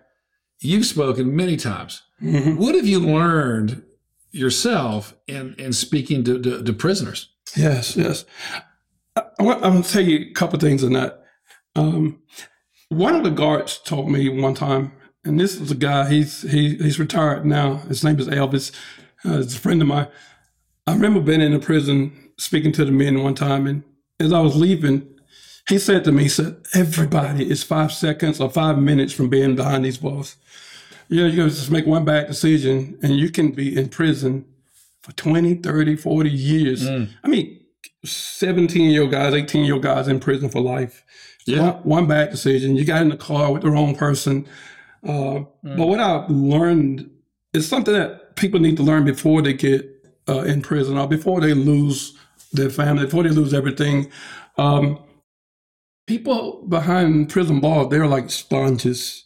You've 0.60 0.86
spoken 0.86 1.36
many 1.36 1.58
times. 1.58 2.02
Mhm. 2.22 2.58
What 2.58 2.76
have 2.76 2.88
you 2.88 3.00
learned 3.00 3.84
yourself 4.32 5.16
in 5.28 5.56
in 5.58 5.74
speaking 5.74 6.24
to, 6.24 6.42
to, 6.42 6.64
to 6.64 6.74
prisoners? 6.74 7.30
Yes, 7.56 7.96
yes. 7.96 8.26
I, 9.16 9.24
I'm 9.40 9.46
going 9.62 9.84
to 9.84 9.90
tell 9.90 10.02
you 10.04 10.30
a 10.30 10.34
couple 10.34 10.60
things 10.60 10.84
on 10.84 10.94
that. 10.94 11.24
Um, 11.76 12.22
one 12.90 13.16
of 13.16 13.24
the 13.24 13.30
guards 13.32 13.80
told 13.80 14.10
me 14.10 14.30
one 14.30 14.54
time, 14.56 14.94
and 15.24 15.40
this 15.40 15.60
is 15.60 15.72
a 15.72 15.76
guy. 15.76 16.10
He's 16.10 16.42
he, 16.44 16.76
he's 16.78 17.00
retired 17.00 17.46
now. 17.46 17.76
His 17.88 18.04
name 18.04 18.20
is 18.20 18.28
Elvis. 18.28 18.72
Uh, 19.24 19.38
he's 19.38 19.56
a 19.56 19.60
friend 19.60 19.82
of 19.82 19.88
mine. 19.88 20.08
I 20.88 20.94
remember 20.94 21.20
being 21.20 21.42
in 21.42 21.52
the 21.52 21.60
prison 21.60 22.12
speaking 22.38 22.72
to 22.74 22.86
the 22.86 22.92
men 22.92 23.24
one 23.24 23.36
time, 23.36 23.66
and 23.68 23.84
as 24.20 24.32
I 24.32 24.40
was 24.40 24.56
leaving, 24.56 25.08
he 25.68 25.80
said 25.80 26.04
to 26.04 26.12
me, 26.12 26.24
he 26.24 26.30
said, 26.30 26.58
"Everybody 26.74 27.50
is 27.50 27.64
five 27.64 27.92
seconds 27.92 28.40
or 28.40 28.50
five 28.50 28.78
minutes 28.78 29.14
from 29.14 29.30
being 29.30 29.56
behind 29.56 29.84
these 29.86 30.02
walls. 30.02 30.36
You 31.10 31.22
know, 31.22 31.28
you 31.28 31.38
can 31.42 31.50
just 31.50 31.72
make 31.72 31.86
one 31.88 32.06
bad 32.06 32.28
decision, 32.28 32.98
and 33.02 33.18
you 33.18 33.30
can 33.30 33.52
be 33.52 33.76
in 33.78 33.90
prison 33.90 34.46
for 35.02 35.12
20, 35.14 35.56
30, 35.56 35.96
40 35.96 36.30
years. 36.30 36.88
I 37.24 37.28
mean, 37.28 37.60
17 38.04 38.90
year 38.92 39.04
old 39.04 39.12
guys, 39.12 39.34
18 39.34 39.66
year 39.66 39.74
old 39.76 39.84
guys 39.84 40.08
in 40.08 40.20
prison 40.20 40.50
for 40.50 40.62
life. 40.62 41.04
Yeah. 41.46 41.62
One, 41.74 41.84
one 41.84 42.08
bad 42.08 42.32
decision. 42.32 42.76
You 42.76 42.86
got 42.86 43.02
in 43.02 43.10
the 43.10 43.18
car 43.18 43.52
with 43.52 43.62
the 43.64 43.70
wrong 43.72 43.96
person. 43.96 44.48
Uh, 45.08 45.42
But 45.64 45.88
what 45.88 46.00
I've 46.00 46.30
learned 46.30 47.10
is 47.54 47.68
something 47.68 47.94
that 47.94 48.36
people 48.36 48.60
need 48.60 48.78
to 48.78 48.84
learn 48.84 49.06
before 49.06 49.42
they 49.44 49.54
get 49.54 49.95
uh, 50.28 50.42
in 50.42 50.62
prison 50.62 50.98
or 50.98 51.08
before 51.08 51.42
they 51.42 51.54
lose 51.54 52.18
their 52.52 52.70
family, 52.70 53.06
before 53.06 53.24
they 53.24 53.30
lose 53.30 53.54
everything. 53.54 54.10
Um, 54.58 55.00
people 56.08 56.66
behind 56.68 57.30
prison 57.30 57.60
bars, 57.60 57.90
they're 57.90 58.08
like 58.08 58.30
sponges. 58.32 59.26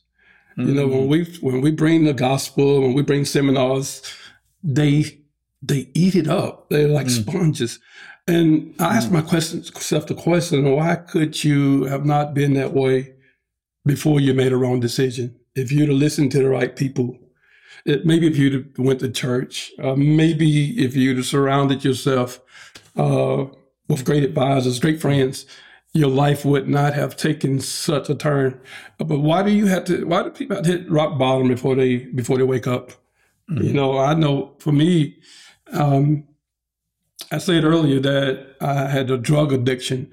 You 0.58 0.74
know, 0.74 0.88
when 0.88 1.08
we 1.08 1.24
when 1.40 1.62
we 1.62 1.72
bring 1.72 2.04
the 2.04 2.14
gospel, 2.14 2.82
when 2.82 2.94
we 2.94 3.02
bring 3.02 3.24
seminars, 3.24 4.02
they 4.62 5.22
they 5.62 5.90
eat 5.94 6.16
it 6.16 6.28
up. 6.28 6.70
They're 6.70 6.90
like 6.90 7.10
sponges. 7.10 7.80
And 8.28 8.76
I 8.78 8.98
asked 8.98 9.12
my 9.12 9.22
question, 9.22 9.64
myself 9.74 10.08
the 10.08 10.16
question: 10.16 10.70
Why 10.76 10.96
could 10.96 11.46
you 11.46 11.86
have 11.86 12.06
not 12.06 12.34
been 12.34 12.56
that 12.56 12.74
way 12.74 13.14
before 13.86 14.20
you 14.20 14.34
made 14.34 14.52
a 14.52 14.58
wrong 14.58 14.82
decision? 14.82 15.34
If 15.56 15.72
you'd 15.72 15.90
have 15.90 15.98
listened 15.98 16.34
to 16.34 16.40
the 16.40 16.50
right 16.50 16.76
people, 16.76 17.18
it, 17.86 18.06
maybe 18.06 18.28
if 18.28 18.38
you'd 18.38 18.54
have 18.54 18.66
went 18.78 19.00
to 19.02 19.10
church, 19.10 19.72
uh, 19.82 19.96
maybe 19.96 20.84
if 20.84 20.96
you'd 20.96 21.18
have 21.18 21.26
surrounded 21.26 21.84
yourself 21.84 22.40
uh, 22.96 23.46
with 23.88 24.06
great 24.06 24.24
advisors, 24.24 24.80
great 24.80 25.02
friends, 25.02 25.46
your 25.94 26.10
life 26.10 26.46
would 26.46 26.68
not 26.68 26.94
have 26.94 27.18
taken 27.18 27.60
such 27.60 28.10
a 28.10 28.16
turn. 28.16 28.60
But 28.98 29.20
why 29.20 29.44
do 29.44 29.52
you 29.52 29.66
have 29.68 29.86
to? 29.86 30.06
Why 30.06 30.24
do 30.24 30.30
people 30.30 30.58
have 30.58 30.66
to 30.66 30.72
hit 30.72 30.92
rock 30.92 31.18
bottom 31.18 31.48
before 31.48 31.76
they 31.76 31.98
before 31.98 32.38
they 32.38 32.44
wake 32.44 32.68
up? 32.68 32.92
You 33.64 33.74
know, 33.74 33.98
I 33.98 34.14
know 34.14 34.54
for 34.60 34.72
me, 34.72 35.18
um, 35.72 36.26
I 37.32 37.40
said 37.40 37.64
earlier 37.64 38.00
that 38.00 38.56
I 38.62 38.88
had 38.88 39.10
a 39.10 39.18
drug 39.18 39.52
addiction, 39.52 40.12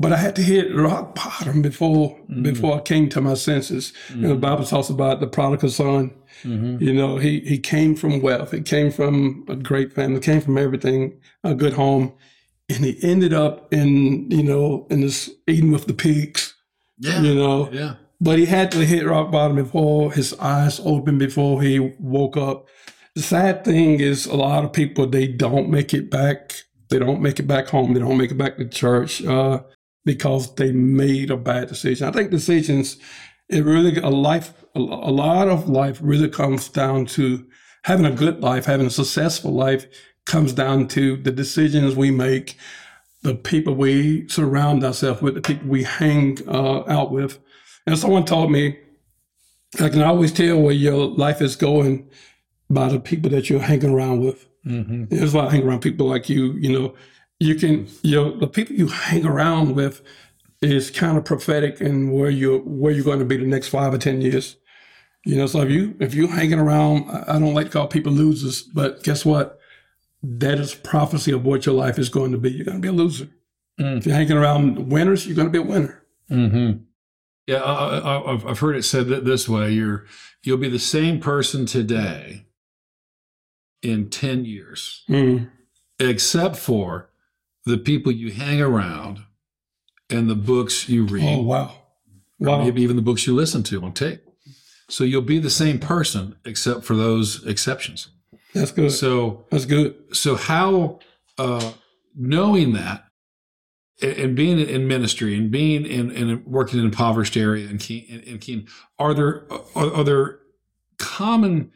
but 0.00 0.12
I 0.12 0.16
had 0.16 0.36
to 0.36 0.42
hit 0.42 0.74
rock 0.74 1.14
bottom 1.14 1.60
before 1.60 2.16
mm-hmm. 2.16 2.42
before 2.42 2.76
I 2.76 2.80
came 2.80 3.08
to 3.10 3.20
my 3.20 3.34
senses. 3.34 3.92
You 4.10 4.16
know, 4.16 4.28
the 4.28 4.34
mm-hmm. 4.34 4.40
Bible 4.40 4.64
talks 4.64 4.90
about 4.90 5.20
the 5.20 5.26
prodigal 5.26 5.70
son. 5.70 6.12
Mm-hmm. 6.42 6.82
You 6.82 6.94
know, 6.94 7.18
he 7.18 7.40
he 7.40 7.58
came 7.58 7.96
from 7.96 8.20
wealth, 8.20 8.52
he 8.52 8.60
came 8.60 8.92
from 8.92 9.44
a 9.48 9.56
great 9.56 9.92
family, 9.92 10.20
came 10.20 10.40
from 10.40 10.56
everything, 10.56 11.20
a 11.42 11.54
good 11.54 11.72
home, 11.72 12.12
and 12.68 12.84
he 12.84 12.98
ended 13.02 13.32
up 13.32 13.72
in 13.72 14.30
you 14.30 14.44
know 14.44 14.86
in 14.90 15.00
this 15.00 15.30
eating 15.46 15.72
with 15.72 15.86
the 15.86 15.94
pigs. 15.94 16.54
Yeah, 16.98 17.20
You 17.20 17.34
know, 17.34 17.70
yeah, 17.72 17.94
but 18.20 18.38
he 18.38 18.46
had 18.46 18.70
to 18.72 18.84
hit 18.84 19.06
rock 19.06 19.30
bottom 19.30 19.56
before 19.56 20.12
his 20.12 20.34
eyes 20.34 20.80
opened, 20.84 21.18
before 21.18 21.62
he 21.62 21.78
woke 21.98 22.36
up. 22.36 22.68
The 23.14 23.22
sad 23.22 23.64
thing 23.64 23.98
is, 23.98 24.26
a 24.26 24.36
lot 24.36 24.64
of 24.64 24.72
people 24.72 25.08
they 25.08 25.26
don't 25.26 25.70
make 25.70 25.92
it 25.92 26.08
back. 26.08 26.54
They 26.88 26.98
don't 26.98 27.20
make 27.20 27.38
it 27.38 27.46
back 27.46 27.68
home. 27.68 27.94
They 27.94 28.00
don't 28.00 28.16
make 28.16 28.30
it 28.30 28.38
back 28.38 28.56
to 28.56 28.68
church 28.68 29.24
uh, 29.24 29.60
because 30.08 30.54
they 30.54 30.72
made 30.72 31.30
a 31.30 31.36
bad 31.36 31.68
decision. 31.68 32.08
I 32.08 32.12
think 32.12 32.30
decisions, 32.30 32.96
it 33.50 33.62
really 33.62 33.94
a 34.00 34.08
life, 34.08 34.54
a, 34.74 34.80
lot 34.80 35.48
of 35.48 35.68
life 35.68 35.98
really 36.00 36.30
comes 36.30 36.70
down 36.70 37.04
to 37.16 37.46
having 37.84 38.06
a 38.06 38.10
good 38.10 38.40
life, 38.40 38.64
having 38.64 38.86
a 38.86 38.90
successful 38.90 39.52
life 39.52 39.86
comes 40.24 40.54
down 40.54 40.88
to 40.88 41.18
the 41.18 41.30
decisions 41.30 41.94
we 41.94 42.10
make, 42.10 42.56
the 43.20 43.34
people 43.34 43.74
we 43.74 44.26
surround 44.28 44.82
ourselves 44.82 45.20
with, 45.20 45.34
the 45.34 45.42
people 45.42 45.68
we 45.68 45.82
hang 45.84 46.38
uh, 46.48 46.84
out 46.88 47.12
with. 47.12 47.38
And 47.86 47.98
someone 47.98 48.24
told 48.24 48.50
me, 48.50 48.78
I 49.78 49.90
can 49.90 50.00
always 50.00 50.32
tell 50.32 50.58
where 50.58 50.72
your 50.72 51.06
life 51.06 51.42
is 51.42 51.54
going 51.54 52.08
by 52.70 52.88
the 52.88 52.98
people 52.98 53.28
that 53.32 53.50
you're 53.50 53.60
hanging 53.60 53.92
around 53.92 54.24
with. 54.24 54.46
mm-hmm. 54.64 55.04
That's 55.10 55.34
why 55.34 55.48
I 55.48 55.50
hang 55.50 55.64
around 55.64 55.80
people 55.80 56.06
like 56.06 56.30
you. 56.30 56.54
You 56.54 56.72
know, 56.72 56.94
you 57.40 57.54
can, 57.54 57.88
you 58.02 58.14
know, 58.16 58.36
the 58.36 58.46
people 58.48 58.74
you 58.76 58.88
hang 58.88 59.24
around 59.24 59.74
with 59.74 60.02
is 60.60 60.90
kind 60.90 61.16
of 61.16 61.24
prophetic 61.24 61.80
in 61.80 62.10
where 62.10 62.30
you're 62.30 62.58
where 62.58 62.92
you're 62.92 63.04
going 63.04 63.20
to 63.20 63.24
be 63.24 63.36
the 63.36 63.46
next 63.46 63.68
five 63.68 63.94
or 63.94 63.98
ten 63.98 64.20
years. 64.20 64.56
You 65.24 65.36
know, 65.36 65.46
so 65.46 65.62
if 65.62 65.70
you 65.70 65.94
if 66.00 66.14
you're 66.14 66.28
hanging 66.28 66.58
around, 66.58 67.08
I 67.10 67.36
I 67.36 67.38
don't 67.38 67.54
like 67.54 67.66
to 67.66 67.72
call 67.72 67.86
people 67.86 68.12
losers, 68.12 68.62
but 68.62 69.02
guess 69.02 69.24
what? 69.24 69.58
That 70.22 70.58
is 70.58 70.74
prophecy 70.74 71.30
of 71.32 71.44
what 71.44 71.64
your 71.64 71.76
life 71.76 71.98
is 71.98 72.08
going 72.08 72.32
to 72.32 72.38
be. 72.38 72.50
You're 72.50 72.64
going 72.64 72.78
to 72.78 72.82
be 72.82 72.88
a 72.88 72.92
loser. 72.92 73.28
Mm. 73.80 73.98
If 73.98 74.06
you're 74.06 74.16
hanging 74.16 74.36
around 74.36 74.90
winners, 74.90 75.26
you're 75.26 75.36
going 75.36 75.46
to 75.46 75.52
be 75.52 75.58
a 75.58 75.70
winner. 75.70 76.02
Mm-hmm. 76.30 76.82
Yeah, 77.46 77.62
I, 77.62 77.98
I, 77.98 78.32
I've 78.32 78.46
I've 78.46 78.58
heard 78.58 78.74
it 78.76 78.82
said 78.84 79.06
that 79.08 79.24
this 79.24 79.48
way: 79.48 79.70
you're 79.70 80.06
you'll 80.42 80.58
be 80.58 80.68
the 80.68 80.78
same 80.80 81.20
person 81.20 81.66
today 81.66 82.46
in 83.82 84.10
ten 84.10 84.44
years, 84.44 85.04
Mm. 85.08 85.50
except 86.00 86.56
for 86.56 87.10
the 87.68 87.78
people 87.78 88.10
you 88.12 88.30
hang 88.32 88.60
around 88.60 89.20
and 90.10 90.28
the 90.28 90.34
books 90.34 90.88
you 90.88 91.04
read, 91.04 91.24
Oh 91.38 91.42
wow, 91.42 91.74
wow. 92.38 92.64
maybe 92.64 92.82
even 92.82 92.96
the 92.96 93.02
books 93.02 93.26
you 93.26 93.34
listen 93.34 93.62
to 93.64 93.82
on 93.82 93.92
tape. 93.92 94.22
So 94.88 95.04
you'll 95.04 95.22
be 95.22 95.38
the 95.38 95.50
same 95.50 95.78
person 95.78 96.36
except 96.44 96.84
for 96.84 96.96
those 96.96 97.46
exceptions. 97.46 98.08
That's 98.54 98.70
good. 98.72 98.90
So 98.90 99.44
That's 99.50 99.66
good. 99.66 99.94
so 100.16 100.34
how 100.34 101.00
uh, 101.36 101.72
knowing 102.16 102.72
that 102.72 103.04
and, 104.00 104.12
and 104.12 104.36
being 104.36 104.58
in 104.58 104.88
ministry 104.88 105.36
and 105.36 105.50
being 105.50 105.84
in 105.84 106.10
and 106.10 106.46
working 106.46 106.78
in 106.78 106.86
an 106.86 106.90
impoverished 106.90 107.36
area 107.36 107.68
in 107.68 107.76
Keene, 107.78 108.06
in, 108.08 108.20
in 108.20 108.38
Keene 108.38 108.66
are 108.98 109.12
there 109.12 109.46
are, 109.74 109.94
are 109.94 110.04
there 110.04 110.38
common 110.98 111.70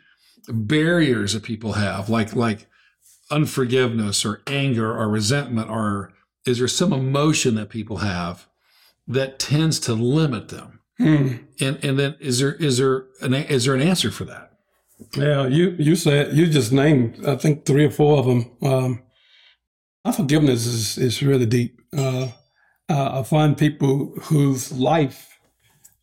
barriers 0.48 1.34
that 1.34 1.42
people 1.42 1.72
have 1.74 2.08
like 2.08 2.34
like 2.34 2.66
unforgiveness 3.32 4.24
or 4.24 4.42
anger 4.46 4.88
or 5.00 5.08
resentment 5.08 5.68
or 5.70 6.12
is 6.46 6.58
there 6.58 6.68
some 6.68 6.92
emotion 6.92 7.54
that 7.56 7.68
people 7.70 7.98
have 7.98 8.46
that 9.08 9.38
tends 9.38 9.80
to 9.80 9.94
limit 9.94 10.48
them 10.48 10.78
Mm. 11.00 11.40
and 11.60 11.84
and 11.84 11.98
then 11.98 12.14
is 12.20 12.38
there 12.38 12.54
is 12.68 12.76
there 12.78 13.06
an 13.22 13.32
is 13.34 13.64
there 13.64 13.74
an 13.74 13.80
answer 13.92 14.10
for 14.10 14.24
that 14.26 14.46
Yeah, 15.16 15.46
you 15.48 15.74
you 15.78 15.96
said 15.96 16.36
you 16.36 16.46
just 16.46 16.70
named 16.72 17.26
I 17.26 17.36
think 17.36 17.64
three 17.64 17.86
or 17.86 17.90
four 17.90 18.18
of 18.20 18.26
them. 18.26 18.42
Um, 18.62 19.02
unforgiveness 20.04 20.66
is 20.66 20.98
is 20.98 21.22
really 21.22 21.46
deep. 21.46 21.80
Uh, 21.96 22.28
uh, 22.88 23.20
I 23.20 23.22
find 23.22 23.56
people 23.56 24.12
whose 24.28 24.70
life 24.72 25.38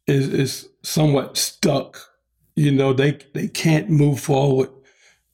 is 0.08 0.28
is 0.44 0.70
somewhat 0.84 1.38
stuck. 1.38 1.98
You 2.56 2.72
know, 2.72 2.94
they 2.94 3.20
they 3.34 3.48
can't 3.48 3.90
move 3.90 4.20
forward 4.20 4.70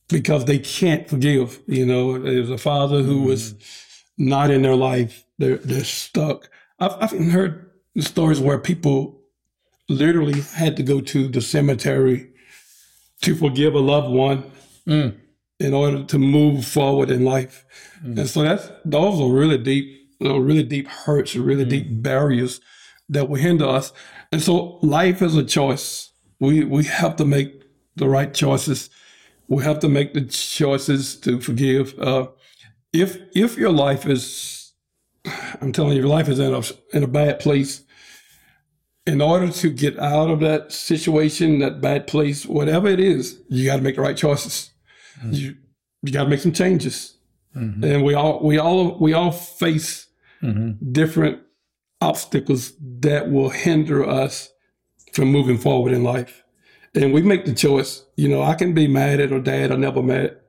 because 0.10 0.46
they 0.46 0.60
can't 0.60 1.10
forgive. 1.10 1.62
You 1.68 1.86
know, 1.86 2.20
there's 2.20 2.50
a 2.50 2.58
father 2.58 3.02
who 3.02 3.24
was 3.24 3.54
mm-hmm. 3.54 4.30
not 4.30 4.52
in 4.52 4.62
their 4.62 4.76
life. 4.76 5.26
They're 5.38 5.58
they're 5.58 5.84
stuck. 5.84 6.50
I've 6.80 6.96
I've 7.02 7.32
heard 7.32 7.72
stories 8.00 8.40
where 8.40 8.60
people 8.60 9.22
literally 9.88 10.42
had 10.42 10.76
to 10.78 10.84
go 10.84 11.00
to 11.00 11.28
the 11.28 11.42
cemetery 11.42 12.32
to 13.22 13.36
forgive 13.36 13.76
a 13.76 13.80
loved 13.80 14.10
one 14.10 14.52
Mm. 14.88 15.16
in 15.60 15.74
order 15.74 16.04
to 16.04 16.20
move 16.20 16.64
forward 16.64 17.10
in 17.10 17.26
life. 17.26 17.66
Mm. 18.04 18.20
And 18.20 18.30
so 18.30 18.44
that's 18.44 18.70
those 18.84 19.20
are 19.20 19.34
really 19.34 19.58
deep, 19.58 19.86
you 20.20 20.28
know, 20.28 20.38
really 20.38 20.62
deep 20.62 20.88
hurts, 20.88 21.36
really 21.36 21.66
mm. 21.66 21.70
deep 21.70 22.04
barriers 22.04 22.62
that 23.10 23.28
will 23.28 23.38
hinder 23.38 23.66
us. 23.68 23.94
And 24.32 24.44
so 24.44 24.78
life 24.84 25.24
is 25.24 25.36
a 25.36 25.44
choice. 25.44 26.12
We 26.40 26.64
we 26.66 26.84
have 26.84 27.16
to 27.16 27.26
make 27.26 27.64
the 27.96 28.08
right 28.08 28.32
choices. 28.32 28.92
We 29.48 29.64
have 29.64 29.80
to 29.80 29.90
make 29.90 30.14
the 30.14 30.22
choices 30.22 31.16
to 31.22 31.40
forgive. 31.40 31.98
Uh, 32.00 32.28
if 32.92 33.18
if 33.36 33.58
your 33.58 33.72
life 33.72 34.06
is, 34.06 34.74
I'm 35.62 35.72
telling 35.72 35.94
you, 35.94 36.00
your 36.00 36.10
life 36.10 36.30
is 36.30 36.40
in 36.40 36.54
a 36.54 36.62
in 36.94 37.04
a 37.04 37.08
bad 37.08 37.40
place. 37.40 37.84
In 39.06 39.22
order 39.22 39.52
to 39.52 39.70
get 39.70 40.00
out 40.00 40.32
of 40.32 40.40
that 40.40 40.72
situation, 40.72 41.60
that 41.60 41.80
bad 41.80 42.08
place, 42.08 42.44
whatever 42.44 42.88
it 42.88 43.00
is, 43.00 43.40
you 43.50 43.64
got 43.66 43.76
to 43.76 43.84
make 43.84 43.98
the 43.98 44.02
right 44.02 44.18
choices 44.18 44.72
mm. 45.24 45.34
you 45.34 45.56
you 46.02 46.12
got 46.12 46.24
to 46.24 46.30
make 46.30 46.40
some 46.40 46.52
changes 46.52 47.18
mm-hmm. 47.56 47.84
and 47.84 48.04
we 48.04 48.14
all 48.14 48.44
we 48.44 48.58
all 48.58 48.98
we 49.00 49.14
all 49.14 49.32
face 49.32 50.08
mm-hmm. 50.42 50.72
different 50.92 51.42
obstacles 52.02 52.74
that 52.80 53.32
will 53.32 53.50
hinder 53.50 54.08
us 54.08 54.52
from 55.14 55.30
moving 55.30 55.58
forward 55.58 55.94
in 55.94 56.04
life 56.04 56.44
and 56.96 57.14
we 57.14 57.22
make 57.22 57.46
the 57.46 57.54
choice. 57.54 58.04
You 58.16 58.30
know 58.30 58.42
i 58.42 58.54
can 58.56 58.74
be 58.74 58.88
mad 58.88 59.20
at 59.20 59.32
a 59.32 59.42
dad 59.42 59.72
i 59.72 59.76
never 59.76 60.02
met 60.02 60.42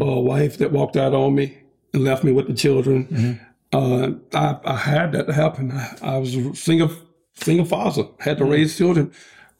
or 0.00 0.16
a 0.16 0.20
wife 0.20 0.56
that 0.58 0.72
walked 0.72 0.96
out 0.96 1.12
on 1.14 1.34
me 1.34 1.58
and 1.92 2.02
left 2.04 2.24
me 2.24 2.32
with 2.32 2.46
the 2.48 2.54
children. 2.54 3.38
Uh, 3.72 4.12
I, 4.32 4.56
I 4.64 4.76
had 4.76 5.12
that 5.12 5.28
happen. 5.28 5.70
I, 5.72 5.96
I 6.02 6.16
was 6.18 6.34
a 6.34 6.54
single 6.54 6.90
single 7.34 7.66
father 7.66 8.04
had 8.20 8.38
to 8.38 8.44
raise 8.44 8.76
children. 8.78 9.12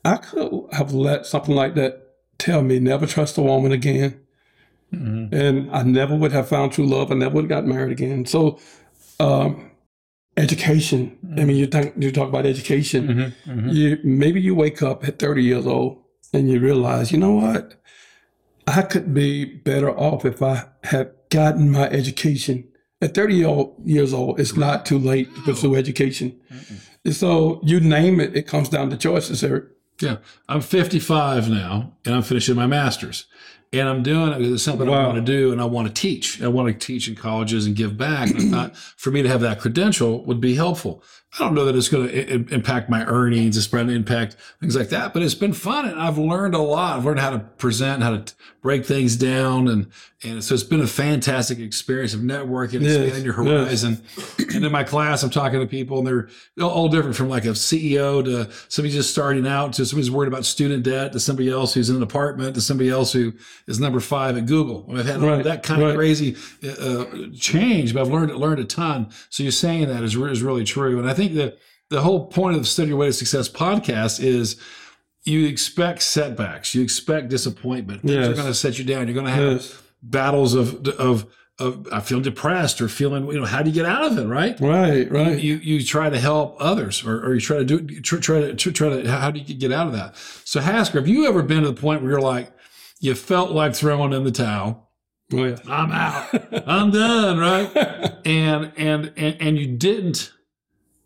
I 0.03 0.17
could 0.17 0.65
have 0.73 0.93
let 0.93 1.25
something 1.27 1.53
like 1.55 1.75
that 1.75 2.15
tell 2.39 2.61
me 2.63 2.79
never 2.79 3.05
trust 3.05 3.37
a 3.37 3.41
woman 3.41 3.71
again. 3.71 4.19
And 4.91 5.69
I 5.71 5.83
never 5.83 6.15
would 6.15 6.31
have 6.31 6.49
found 6.49 6.71
true 6.71 6.87
love. 6.87 7.11
I 7.11 7.15
never 7.15 7.35
would 7.35 7.43
have 7.43 7.49
got 7.49 7.65
married 7.67 7.91
again. 7.91 8.25
So, 8.25 8.59
um, 9.19 9.68
education. 10.39 11.17
I 11.37 11.43
mean, 11.45 11.57
you 11.57 11.67
think 11.67 11.93
you 11.97 12.11
talk 12.11 12.29
about 12.29 12.45
education. 12.45 13.07
Mm-hmm, 13.07 13.51
mm-hmm. 13.51 13.69
You 13.69 13.97
maybe 14.03 14.41
you 14.41 14.55
wake 14.55 14.81
up 14.81 15.07
at 15.07 15.19
30 15.19 15.43
years 15.43 15.67
old 15.67 16.01
and 16.33 16.49
you 16.49 16.59
realize, 16.59 17.11
you 17.11 17.17
know 17.17 17.33
what, 17.33 17.75
I 18.65 18.83
could 18.83 19.13
be 19.13 19.45
better 19.45 19.91
off 19.97 20.25
if 20.25 20.41
I 20.41 20.65
had 20.83 21.11
gotten 21.29 21.71
my 21.71 21.89
education. 21.89 22.67
At 23.01 23.15
30 23.15 23.35
year- 23.35 23.69
years 23.85 24.13
old, 24.13 24.39
it's 24.39 24.55
not 24.55 24.85
too 24.85 24.99
late 24.99 25.33
to 25.35 25.41
pursue 25.41 25.75
education. 25.75 26.39
So 27.11 27.61
you 27.63 27.79
name 27.79 28.19
it, 28.19 28.35
it 28.35 28.47
comes 28.47 28.69
down 28.69 28.89
to 28.89 28.97
choices, 28.97 29.43
Erik. 29.43 29.65
Yeah. 30.01 30.17
I'm 30.47 30.61
55 30.61 31.49
now 31.49 31.93
and 32.05 32.15
I'm 32.15 32.21
finishing 32.23 32.55
my 32.55 32.67
master's. 32.67 33.25
And 33.71 33.87
I'm 33.87 34.01
doing 34.01 34.31
it 34.31 34.39
because 34.39 34.53
it's 34.53 34.63
something 34.63 34.87
I 34.89 35.05
want 35.05 35.15
to 35.15 35.21
do 35.21 35.51
and 35.51 35.61
I 35.61 35.65
want 35.65 35.87
to 35.87 35.93
teach. 35.93 36.41
I 36.41 36.47
want 36.47 36.67
to 36.67 36.73
teach 36.85 37.07
in 37.07 37.15
colleges 37.15 37.67
and 37.67 37.75
give 37.75 37.97
back. 37.97 38.31
And 38.31 38.55
I 38.55 38.63
thought 38.63 38.77
for 38.77 39.11
me 39.11 39.21
to 39.21 39.29
have 39.29 39.41
that 39.41 39.59
credential 39.59 40.25
would 40.25 40.41
be 40.41 40.55
helpful. 40.55 41.03
I 41.37 41.43
don't 41.43 41.53
know 41.53 41.65
that 41.65 41.75
it's 41.75 41.89
going 41.89 42.07
to 42.07 42.53
impact 42.53 42.89
my 42.89 43.05
earnings, 43.05 43.55
it's 43.55 43.67
going 43.67 43.87
to 43.87 43.93
impact 43.93 44.35
things 44.59 44.75
like 44.75 44.89
that, 44.89 45.13
but 45.13 45.21
it's 45.21 45.35
been 45.35 45.53
fun 45.53 45.87
and 45.87 45.99
I've 45.99 46.17
learned 46.17 46.55
a 46.55 46.59
lot. 46.59 46.97
I've 46.97 47.05
learned 47.05 47.19
how 47.19 47.29
to 47.29 47.39
present, 47.39 48.01
how 48.01 48.17
to 48.17 48.33
break 48.63 48.83
things 48.83 49.15
down. 49.15 49.67
And, 49.67 49.91
and 50.23 50.43
so 50.43 50.55
it's 50.55 50.63
been 50.63 50.81
a 50.81 50.87
fantastic 50.87 51.59
experience 51.59 52.15
of 52.15 52.21
networking, 52.21 52.81
Yes, 52.81 52.95
expanding 52.95 53.23
your 53.25 53.43
yes. 53.45 53.67
horizon. 53.83 54.03
And 54.55 54.65
in 54.65 54.71
my 54.71 54.83
class, 54.83 55.21
I'm 55.21 55.29
talking 55.29 55.59
to 55.59 55.67
people 55.67 55.99
and 55.99 56.07
they're 56.07 56.29
all 56.65 56.89
different 56.89 57.15
from 57.15 57.29
like 57.29 57.45
a 57.45 57.49
CEO 57.49 58.23
to 58.25 58.51
somebody 58.67 58.91
just 58.93 59.11
starting 59.11 59.45
out 59.45 59.73
to 59.73 59.85
somebody 59.85 60.07
who's 60.07 60.11
worried 60.11 60.29
about 60.29 60.45
student 60.45 60.83
debt 60.83 61.13
to 61.13 61.19
somebody 61.19 61.49
else 61.49 61.75
who's 61.75 61.91
in 61.91 61.95
an 61.97 62.03
apartment 62.03 62.55
to 62.55 62.61
somebody 62.61 62.89
else 62.89 63.13
who 63.13 63.33
is 63.67 63.79
number 63.79 63.99
five 63.99 64.35
at 64.35 64.47
Google. 64.47 64.85
I've 64.91 65.05
had 65.05 65.21
Right, 65.21 65.43
that 65.43 65.61
kind 65.61 65.83
of 65.83 65.95
crazy 65.95 66.35
uh, 66.67 67.05
change, 67.37 67.93
but 67.93 68.01
I've 68.01 68.09
learned 68.09 68.35
learned 68.35 68.59
a 68.59 68.65
ton. 68.65 69.09
So 69.29 69.43
you're 69.43 69.51
saying 69.51 69.87
that 69.89 70.03
is, 70.03 70.15
is 70.15 70.41
really 70.41 70.63
true. 70.63 70.97
And 70.99 71.07
I 71.09 71.13
think 71.19 71.33
that 71.35 71.57
the 71.89 72.01
whole 72.01 72.27
point 72.27 72.55
of 72.55 72.61
the 72.61 72.67
Stuttering 72.67 72.89
Your 72.89 72.97
Way 72.99 73.07
to 73.07 73.13
Success 73.13 73.49
podcast 73.49 74.23
is 74.23 74.59
you 75.23 75.45
expect 75.45 76.01
setbacks, 76.01 76.73
you 76.73 76.81
expect 76.81 77.29
disappointment. 77.29 78.01
Things 78.01 78.27
are 78.27 78.33
going 78.33 78.47
to 78.47 78.53
set 78.53 78.79
you 78.79 78.85
down. 78.85 79.07
You're 79.07 79.13
going 79.13 79.25
to 79.25 79.31
have 79.31 79.51
Yes. 79.53 79.81
battles 80.01 80.53
of 80.53 80.87
of 80.87 81.25
of 81.59 81.87
I 81.91 81.99
feel 81.99 82.21
depressed 82.21 82.79
or 82.79 82.87
feeling 82.87 83.25
you 83.27 83.39
know 83.39 83.45
how 83.45 83.61
do 83.61 83.69
you 83.69 83.75
get 83.75 83.85
out 83.85 84.05
of 84.11 84.17
it, 84.17 84.25
right? 84.27 84.57
Right, 84.61 85.11
right. 85.11 85.37
you 85.37 85.55
you 85.55 85.83
try 85.83 86.09
to 86.09 86.17
help 86.19 86.55
others 86.59 87.03
or, 87.05 87.19
or 87.25 87.33
you 87.33 87.41
try 87.41 87.57
to 87.57 87.65
do 87.65 87.81
try, 88.01 88.19
try 88.19 88.39
to 88.41 88.55
try, 88.55 88.71
try 88.71 88.89
to 89.01 89.11
how 89.11 89.29
do 89.29 89.39
you 89.41 89.53
get 89.55 89.71
out 89.73 89.87
of 89.87 89.93
that 89.93 90.15
so 90.45 90.61
hasker 90.61 90.99
have 90.99 91.07
you 91.09 91.27
ever 91.27 91.43
been 91.43 91.63
to 91.63 91.67
the 91.71 91.81
point 91.81 92.01
where 92.01 92.11
you're 92.11 92.21
like 92.21 92.49
you 93.01 93.13
felt 93.13 93.51
like 93.51 93.75
throwing 93.75 94.13
in 94.13 94.23
the 94.23 94.31
towel 94.31 94.89
Oh, 95.33 95.43
yeah. 95.43 95.57
i'm 95.67 95.91
out 95.91 96.27
i'm 96.67 96.91
done 96.91 97.37
right 97.39 97.69
and 98.25 98.71
and 98.77 99.11
and, 99.17 99.37
and 99.41 99.57
you 99.59 99.67
didn't 99.77 100.31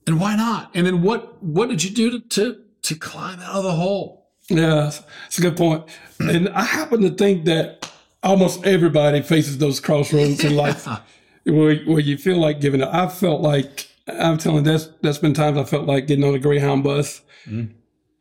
and 0.08 0.20
why 0.20 0.36
not 0.36 0.70
and 0.74 0.86
then 0.86 1.02
what 1.02 1.42
what 1.44 1.70
did 1.70 1.84
you 1.84 1.90
do 1.90 2.12
to 2.12 2.20
to, 2.30 2.62
to 2.82 2.96
climb 2.96 3.40
out 3.40 3.56
of 3.56 3.64
the 3.64 3.72
hole 3.72 4.24
Yeah, 4.50 4.92
it's 5.28 5.38
a 5.38 5.42
good 5.42 5.58
point. 5.58 5.86
And 6.20 6.50
I 6.50 6.64
happen 6.64 7.02
to 7.02 7.10
think 7.10 7.46
that 7.46 7.90
almost 8.22 8.66
everybody 8.66 9.22
faces 9.22 9.58
those 9.58 9.80
crossroads 9.80 10.44
in 10.44 10.56
life 10.56 10.86
where, 11.46 11.78
where 11.78 12.00
you 12.00 12.18
feel 12.18 12.38
like 12.38 12.60
giving 12.62 12.82
up. 12.82 12.94
I 12.94 13.08
felt 13.08 13.42
like, 13.42 13.90
I'm 14.08 14.38
telling 14.38 14.64
that's, 14.64 14.90
that's 15.02 15.18
been 15.18 15.34
times 15.34 15.58
I 15.58 15.64
felt 15.64 15.86
like 15.86 16.08
getting 16.08 16.26
on 16.26 16.36
a 16.36 16.40
Greyhound 16.40 16.84
bus 16.84 17.22
mm-hmm. 17.46 17.72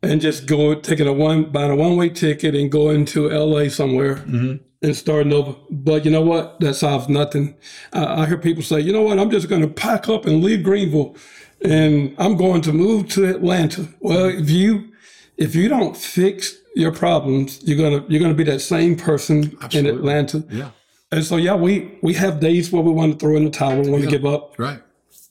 and 0.02 0.20
just 0.20 0.46
going, 0.46 0.82
taking 0.82 1.08
a 1.08 1.12
one, 1.12 1.50
buying 1.50 1.70
a 1.70 1.76
one 1.76 1.96
way 1.96 2.08
ticket 2.08 2.54
and 2.54 2.70
going 2.70 3.04
to 3.06 3.28
LA 3.28 3.68
somewhere 3.68 4.16
mm-hmm. 4.16 4.56
and 4.80 4.96
starting 4.96 5.32
over. 5.32 5.56
But 5.70 6.04
you 6.04 6.12
know 6.12 6.22
what? 6.22 6.60
That 6.60 6.74
solves 6.74 7.08
nothing. 7.08 7.56
I, 7.92 8.22
I 8.22 8.26
hear 8.26 8.38
people 8.38 8.62
say, 8.62 8.78
you 8.78 8.92
know 8.92 9.02
what? 9.02 9.18
I'm 9.18 9.30
just 9.30 9.48
going 9.48 9.62
to 9.62 9.68
pack 9.68 10.08
up 10.08 10.24
and 10.24 10.42
leave 10.42 10.62
Greenville 10.62 11.16
and 11.64 12.14
I'm 12.18 12.36
going 12.36 12.62
to 12.62 12.72
move 12.72 13.08
to 13.10 13.24
Atlanta. 13.24 13.88
Well, 14.00 14.26
if 14.26 14.50
you, 14.50 14.92
if 15.36 15.54
you 15.54 15.68
don't 15.68 15.96
fix 15.96 16.56
your 16.74 16.92
problems, 16.92 17.60
you're 17.62 17.76
gonna 17.78 18.04
you're 18.08 18.20
gonna 18.20 18.34
be 18.34 18.44
that 18.44 18.60
same 18.60 18.96
person 18.96 19.56
in 19.72 19.86
Atlanta. 19.86 20.44
yeah 20.50 20.70
And 21.10 21.24
so 21.24 21.36
yeah, 21.36 21.54
we 21.54 21.98
we 22.02 22.14
have 22.14 22.40
days 22.40 22.72
where 22.72 22.82
we 22.82 22.92
want 22.92 23.12
to 23.12 23.18
throw 23.18 23.36
in 23.36 23.44
the 23.44 23.50
towel, 23.50 23.82
we 23.82 23.90
want 23.90 24.04
to 24.04 24.10
give 24.10 24.24
up, 24.24 24.58
right 24.58 24.80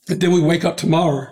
and 0.08 0.20
then 0.20 0.30
we 0.32 0.40
wake 0.40 0.64
up 0.64 0.76
tomorrow. 0.76 1.28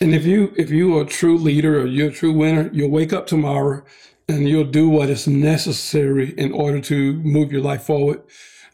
And 0.00 0.14
if 0.14 0.24
you 0.24 0.52
if 0.56 0.70
you 0.70 0.96
are 0.98 1.02
a 1.02 1.06
true 1.06 1.36
leader 1.38 1.80
or 1.80 1.86
you're 1.86 2.08
a 2.10 2.12
true 2.12 2.32
winner, 2.32 2.70
you'll 2.72 2.90
wake 2.90 3.12
up 3.12 3.26
tomorrow 3.26 3.82
and 4.28 4.48
you'll 4.48 4.70
do 4.82 4.88
what 4.88 5.08
is 5.10 5.26
necessary 5.26 6.34
in 6.38 6.52
order 6.52 6.80
to 6.80 7.14
move 7.34 7.50
your 7.52 7.62
life 7.62 7.82
forward. 7.82 8.20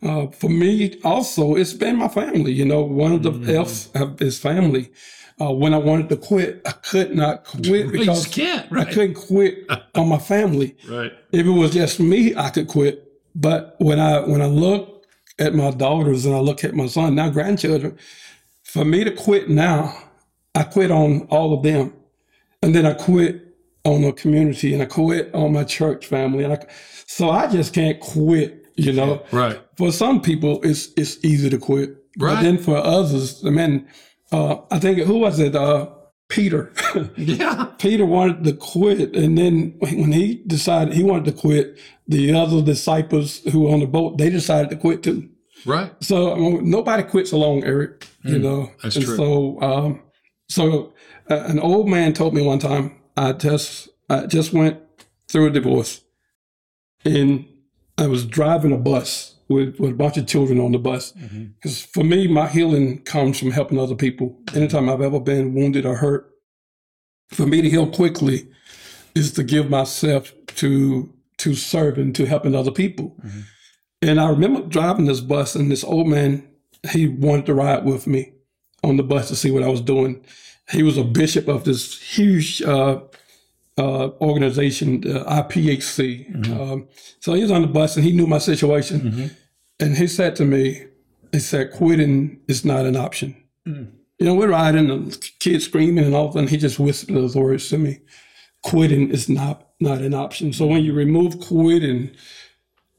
Uh, 0.03 0.27
for 0.41 0.51
me, 0.51 1.01
also, 1.03 1.55
it's 1.55 1.73
been 1.73 1.97
my 1.97 2.09
family. 2.09 2.53
You 2.53 2.67
know, 2.67 2.83
one 2.83 3.13
of 3.13 3.23
the 3.23 3.33
F's 3.61 3.89
have- 3.95 4.21
is 4.21 4.39
family. 4.39 4.91
Uh, 5.41 5.51
when 5.51 5.75
I 5.75 5.79
wanted 5.79 6.09
to 6.11 6.17
quit, 6.17 6.63
I 6.65 6.71
could 6.71 7.15
not 7.15 7.45
quit 7.45 7.91
because 7.93 8.27
can't 8.27 8.73
I 8.73 8.85
couldn't 8.85 9.15
quit 9.15 9.69
on 9.95 10.09
my 10.09 10.19
family. 10.19 10.77
right 10.89 11.13
If 11.33 11.47
it 11.47 11.51
was 11.51 11.73
just 11.73 11.99
me, 12.01 12.37
I 12.37 12.51
could 12.51 12.69
quit. 12.69 13.13
But 13.35 13.75
when 13.79 13.99
I 13.99 14.21
when 14.21 14.41
I 14.43 14.47
look 14.47 15.05
at 15.39 15.55
my 15.55 15.71
daughters 15.71 16.25
and 16.25 16.35
I 16.35 16.39
look 16.39 16.63
at 16.63 16.75
my 16.75 16.87
son, 16.87 17.17
now 17.17 17.31
grandchildren, 17.31 17.99
for 18.63 18.85
me 18.85 19.05
to 19.05 19.11
quit 19.11 19.49
now, 19.49 19.97
I 20.55 20.63
quit 20.63 20.91
on 20.91 21.23
all 21.31 21.53
of 21.53 21.63
them. 21.63 21.93
And 22.63 22.75
then 22.75 22.87
I 22.87 22.95
quit 22.95 23.45
on 23.85 24.03
the 24.03 24.13
community 24.13 24.73
and 24.73 24.83
I 24.83 24.87
quit 24.87 25.35
on 25.35 25.53
my 25.53 25.65
church 25.65 26.07
family. 26.07 26.45
And 26.45 26.55
I, 26.55 26.67
so 27.07 27.31
I 27.31 27.47
just 27.47 27.75
can't 27.75 28.01
quit, 28.01 28.67
you 28.77 28.93
know. 28.93 29.23
right 29.33 29.61
For 29.77 29.93
some 29.93 30.23
people, 30.23 30.61
it's 30.63 30.91
it's 30.97 31.23
easy 31.25 31.51
to 31.51 31.59
quit. 31.59 31.91
Right. 32.19 32.35
But 32.35 32.43
then 32.43 32.59
for 32.59 32.77
others, 32.77 33.45
I 33.45 33.51
mean, 33.51 33.87
uh, 34.35 34.61
I 34.71 34.79
think, 34.79 34.99
who 34.99 35.19
was 35.19 35.39
it? 35.39 35.55
Uh, 35.55 35.89
Peter. 36.29 36.73
yeah 37.17 37.67
Peter 37.79 38.05
wanted 38.07 38.45
to 38.45 38.53
quit, 38.55 39.15
and 39.15 39.37
then 39.39 39.77
when 39.81 40.11
he 40.11 40.43
decided 40.47 40.95
he 40.95 41.03
wanted 41.03 41.27
to 41.27 41.33
quit, 41.33 41.79
the 42.09 42.35
other 42.35 42.63
disciples 42.63 43.41
who 43.53 43.61
were 43.61 43.73
on 43.73 43.81
the 43.81 43.87
boat 43.87 44.19
they 44.19 44.31
decided 44.31 44.71
to 44.71 44.77
quit 44.77 45.03
too. 45.03 45.29
right 45.67 45.93
So 46.03 46.33
I 46.33 46.39
mean, 46.39 46.71
nobody 46.71 47.03
quits 47.03 47.33
alone, 47.33 47.63
Erik. 47.63 48.09
You 48.25 48.39
know, 48.39 48.63
Hmm, 48.65 48.73
that's 48.83 48.97
and 48.97 49.05
true. 49.05 49.17
So, 49.17 49.61
um, 49.61 50.03
so 50.49 50.95
uh, 51.31 51.45
an 51.47 51.61
old 51.61 51.89
man 51.89 52.15
told 52.15 52.35
me 52.35 52.43
one 52.43 52.59
time, 52.59 53.01
I 53.17 53.33
just 53.33 53.91
I 54.09 54.27
just 54.27 54.53
went 54.53 54.81
through 55.29 55.49
a 55.49 55.51
divorce, 55.51 56.01
and 57.05 57.45
I 57.99 58.07
was 58.07 58.25
driving 58.25 58.73
a 58.73 58.79
bus 58.79 59.34
with, 59.49 59.79
with 59.79 59.93
a 59.93 59.95
bunch 59.95 60.17
of 60.17 60.27
children 60.27 60.61
on 60.61 60.73
the 60.73 60.79
bus. 60.79 61.13
Because 61.55 61.83
for 61.83 62.05
me, 62.05 62.27
my 62.29 62.49
healing 62.49 63.03
comes 63.03 63.39
from 63.39 63.51
helping 63.51 63.79
other 63.79 63.95
people. 63.95 64.39
Anytime 64.55 64.89
I've 64.89 65.01
ever 65.01 65.21
been 65.21 65.55
wounded 65.55 65.85
or 65.87 65.97
hurt, 65.97 66.31
for 67.31 67.47
me 67.47 67.63
to 67.63 67.71
heal 67.71 67.91
quickly 67.91 68.49
is 69.15 69.33
to 69.33 69.43
give 69.43 69.71
myself 69.71 70.33
to 70.47 71.13
to 71.39 71.55
serving, 71.55 72.13
to 72.13 72.27
helping 72.27 72.55
other 72.55 72.71
people. 72.71 73.17
And 74.01 74.21
I 74.21 74.29
remember 74.29 74.61
driving 74.63 75.07
this 75.07 75.21
bus, 75.21 75.55
and 75.57 75.71
this 75.71 75.83
old 75.85 76.07
man, 76.07 76.47
he 76.91 77.09
wanted 77.09 77.47
to 77.47 77.55
ride 77.55 77.85
with 77.85 78.07
me 78.07 78.33
on 78.83 78.97
the 78.97 79.03
bus 79.03 79.29
to 79.29 79.37
see 79.37 79.51
what 79.51 79.63
I 79.63 79.69
was 79.69 79.81
doing. 79.81 80.25
He 80.71 80.83
was 80.83 80.97
a 80.97 81.05
bishop 81.05 81.49
of 81.49 81.65
this 81.65 82.01
huge 82.01 82.63
uh, 82.63 83.01
uh, 83.79 84.11
organization, 84.21 85.03
uh, 85.11 85.43
IPHC. 85.43 86.49
Um, 86.61 86.89
so 87.21 87.35
he 87.35 87.43
was 87.43 87.51
on 87.51 87.63
the 87.63 87.69
bus, 87.69 87.97
and 87.97 88.05
he 88.05 88.13
knew 88.13 88.27
my 88.27 88.39
situation. 88.39 89.01
And 89.81 89.97
he 89.97 90.07
said 90.07 90.37
to 90.37 90.45
me, 90.45 90.87
he 91.33 91.41
said, 91.41 91.73
quitting 91.73 92.41
is 92.47 92.65
not 92.65 92.87
an 92.87 92.97
option. 92.97 93.35
You 94.19 94.27
know, 94.27 94.35
we're 94.35 94.49
riding, 94.51 94.87
the 94.87 95.31
kids 95.41 95.65
screaming 95.65 96.05
and 96.05 96.15
all, 96.15 96.37
and 96.39 96.49
he 96.49 96.57
just 96.57 96.79
whispered 96.79 97.17
those 97.17 97.35
words 97.35 97.69
to 97.71 97.79
me. 97.79 97.99
Quitting 98.63 99.11
is 99.11 99.29
not 99.29 99.69
not 99.81 100.01
an 100.01 100.15
option. 100.15 100.53
So 100.53 100.67
when 100.67 100.85
you 100.85 100.93
remove 100.95 101.41
quitting, 101.41 102.11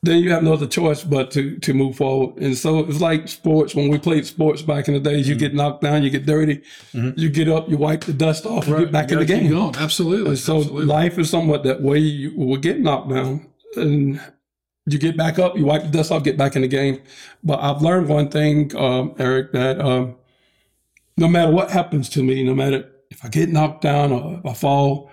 then 0.06 0.20
you 0.24 0.32
have 0.32 0.44
no 0.44 0.54
other 0.54 0.68
choice 0.68 1.04
but 1.04 1.32
to 1.32 1.58
to 1.60 1.74
move 1.74 1.96
forward. 1.98 2.38
And 2.38 2.58
so 2.58 2.80
it 2.80 2.88
was 2.88 3.02
like 3.02 3.28
sports. 3.28 3.74
When 3.76 3.90
we 3.90 3.98
played 3.98 4.26
sports 4.26 4.62
back 4.62 4.88
in 4.88 4.94
the 4.94 5.00
days, 5.00 5.28
you 5.28 5.36
get 5.36 5.54
knocked 5.54 5.82
down, 5.82 6.04
you 6.04 6.10
get 6.10 6.26
dirty, 6.26 6.62
you 6.94 7.30
get 7.30 7.48
up, 7.50 7.70
you 7.70 7.78
wipe 7.78 8.04
the 8.06 8.14
dust 8.14 8.46
off, 8.46 8.68
and 8.68 8.78
get 8.78 8.92
back 8.92 9.12
in 9.12 9.20
the 9.20 9.26
You 9.26 9.28
game. 9.28 9.50
going. 9.50 9.76
Absolutely. 9.76 10.36
So 10.36 10.58
Absolutely. 10.58 10.86
life 10.86 11.18
is 11.18 11.30
somewhat 11.30 11.64
that 11.64 11.82
way. 11.82 12.00
You 12.00 12.34
will 12.36 12.58
get 12.58 12.80
knocked 12.80 13.10
down, 13.10 13.48
and 13.76 14.20
you 14.88 15.00
get 15.00 15.18
back 15.18 15.40
up, 15.40 15.58
you 15.58 15.66
wipe 15.66 15.82
the 15.84 15.90
dust 15.90 16.12
off, 16.12 16.24
get 16.24 16.38
back 16.38 16.56
in 16.56 16.62
the 16.62 16.68
game. 16.68 17.02
But 17.44 17.60
I've 17.60 17.82
learned 17.82 18.08
one 18.08 18.30
thing, 18.30 18.76
um, 18.78 19.16
Erik, 19.18 19.52
that 19.54 19.80
um, 19.82 20.16
no 21.18 21.28
matter 21.28 21.52
what 21.52 21.72
happens 21.72 22.08
to 22.10 22.24
me, 22.24 22.44
no 22.44 22.54
matter 22.54 22.90
if 23.10 23.24
I 23.26 23.30
get 23.30 23.50
knocked 23.50 23.82
down 23.82 24.12
or 24.12 24.36
if 24.40 24.46
I 24.46 24.54
fall, 24.54 25.12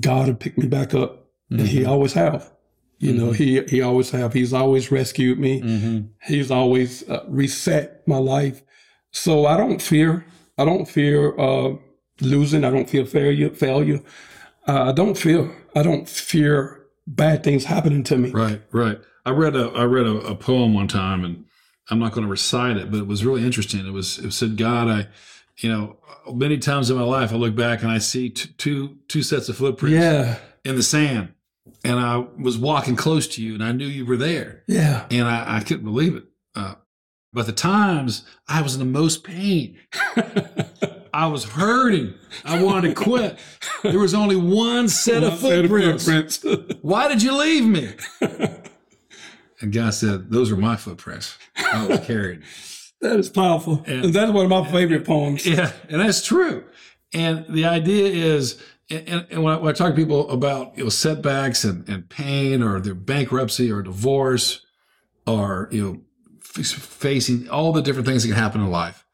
God 0.00 0.28
will 0.28 0.34
pick 0.34 0.58
me 0.58 0.66
back 0.66 0.92
up, 0.94 1.26
and 1.50 1.60
He 1.62 1.84
always 1.84 2.12
have. 2.12 2.52
You 2.98 3.12
know, 3.12 3.30
He 3.32 3.62
He 3.64 3.80
always 3.82 4.10
have. 4.10 4.32
He's 4.32 4.52
always 4.52 4.90
rescued 4.90 5.38
me. 5.38 5.60
Mm-hmm. 5.62 6.06
He's 6.26 6.50
always 6.50 7.08
uh, 7.08 7.24
reset 7.28 8.06
my 8.08 8.18
life. 8.18 8.62
So 9.12 9.46
I 9.46 9.56
don't 9.56 9.80
fear. 9.80 10.24
I 10.58 10.64
don't 10.64 10.86
fear 10.86 11.38
uh, 11.38 11.74
losing. 12.20 12.64
I 12.64 12.70
don't 12.70 12.90
fear 12.90 13.04
failure. 13.06 13.50
Failure. 13.50 14.00
Uh, 14.66 14.88
I 14.88 14.92
don't 14.92 15.16
fear. 15.16 15.50
I 15.74 15.82
don't 15.82 16.08
fear 16.08 16.84
bad 17.06 17.42
things 17.44 17.64
happening 17.64 18.02
to 18.04 18.16
me. 18.18 18.30
Right, 18.30 18.60
right. 18.72 18.98
I 19.24 19.30
read 19.30 19.54
a 19.56 19.68
I 19.70 19.84
read 19.84 20.06
a, 20.06 20.16
a 20.26 20.34
poem 20.34 20.74
one 20.74 20.88
time, 20.88 21.24
and 21.24 21.44
I'm 21.90 21.98
not 21.98 22.12
going 22.12 22.26
to 22.26 22.30
recite 22.30 22.76
it, 22.76 22.90
but 22.90 22.98
it 22.98 23.06
was 23.06 23.24
really 23.24 23.44
interesting. 23.44 23.86
It 23.86 23.92
was 23.92 24.18
it 24.18 24.32
said, 24.32 24.56
"God, 24.56 24.88
I, 24.88 25.06
you 25.58 25.70
know, 25.70 25.96
many 26.34 26.58
times 26.58 26.90
in 26.90 26.96
my 26.96 27.02
life, 27.04 27.32
I 27.32 27.36
look 27.36 27.54
back 27.54 27.82
and 27.82 27.90
I 27.90 27.98
see 27.98 28.28
t- 28.30 28.50
two 28.58 28.96
two 29.08 29.22
sets 29.22 29.48
of 29.48 29.56
footprints 29.56 29.94
Yeah. 29.94 30.38
in 30.64 30.74
the 30.76 30.82
sand, 30.82 31.32
and 31.84 31.98
I 31.98 32.18
was 32.38 32.56
walking 32.58 32.96
close 32.96 33.26
to 33.28 33.42
you, 33.42 33.54
and 33.54 33.62
I 33.64 33.72
knew 33.72 33.86
you 33.86 34.04
were 34.06 34.16
there, 34.16 34.62
Yeah. 34.66 35.06
and 35.10 35.26
I, 35.26 35.56
I 35.58 35.60
couldn't 35.60 35.84
believe 35.84 36.14
it. 36.16 36.24
Uh, 36.54 36.74
but 37.32 37.46
the 37.46 37.52
times 37.52 38.24
I 38.48 38.62
was 38.62 38.74
in 38.74 38.78
the 38.80 38.86
most 38.86 39.22
pain, 39.24 39.78
I 41.12 41.26
was 41.26 41.44
hurting. 41.44 42.14
I 42.44 42.62
wanted 42.62 42.88
to 42.88 42.94
quit. 42.94 43.38
There 43.82 43.98
was 43.98 44.14
only 44.14 44.36
one 44.36 44.88
set 44.88 45.22
of 45.22 45.38
Set 45.38 45.64
of 45.64 45.70
footprints. 45.70 46.04
footprints. 46.38 46.78
Why 46.82 47.08
did 47.08 47.22
you 47.22 47.36
leave 47.36 47.64
me? 47.64 47.92
and 49.60 49.72
God 49.72 49.94
said, 49.94 50.30
Those 50.30 50.50
are 50.52 50.56
my 50.56 50.76
footprints. 50.76 51.36
I 51.56 51.86
was 51.86 52.00
carried. 52.00 52.42
that 53.00 53.18
is 53.18 53.28
powerful. 53.28 53.82
And- 53.86 54.06
And 54.06 54.14
that's 54.14 54.30
one 54.32 54.44
of 54.44 54.50
my 54.50 54.70
favorite 54.70 55.04
poems. 55.04 55.46
yeah, 55.46 55.72
and 55.88 56.00
that's 56.00 56.24
true. 56.24 56.64
And 57.12 57.46
the 57.48 57.64
idea 57.64 58.06
is, 58.06 58.60
and, 58.90 59.26
and 59.30 59.42
when, 59.42 59.54
I, 59.54 59.56
when 59.58 59.68
I 59.68 59.72
talk 59.72 59.90
to 59.90 59.96
people 59.96 60.30
about 60.30 60.76
you 60.76 60.84
know 60.84 60.90
setbacks 60.90 61.64
and, 61.64 61.88
and 61.88 62.08
pain 62.08 62.62
or 62.62 62.80
their 62.80 62.94
bankruptcy 62.94 63.70
or 63.70 63.82
divorce 63.82 64.64
or 65.26 65.68
you 65.70 65.82
know 65.84 66.00
f- 66.58 66.66
facing 66.66 67.48
all 67.50 67.72
the 67.72 67.82
different 67.82 68.06
things 68.06 68.22
that 68.22 68.28
can 68.28 68.36
happen 68.38 68.60
in 68.60 68.70
life, 68.70 69.04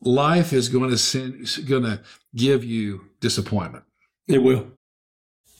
life 0.00 0.52
is 0.52 0.68
going 0.68 0.90
to 0.90 0.98
send, 0.98 1.46
going 1.68 1.82
to 1.84 2.00
give 2.34 2.64
you 2.64 3.02
disappointment. 3.20 3.84
It 4.28 4.38
will. 4.38 4.66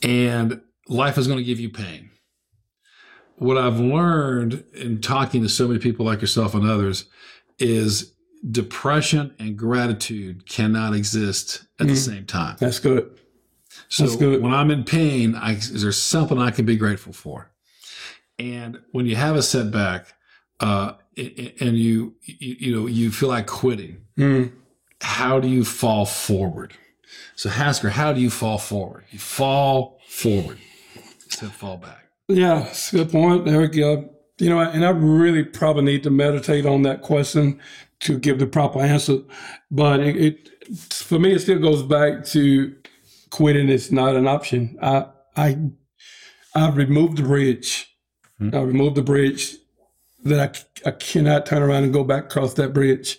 and 0.02 0.60
life 0.88 1.18
is 1.18 1.26
going 1.26 1.38
to 1.38 1.44
give 1.44 1.60
you 1.60 1.68
pain. 1.70 2.10
What 3.36 3.58
I've 3.58 3.80
learned 3.80 4.64
in 4.72 5.00
talking 5.00 5.42
to 5.42 5.48
so 5.48 5.66
many 5.66 5.80
people 5.80 6.06
like 6.06 6.20
yourself 6.20 6.54
and 6.54 6.64
others 6.68 7.06
is 7.58 8.14
depression 8.50 9.34
and 9.38 9.56
gratitude 9.56 10.48
cannot 10.48 10.94
exist 10.94 11.64
at 11.80 11.86
the 11.88 11.92
Mm. 11.94 11.96
same 12.06 12.26
time. 12.26 12.56
That's 12.60 12.78
good. 12.78 13.18
So 13.92 14.16
good. 14.16 14.40
when 14.42 14.52
I'm 14.54 14.70
in 14.70 14.84
pain, 14.84 15.34
I, 15.34 15.52
is 15.52 15.82
there 15.82 15.92
something 15.92 16.38
I 16.38 16.50
can 16.50 16.64
be 16.64 16.76
grateful 16.76 17.12
for? 17.12 17.50
And 18.38 18.78
when 18.92 19.06
you 19.06 19.16
have 19.16 19.36
a 19.36 19.42
setback, 19.42 20.06
uh, 20.60 20.94
and 21.16 21.76
you, 21.76 22.14
you 22.24 22.56
you 22.58 22.74
know 22.74 22.86
you 22.86 23.10
feel 23.10 23.28
like 23.28 23.46
quitting, 23.46 23.98
Mm. 24.18 24.52
how 25.02 25.40
do 25.40 25.48
you 25.48 25.64
fall 25.64 26.06
forward? 26.06 26.74
So 27.36 27.50
Hasker, 27.50 27.90
how 27.90 28.12
do 28.14 28.20
you 28.20 28.30
fall 28.30 28.58
forward? 28.58 29.04
You 29.10 29.18
fall 29.18 29.98
forward 30.08 30.58
instead 31.24 31.46
of 31.50 31.54
fall 31.54 31.76
back. 31.76 32.04
Yeah, 32.28 32.66
it's 32.68 32.92
a 32.92 32.96
good 32.96 33.10
point, 33.12 33.46
Erik. 33.48 33.76
Uh, 33.76 34.08
you 34.38 34.48
know, 34.48 34.60
and 34.60 34.84
I 34.84 34.90
really 34.90 35.44
probably 35.44 35.84
need 35.84 36.02
to 36.04 36.10
meditate 36.10 36.64
on 36.66 36.82
that 36.82 37.02
question 37.02 37.60
to 38.00 38.18
give 38.18 38.38
the 38.38 38.46
proper 38.46 38.80
answer. 38.80 39.18
But 39.70 40.00
it, 40.00 40.16
it 40.16 40.48
for 40.90 41.18
me, 41.18 41.32
it 41.32 41.40
still 41.40 41.58
goes 41.58 41.82
back 41.82 42.24
to 42.26 42.74
quitting 43.32 43.68
is 43.68 43.90
not 43.90 44.14
an 44.14 44.28
option. 44.28 44.78
I 44.80 45.06
I 45.36 45.58
I 46.54 46.68
removed 46.70 47.16
the 47.16 47.22
bridge. 47.24 47.88
Hmm. 48.38 48.50
I 48.54 48.60
removed 48.60 48.94
the 48.96 49.02
bridge 49.02 49.56
that 50.24 50.66
I, 50.84 50.88
I 50.88 50.92
cannot 50.92 51.46
turn 51.46 51.62
around 51.62 51.82
and 51.84 51.92
go 51.92 52.04
back 52.04 52.24
across 52.26 52.54
that 52.54 52.72
bridge. 52.72 53.18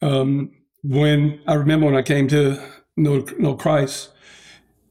Um, 0.00 0.52
when 0.82 1.40
I 1.46 1.54
remember 1.54 1.84
when 1.86 1.96
I 1.96 2.02
came 2.02 2.28
to 2.28 2.58
know, 2.96 3.26
know 3.38 3.54
Christ, 3.54 4.10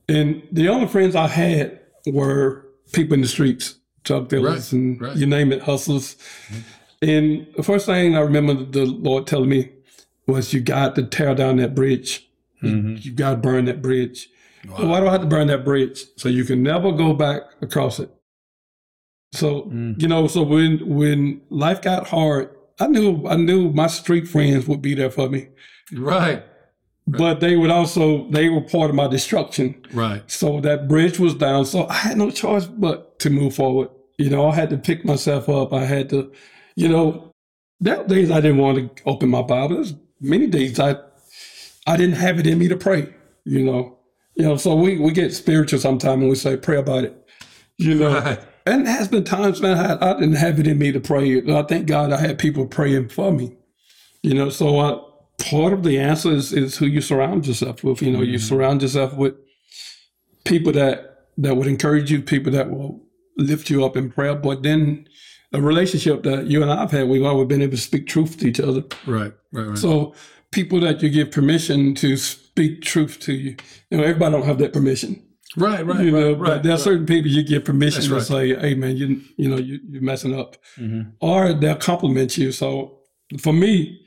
and 0.08 0.44
the 0.52 0.70
only 0.70 0.88
friends 0.88 1.16
I 1.16 1.28
had 1.28 1.80
were 2.06 2.68
people 2.92 3.16
in 3.16 3.22
the 3.22 3.28
streets, 3.28 3.76
drug 4.04 4.28
dealers, 4.30 4.72
Right, 4.72 4.80
and 4.80 5.02
right. 5.02 5.16
you 5.18 5.26
name 5.26 5.52
it, 5.52 5.64
hustlers. 5.64 6.16
And 7.02 7.48
the 7.56 7.64
first 7.64 7.86
thing 7.86 8.16
I 8.16 8.20
remember 8.20 8.54
the 8.54 8.86
Lord 8.86 9.26
telling 9.26 9.50
me 9.50 9.72
was, 10.28 10.54
"You 10.54 10.60
got 10.62 10.96
to 10.96 11.04
tear 11.04 11.34
down 11.34 11.58
that 11.58 11.74
bridge. 11.74 12.28
You, 12.62 12.76
you 13.00 13.12
got 13.14 13.32
to 13.32 13.38
burn 13.38 13.66
that 13.66 13.82
bridge." 13.82 14.28
Well, 14.68 14.88
why 14.88 15.00
do 15.00 15.08
I 15.08 15.12
have 15.14 15.22
to 15.22 15.28
burn 15.28 15.48
that 15.48 15.64
bridge? 15.66 16.04
So 16.18 16.28
you 16.30 16.44
can 16.44 16.62
never 16.64 16.92
go 16.92 17.14
back 17.14 17.42
across 17.62 18.00
it. 18.00 18.10
So 19.34 19.64
Mm. 19.64 20.02
you 20.02 20.08
know, 20.08 20.28
so 20.28 20.42
when 20.44 20.80
when 20.88 21.42
life 21.50 21.82
got 21.82 22.08
hard, 22.08 22.50
I 22.80 22.88
knew 22.88 23.26
I 23.28 23.36
knew 23.36 23.72
my 23.72 23.88
street 23.88 24.28
friends 24.28 24.68
would 24.68 24.82
be 24.82 24.96
there 24.96 25.12
for 25.12 25.30
me, 25.30 25.50
Right, 25.94 26.44
but 27.08 27.40
they 27.40 27.56
would 27.56 27.70
also 27.70 28.28
they 28.32 28.50
were 28.50 28.62
part 28.62 28.90
of 28.90 28.96
my 28.96 29.08
destruction. 29.08 29.76
right. 29.94 30.24
So 30.30 30.60
that 30.62 30.88
bridge 30.88 31.20
was 31.20 31.36
down. 31.36 31.66
So 31.66 31.88
I 31.88 31.94
had 31.94 32.18
no 32.18 32.32
choice 32.32 32.66
but 32.66 33.20
to 33.20 33.30
move 33.30 33.54
forward. 33.56 33.90
You 34.18 34.30
know, 34.30 34.50
I 34.50 34.56
had 34.56 34.70
to 34.72 34.78
pick 34.78 35.06
myself 35.06 35.48
up. 35.48 35.74
I 35.74 35.86
had 35.86 36.10
to, 36.10 36.32
you 36.76 36.90
know, 36.90 37.32
there 37.80 37.98
were 38.02 38.08
days 38.08 38.32
I 38.32 38.42
didn't 38.42 38.58
want 38.58 38.98
to 38.98 39.04
open 39.06 39.30
my 39.30 39.42
Bible. 39.44 39.76
There's 39.76 39.94
many 40.20 40.48
days 40.48 40.80
I 40.80 40.96
I 41.86 41.98
didn't 41.98 42.16
have 42.18 42.40
it 42.40 42.48
in 42.48 42.58
me 42.58 42.68
to 42.68 42.76
pray. 42.78 43.14
You 43.46 43.64
know, 43.64 43.99
you 44.40 44.46
know. 44.46 44.56
So 44.58 44.74
we 44.76 44.98
we 44.98 45.12
get 45.12 45.34
spiritual 45.34 45.80
sometimes 45.80 46.22
and 46.22 46.30
we 46.30 46.36
say 46.36 46.58
pray 46.58 46.78
about 46.78 47.04
it. 47.04 47.16
You 47.78 47.96
know, 47.96 48.14
Right. 48.20 48.40
and 48.66 48.86
there 48.88 48.94
has 48.96 49.08
been 49.08 49.24
times 49.24 49.62
man 49.62 49.78
I, 49.78 50.12
I 50.12 50.14
didn't 50.20 50.34
have 50.36 50.60
it 50.60 50.68
in 50.68 50.78
me 50.80 50.92
to 50.92 51.00
pray. 51.00 51.42
I 51.42 51.64
thank 51.64 51.86
God 51.86 52.12
I 52.12 52.20
had 52.20 52.40
people 52.40 52.66
praying 52.66 53.10
for 53.10 53.32
me. 53.32 53.56
You 54.24 54.34
know, 54.34 54.50
so 54.50 54.80
uh, 54.80 55.02
part 55.38 55.72
of 55.72 55.84
the 55.84 55.98
answer 55.98 56.32
is, 56.32 56.52
is 56.52 56.78
who 56.78 56.86
you 56.86 57.00
surround 57.02 57.48
yourself 57.48 57.84
with. 57.84 58.02
You 58.02 58.12
know, 58.12 58.22
you 58.22 58.38
surround 58.40 58.82
yourself 58.82 59.14
with 59.14 59.36
people 60.46 60.72
that 60.74 61.28
that 61.38 61.56
would 61.56 61.68
encourage 61.68 62.12
you, 62.12 62.22
people 62.22 62.52
that 62.54 62.70
will 62.70 63.02
lift 63.38 63.70
you 63.70 63.86
up 63.86 63.96
in 63.96 64.12
prayer. 64.12 64.36
But 64.36 64.64
then 64.64 65.08
a 65.54 65.62
relationship 65.62 66.24
that 66.24 66.48
you 66.48 66.62
and 66.62 66.72
I've 66.72 66.92
had, 66.92 67.08
we've 67.08 67.24
always 67.24 67.48
been 67.48 67.62
able 67.62 67.78
to 67.78 67.82
speak 67.82 68.08
truth 68.08 68.38
to 68.40 68.48
each 68.48 68.60
other. 68.60 68.84
Right, 69.08 69.34
right, 69.54 69.68
right. 69.68 69.78
So 69.78 70.14
people 70.52 70.80
that 70.82 71.02
you 71.02 71.10
give 71.10 71.32
permission 71.32 71.96
to 71.96 72.18
speak 72.60 72.82
truth 72.82 73.20
to 73.22 73.34
you, 73.34 73.56
you 73.90 73.98
know, 73.98 74.04
everybody 74.04 74.34
don't 74.34 74.46
have 74.46 74.58
that 74.58 74.74
permission. 74.74 75.22
right, 75.58 75.86
right, 75.86 76.04
you 76.06 76.12
know, 76.12 76.34
right, 76.34 76.50
but 76.56 76.64
there 76.64 76.74
are 76.74 76.78
certain 76.78 77.06
people 77.06 77.32
you 77.32 77.42
give 77.44 77.64
permission 77.66 78.02
That's 78.02 78.28
to 78.28 78.36
right. 78.36 78.56
say, 78.56 78.60
"Hey, 78.60 78.76
man, 78.76 78.98
you 78.98 79.22
you 79.38 79.48
know 79.50 79.58
you 79.58 79.80
you're 79.92 80.02
messing 80.12 80.34
up," 80.42 80.58
Mhm. 80.78 81.14
or 81.22 81.54
they'll 81.54 81.76
compliment 81.92 82.38
you. 82.38 82.52
So 82.52 82.68
for 83.40 83.54
me, 83.54 84.02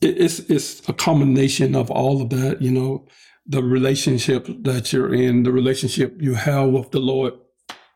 it, 0.00 0.14
it's 0.24 0.38
it's 0.54 0.70
a 0.88 0.92
combination 0.92 1.76
of 1.76 1.90
all 1.90 2.16
of 2.22 2.30
that. 2.30 2.60
You 2.66 2.72
know, 2.78 3.06
the 3.46 3.62
relationship 3.62 4.42
that 4.68 4.84
you're 4.92 5.14
in, 5.14 5.42
the 5.44 5.52
relationship 5.52 6.10
you 6.26 6.34
have 6.34 6.68
with 6.76 6.90
the 6.90 7.00
Lord, 7.12 7.32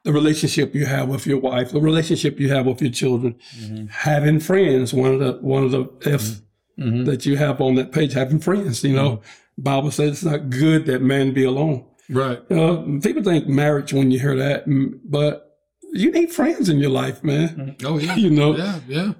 the 0.05 0.13
relationship 0.13 0.69
you 0.75 0.87
have 0.87 1.09
with 1.09 1.27
your 1.27 1.41
wife, 1.51 1.71
the 1.73 1.81
relationship 1.81 2.39
you 2.39 2.49
have 2.55 2.67
with 2.67 2.81
your 2.85 2.93
children, 2.93 3.35
having 3.91 4.39
friends. 4.41 4.93
One 4.95 5.13
of 5.15 5.21
the 5.25 5.33
one 5.55 5.65
of 5.65 5.71
the 5.77 5.85
F's 6.21 6.43
Mhm. 6.79 7.05
that 7.09 7.27
you 7.27 7.37
have 7.37 7.61
on 7.61 7.75
that 7.75 7.91
page, 7.93 8.13
having 8.13 8.39
friends. 8.49 8.85
You 8.85 8.95
know, 9.01 9.21
Bible 9.63 9.91
says 9.91 10.11
it's 10.11 10.25
not 10.25 10.51
good 10.51 10.87
that 10.87 11.03
man 11.03 11.33
be 11.33 11.45
alone. 11.45 11.87
Right. 12.11 12.39
Uh, 12.51 12.83
people 13.03 13.23
think 13.23 13.47
marriage 13.47 13.93
when 13.93 14.11
you 14.11 14.19
hear 14.19 14.37
that, 14.37 14.67
mm, 14.67 14.99
but 15.05 15.57
you 15.93 16.11
need 16.11 16.31
friends 16.33 16.69
in 16.69 16.79
your 16.79 16.91
life, 16.91 17.23
man. 17.23 17.77
Oh 17.85 17.99
yeah. 17.99 18.17
You 18.25 18.31
know, 18.31 18.57
Yeah, 18.57 18.81
yeah. 18.89 19.13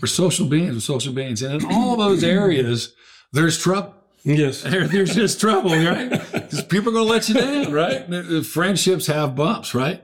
We're 0.00 0.06
social 0.06 0.46
beings. 0.46 0.72
We're 0.74 0.80
social 0.80 1.12
beings, 1.12 1.42
and 1.42 1.62
in 1.62 1.70
all 1.70 1.96
those 1.96 2.24
areas, 2.24 2.94
there's 3.32 3.58
trouble. 3.58 3.94
yes, 4.24 4.62
There- 4.72 4.88
There's 4.88 5.14
just 5.14 5.38
trouble, 5.40 5.70
right? 5.70 6.10
people 6.68 6.90
are 6.90 6.96
going 6.96 7.06
to 7.06 7.12
let 7.12 7.28
you 7.28 7.34
down, 7.34 7.72
right? 7.72 8.44
Friendships 8.46 9.06
have 9.06 9.34
bumps, 9.36 9.74
right? 9.74 10.02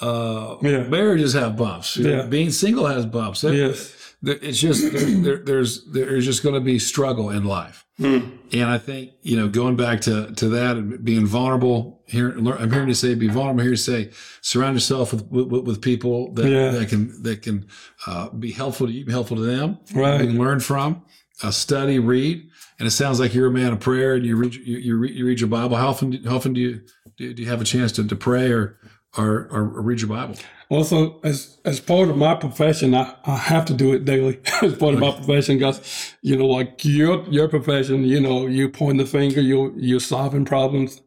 Uh, 0.00 0.56
Yeah. 0.62 0.82
Marriages 0.88 1.32
have 1.34 1.56
bumps. 1.56 1.96
Yeah. 1.96 2.26
Being 2.26 2.50
single 2.50 2.86
has 2.86 3.06
bumps. 3.06 3.42
Yes, 3.44 4.14
It's 4.22 4.58
just 4.60 4.92
there, 4.92 5.00
there, 5.22 5.36
there's 5.44 5.84
there's 5.92 6.24
just 6.24 6.42
going 6.42 6.54
to 6.56 6.60
be 6.60 6.78
struggle 6.78 7.30
in 7.30 7.44
life, 7.44 7.84
Hmm. 7.98 8.18
and 8.52 8.64
I 8.64 8.76
think 8.76 9.12
you 9.22 9.36
know 9.36 9.48
going 9.48 9.74
back 9.76 10.02
to 10.02 10.30
to 10.34 10.48
that 10.50 10.76
and 10.76 11.02
being 11.02 11.26
vulnerable 11.26 12.02
here. 12.06 12.30
I'm 12.36 12.70
hearing 12.70 12.88
you 12.88 12.94
say 12.94 13.14
be 13.14 13.28
vulnerable. 13.28 13.62
Here 13.62 13.74
say 13.76 14.10
surround 14.42 14.76
yourself 14.76 15.12
with 15.14 15.24
with, 15.30 15.64
with 15.64 15.80
people 15.80 16.32
that, 16.34 16.46
Yeah. 16.46 16.70
that 16.72 16.88
can 16.90 17.22
that 17.22 17.40
can 17.42 17.66
uh, 18.06 18.28
be 18.30 18.52
helpful 18.52 18.86
to 18.86 18.92
you, 18.92 19.06
be 19.06 19.12
helpful 19.12 19.36
to 19.38 19.42
them, 19.42 19.78
Right. 19.94 20.20
you 20.20 20.26
can 20.26 20.38
learn 20.38 20.60
from, 20.60 21.02
uh, 21.42 21.50
study, 21.50 21.98
read. 21.98 22.48
And 22.78 22.86
it 22.86 22.90
sounds 22.90 23.18
like 23.18 23.32
you're 23.32 23.46
a 23.48 23.50
man 23.50 23.72
of 23.72 23.80
prayer, 23.80 24.14
and 24.14 24.26
you 24.26 24.36
read 24.36 24.54
you, 24.54 24.76
you, 24.76 24.96
read, 24.98 25.14
you 25.14 25.24
read 25.26 25.40
your 25.40 25.48
Bible. 25.48 25.76
How 25.78 25.88
often 25.88 26.10
do, 26.10 26.28
how 26.28 26.36
often 26.36 26.52
do 26.52 26.60
you 26.60 26.80
do, 27.16 27.32
do 27.32 27.42
you 27.42 27.48
have 27.48 27.62
a 27.62 27.64
chance 27.64 27.90
to, 27.92 28.06
to 28.06 28.16
pray 28.16 28.52
or, 28.52 28.76
or 29.16 29.48
or 29.50 29.64
read 29.64 30.00
your 30.00 30.08
Bible? 30.08 30.36
Also, 30.68 31.20
as 31.22 31.58
as 31.64 31.80
part 31.80 32.08
of 32.08 32.16
my 32.16 32.34
profession, 32.34 32.94
I, 32.94 33.14
I 33.24 33.36
have 33.36 33.64
to 33.66 33.74
do 33.74 33.92
it 33.92 34.04
daily 34.04 34.40
as 34.62 34.74
part 34.74 34.94
of 34.94 35.00
my 35.00 35.12
profession 35.12 35.58
because, 35.58 36.14
you 36.22 36.36
know, 36.36 36.46
like 36.46 36.84
your 36.84 37.24
your 37.28 37.48
profession, 37.48 38.04
you 38.04 38.20
know, 38.20 38.46
you 38.46 38.68
point 38.68 38.98
the 38.98 39.06
finger, 39.06 39.40
you 39.40 39.72
you're 39.76 40.00
solving 40.00 40.44
problems. 40.44 41.00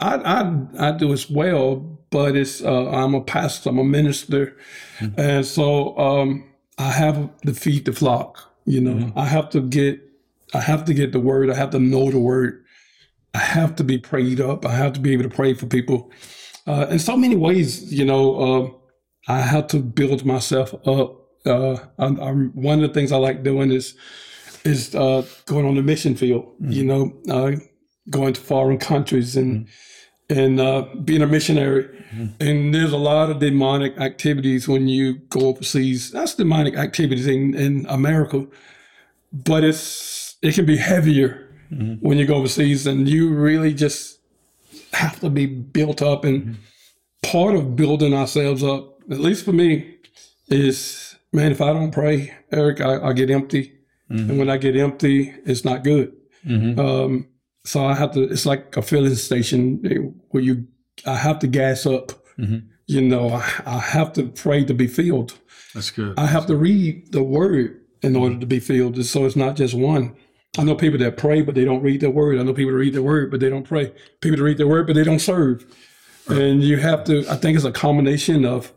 I 0.00 0.16
I 0.16 0.88
I 0.88 0.92
do 0.92 1.12
as 1.12 1.30
well, 1.30 1.76
but 2.10 2.36
it's 2.36 2.62
uh, 2.62 2.90
I'm 2.90 3.14
a 3.14 3.20
pastor, 3.20 3.70
I'm 3.70 3.78
a 3.78 3.84
minister, 3.84 4.56
and 5.16 5.46
so 5.46 5.96
um, 5.96 6.44
I 6.78 6.90
have 6.90 7.30
to 7.42 7.54
feed 7.54 7.84
the 7.84 7.92
flock. 7.92 8.52
You 8.64 8.80
know, 8.80 9.12
I 9.14 9.26
have 9.26 9.50
to 9.50 9.60
get 9.60 10.00
I 10.52 10.60
have 10.60 10.84
to 10.86 10.94
get 10.94 11.12
the 11.12 11.20
word. 11.20 11.50
I 11.50 11.54
have 11.54 11.70
to 11.70 11.78
know 11.78 12.10
the 12.10 12.18
word. 12.18 12.64
I 13.34 13.38
have 13.38 13.76
to 13.76 13.84
be 13.84 13.98
prayed 13.98 14.40
up. 14.40 14.64
I 14.64 14.74
have 14.74 14.92
to 14.94 15.00
be 15.00 15.12
able 15.12 15.24
to 15.24 15.28
pray 15.28 15.54
for 15.54 15.66
people. 15.66 16.10
Uh, 16.66 16.86
in 16.90 16.98
so 16.98 17.16
many 17.16 17.36
ways, 17.36 17.92
you 17.92 18.04
know, 18.04 18.40
um, 18.40 18.76
I 19.28 19.40
had 19.40 19.68
to 19.70 19.80
build 19.80 20.24
myself 20.24 20.74
up. 20.86 21.20
Uh, 21.46 21.76
I'm, 21.98 22.18
I'm, 22.20 22.50
one 22.54 22.82
of 22.82 22.88
the 22.88 22.94
things 22.94 23.12
I 23.12 23.16
like 23.16 23.42
doing 23.42 23.70
is 23.70 23.94
is 24.64 24.94
uh, 24.94 25.26
going 25.44 25.66
on 25.66 25.74
the 25.74 25.82
mission 25.82 26.14
field. 26.14 26.54
You 26.60 26.84
know, 26.84 27.12
uh, 27.30 27.52
going 28.10 28.32
to 28.34 28.40
foreign 28.40 28.78
countries 28.78 29.36
and 29.36 29.68
and 30.30 30.58
uh, 30.58 30.86
being 31.04 31.22
a 31.22 31.26
missionary. 31.26 31.88
And 32.40 32.74
there's 32.74 32.92
a 32.92 32.96
lot 32.96 33.28
of 33.28 33.40
demonic 33.40 33.98
activities 33.98 34.68
when 34.68 34.88
you 34.88 35.14
go 35.28 35.48
overseas. 35.48 36.12
That's 36.12 36.34
demonic 36.34 36.76
activities 36.76 37.26
in, 37.26 37.54
in 37.54 37.86
America, 37.88 38.46
but 39.32 39.64
it's 39.64 40.36
it 40.40 40.54
can 40.54 40.64
be 40.64 40.76
heavier 40.76 41.50
when 42.00 42.18
you 42.18 42.26
go 42.26 42.36
overseas, 42.36 42.86
and 42.86 43.08
you 43.08 43.34
really 43.34 43.74
just 43.74 44.13
have 44.94 45.20
to 45.20 45.30
be 45.30 45.46
built 45.46 46.02
up. 46.02 46.24
And 46.24 46.42
mm-hmm. 46.42 47.30
part 47.30 47.54
of 47.54 47.76
building 47.76 48.14
ourselves 48.14 48.62
up, 48.62 49.02
at 49.10 49.20
least 49.20 49.44
for 49.44 49.52
me, 49.52 49.96
is 50.48 51.16
man, 51.32 51.52
if 51.52 51.60
I 51.60 51.72
don't 51.72 51.90
pray, 51.90 52.32
Erik, 52.52 52.80
I, 52.80 53.08
I 53.08 53.12
get 53.12 53.30
empty. 53.30 53.72
Mm-hmm. 54.10 54.30
And 54.30 54.38
when 54.38 54.50
I 54.50 54.56
get 54.56 54.76
empty, 54.76 55.34
it's 55.44 55.64
not 55.64 55.84
good. 55.84 56.12
Mm-hmm. 56.46 56.78
Um, 56.78 57.28
so 57.64 57.84
I 57.84 57.94
have 57.94 58.12
to, 58.12 58.22
it's 58.22 58.46
like 58.46 58.76
a 58.76 58.82
filling 58.82 59.14
station 59.14 60.14
where 60.28 60.42
you, 60.42 60.66
I 61.06 61.16
have 61.16 61.38
to 61.40 61.46
gas 61.46 61.86
up. 61.86 62.12
You 62.86 63.00
know, 63.00 63.30
I, 63.30 63.62
I 63.64 63.78
have 63.78 64.12
to 64.14 64.24
pray 64.24 64.64
to 64.64 64.74
be 64.74 64.86
filled. 64.86 65.38
That's 65.72 65.90
good. 65.90 66.18
I 66.18 66.26
have 66.26 66.46
to 66.46 66.56
read 66.56 67.12
the 67.12 67.22
word 67.22 67.80
in 68.02 68.14
order 68.16 68.38
to 68.38 68.46
be 68.46 68.60
filled. 68.60 69.02
So 69.06 69.24
it's 69.24 69.36
not 69.36 69.56
just 69.56 69.72
one. 69.74 70.14
I 70.56 70.62
know 70.62 70.74
people 70.76 70.98
that 71.00 71.16
pray, 71.16 71.42
but 71.42 71.54
they 71.54 71.64
don't 71.64 71.82
read 71.82 72.00
the 72.00 72.10
word. 72.10 72.38
I 72.38 72.42
know 72.42 72.52
people 72.54 72.72
that 72.72 72.78
read 72.78 72.94
the 72.94 73.02
word, 73.02 73.30
but 73.30 73.40
they 73.40 73.50
don't 73.50 73.66
pray. 73.66 73.92
People 74.20 74.38
that 74.38 74.44
read 74.44 74.58
the 74.58 74.68
word, 74.68 74.86
but 74.86 74.94
they 74.94 75.02
don't 75.04 75.18
serve. 75.18 75.64
And 76.28 76.62
you 76.62 76.76
have 76.78 77.04
to, 77.04 77.26
I 77.28 77.36
think 77.36 77.56
it's 77.56 77.64
a 77.64 77.72
combination 77.72 78.44
of, 78.44 78.72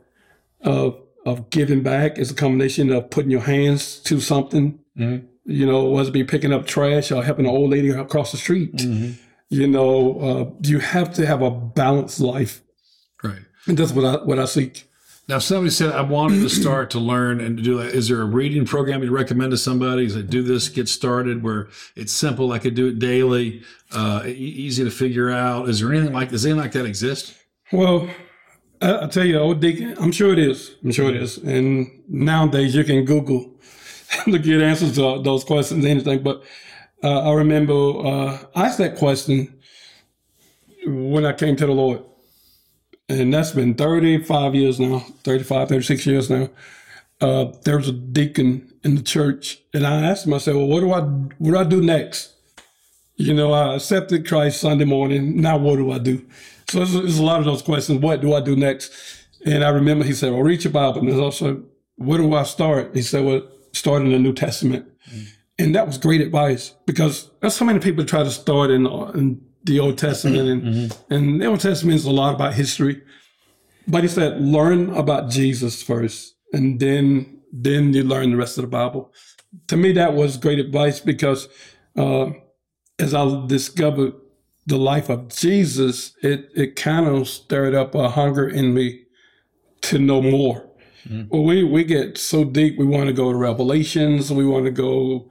of, 0.62 1.00
of 1.26 1.50
giving 1.50 1.84
back. 1.84 2.18
It's 2.18 2.32
a 2.32 2.36
combination 2.36 2.92
of 2.92 3.10
putting 3.10 3.32
your 3.32 3.42
hands 3.42 4.00
to 4.02 4.20
something, 4.20 4.80
you 5.46 5.66
know, 5.66 5.86
whether 5.86 6.10
it 6.10 6.14
be 6.14 6.24
picking 6.24 6.52
up 6.52 6.66
trash 6.66 7.12
or 7.12 7.24
helping 7.24 7.46
an 7.46 7.52
old 7.52 7.70
lady 7.70 7.90
across 7.90 8.32
the 8.32 8.38
street. 8.38 8.82
You 9.50 9.68
know, 9.68 10.20
uh, 10.20 10.68
you 10.68 10.80
have 10.80 11.14
to 11.14 11.26
have 11.26 11.42
a 11.42 11.50
balanced 11.52 12.20
life. 12.20 12.62
Right. 13.24 13.44
And 13.68 13.78
that's 13.78 13.94
what 13.94 14.04
I, 14.04 14.24
what 14.24 14.40
I 14.40 14.46
seek. 14.46 14.90
Now, 15.28 15.40
somebody 15.40 15.72
said, 15.72 15.92
I 15.94 16.02
wanted 16.02 16.42
to 16.42 16.50
start 16.62 16.90
to 16.92 17.00
learn 17.00 17.42
and 17.42 17.58
to 17.58 17.64
do 17.64 17.78
that. 17.78 17.94
Is 17.94 18.08
there 18.08 18.22
a 18.22 18.26
reading 18.26 18.66
program 18.66 19.04
you'd 19.04 19.12
recommend 19.12 19.52
to 19.52 19.58
somebody? 19.58 20.06
Is 20.06 20.16
it 20.16 20.30
do 20.30 20.42
this, 20.42 20.70
get 20.70 20.88
started, 20.88 21.44
where 21.44 21.68
it's 21.96 22.14
simple, 22.14 22.54
I 22.54 22.60
could 22.60 22.76
do 22.76 22.88
it 22.88 23.00
daily, 23.00 23.64
uh, 23.92 24.24
e- 24.26 24.32
easy 24.32 24.84
to 24.86 24.92
figure 24.92 25.30
out? 25.30 25.68
Is 25.68 25.82
there 25.82 25.94
anything 25.94 26.14
like, 26.14 26.30
does 26.30 26.46
anything 26.46 26.62
like 26.62 26.72
that 26.74 26.86
exist? 26.86 27.36
Well, 27.74 28.10
I, 28.82 29.04
I 29.04 29.08
tell 29.08 29.26
you, 29.26 29.38
old 29.38 29.60
Deacon, 29.60 29.96
I'm 30.00 30.14
sure 30.14 30.32
it 30.32 30.40
is. 30.40 30.76
I'm 30.82 30.92
sure 30.92 31.10
it 31.10 31.18
is. 31.18 31.38
And 31.38 32.04
nowadays 32.08 32.74
you 32.74 32.86
can 32.86 33.04
Google 33.04 33.52
to 34.26 34.40
get 34.40 34.62
answers 34.62 34.96
to 34.96 35.22
those 35.22 35.44
questions, 35.44 35.84
anything. 35.84 36.24
But 36.24 36.44
uh, 37.04 37.30
I 37.30 37.34
remember 37.34 37.74
uh, 37.74 38.38
I 38.56 38.68
asked 38.68 38.78
that 38.78 38.96
question 38.96 39.60
when 40.86 41.26
I 41.26 41.34
came 41.34 41.58
to 41.58 41.66
the 41.66 41.74
Lord. 41.74 42.02
And 43.10 43.34
that's 43.34 43.52
been 43.52 43.74
35 43.74 44.56
years 44.56 44.80
now, 44.80 45.00
35, 45.24 45.70
36 45.70 46.06
years 46.06 46.30
now. 46.30 46.50
Uh, 47.20 47.54
there 47.64 47.78
was 47.78 47.88
a 47.88 47.94
deacon 47.94 48.72
in 48.84 48.96
the 48.96 49.02
church, 49.02 49.60
and 49.74 49.88
I 49.88 50.02
asked 50.02 50.28
him, 50.28 50.34
I 50.34 50.38
said, 50.38 50.56
Well, 50.56 50.68
what 50.68 50.82
do 50.82 50.92
I, 50.92 51.02
what 51.02 51.52
do 51.52 51.58
I 51.58 51.64
do 51.64 51.82
next? 51.82 52.34
You 53.16 53.34
know, 53.34 53.54
I 53.54 53.76
accepted 53.76 54.28
Christ 54.28 54.62
Sunday 54.62 54.86
morning. 54.86 55.42
Now, 55.42 55.58
what 55.58 55.78
do 55.78 55.92
I 55.92 55.98
do? 55.98 56.24
So 56.70 56.86
there's, 56.86 57.18
a 57.18 57.24
lot 57.24 57.40
of 57.40 57.46
those 57.46 57.64
questions. 57.64 58.00
What 58.02 58.22
do 58.22 58.34
I 58.34 58.42
do 58.42 58.56
next? 58.56 58.92
And 59.46 59.64
I 59.64 59.70
remember 59.70 60.04
he 60.04 60.14
said, 60.14 60.34
well, 60.34 60.44
read 60.44 60.64
your 60.64 60.74
Bible. 60.74 61.00
And 61.00 61.10
there's 61.10 61.20
also, 61.20 61.64
where 61.96 62.20
do 62.20 62.36
I 62.36 62.44
start? 62.44 62.94
He 62.94 63.02
said, 63.02 63.26
well, 63.26 63.42
start 63.74 64.04
in 64.04 64.12
the 64.12 64.20
New 64.20 64.34
Testament. 64.34 64.86
And 65.58 65.74
that 65.74 65.88
was 65.88 65.98
great 65.98 66.22
advice 66.22 66.76
because 66.86 67.32
there's 67.40 67.56
so 67.56 67.66
many 67.66 67.80
people 67.80 68.06
try 68.06 68.24
to 68.24 68.30
start 68.30 68.70
in, 68.70 68.86
in 68.86 69.42
the 69.68 69.80
Old 69.80 69.98
Testament. 69.98 70.50
And, 70.50 70.98
and 71.10 71.42
the 71.42 71.46
Old 71.46 71.60
Testament 71.60 71.96
is 71.98 72.06
a 72.06 72.12
lot 72.12 72.34
about 72.34 72.54
history. 72.56 73.02
But 73.88 74.02
he 74.04 74.10
said, 74.10 74.42
learn 74.42 74.90
about 74.96 75.30
Jesus 75.30 75.82
first, 75.84 76.36
and 76.54 76.80
then 76.80 77.42
then 77.54 77.94
you 77.94 78.04
learn 78.04 78.32
the 78.32 78.38
rest 78.38 78.58
of 78.58 78.64
the 78.64 78.68
Bible. 78.68 79.12
To 79.68 79.78
me, 79.78 79.94
that 79.94 80.14
was 80.14 80.36
great 80.38 80.60
advice 80.60 81.00
because 81.00 81.48
uh, 81.98 82.32
as 83.00 83.14
I 83.14 83.46
discovered 83.48 84.14
the 84.66 84.78
life 84.78 85.10
of 85.10 85.30
Jesus, 85.30 86.14
it 86.22 86.50
it 86.56 86.76
kind 86.76 87.08
of 87.08 87.28
stirred 87.30 87.74
up 87.76 87.96
a 87.96 88.10
hunger 88.10 88.48
in 88.48 88.74
me 88.74 89.04
to 89.84 89.98
know 89.98 90.22
more. 90.22 90.66
Well, 91.30 91.44
we 91.46 91.64
we 91.64 91.86
get 91.86 92.18
so 92.18 92.44
deep, 92.44 92.78
we 92.78 92.86
want 92.86 93.08
to 93.08 93.14
go 93.14 93.32
to 93.32 93.38
Revelations, 93.38 94.30
we 94.32 94.46
want 94.46 94.66
to 94.66 94.72
go 94.72 95.30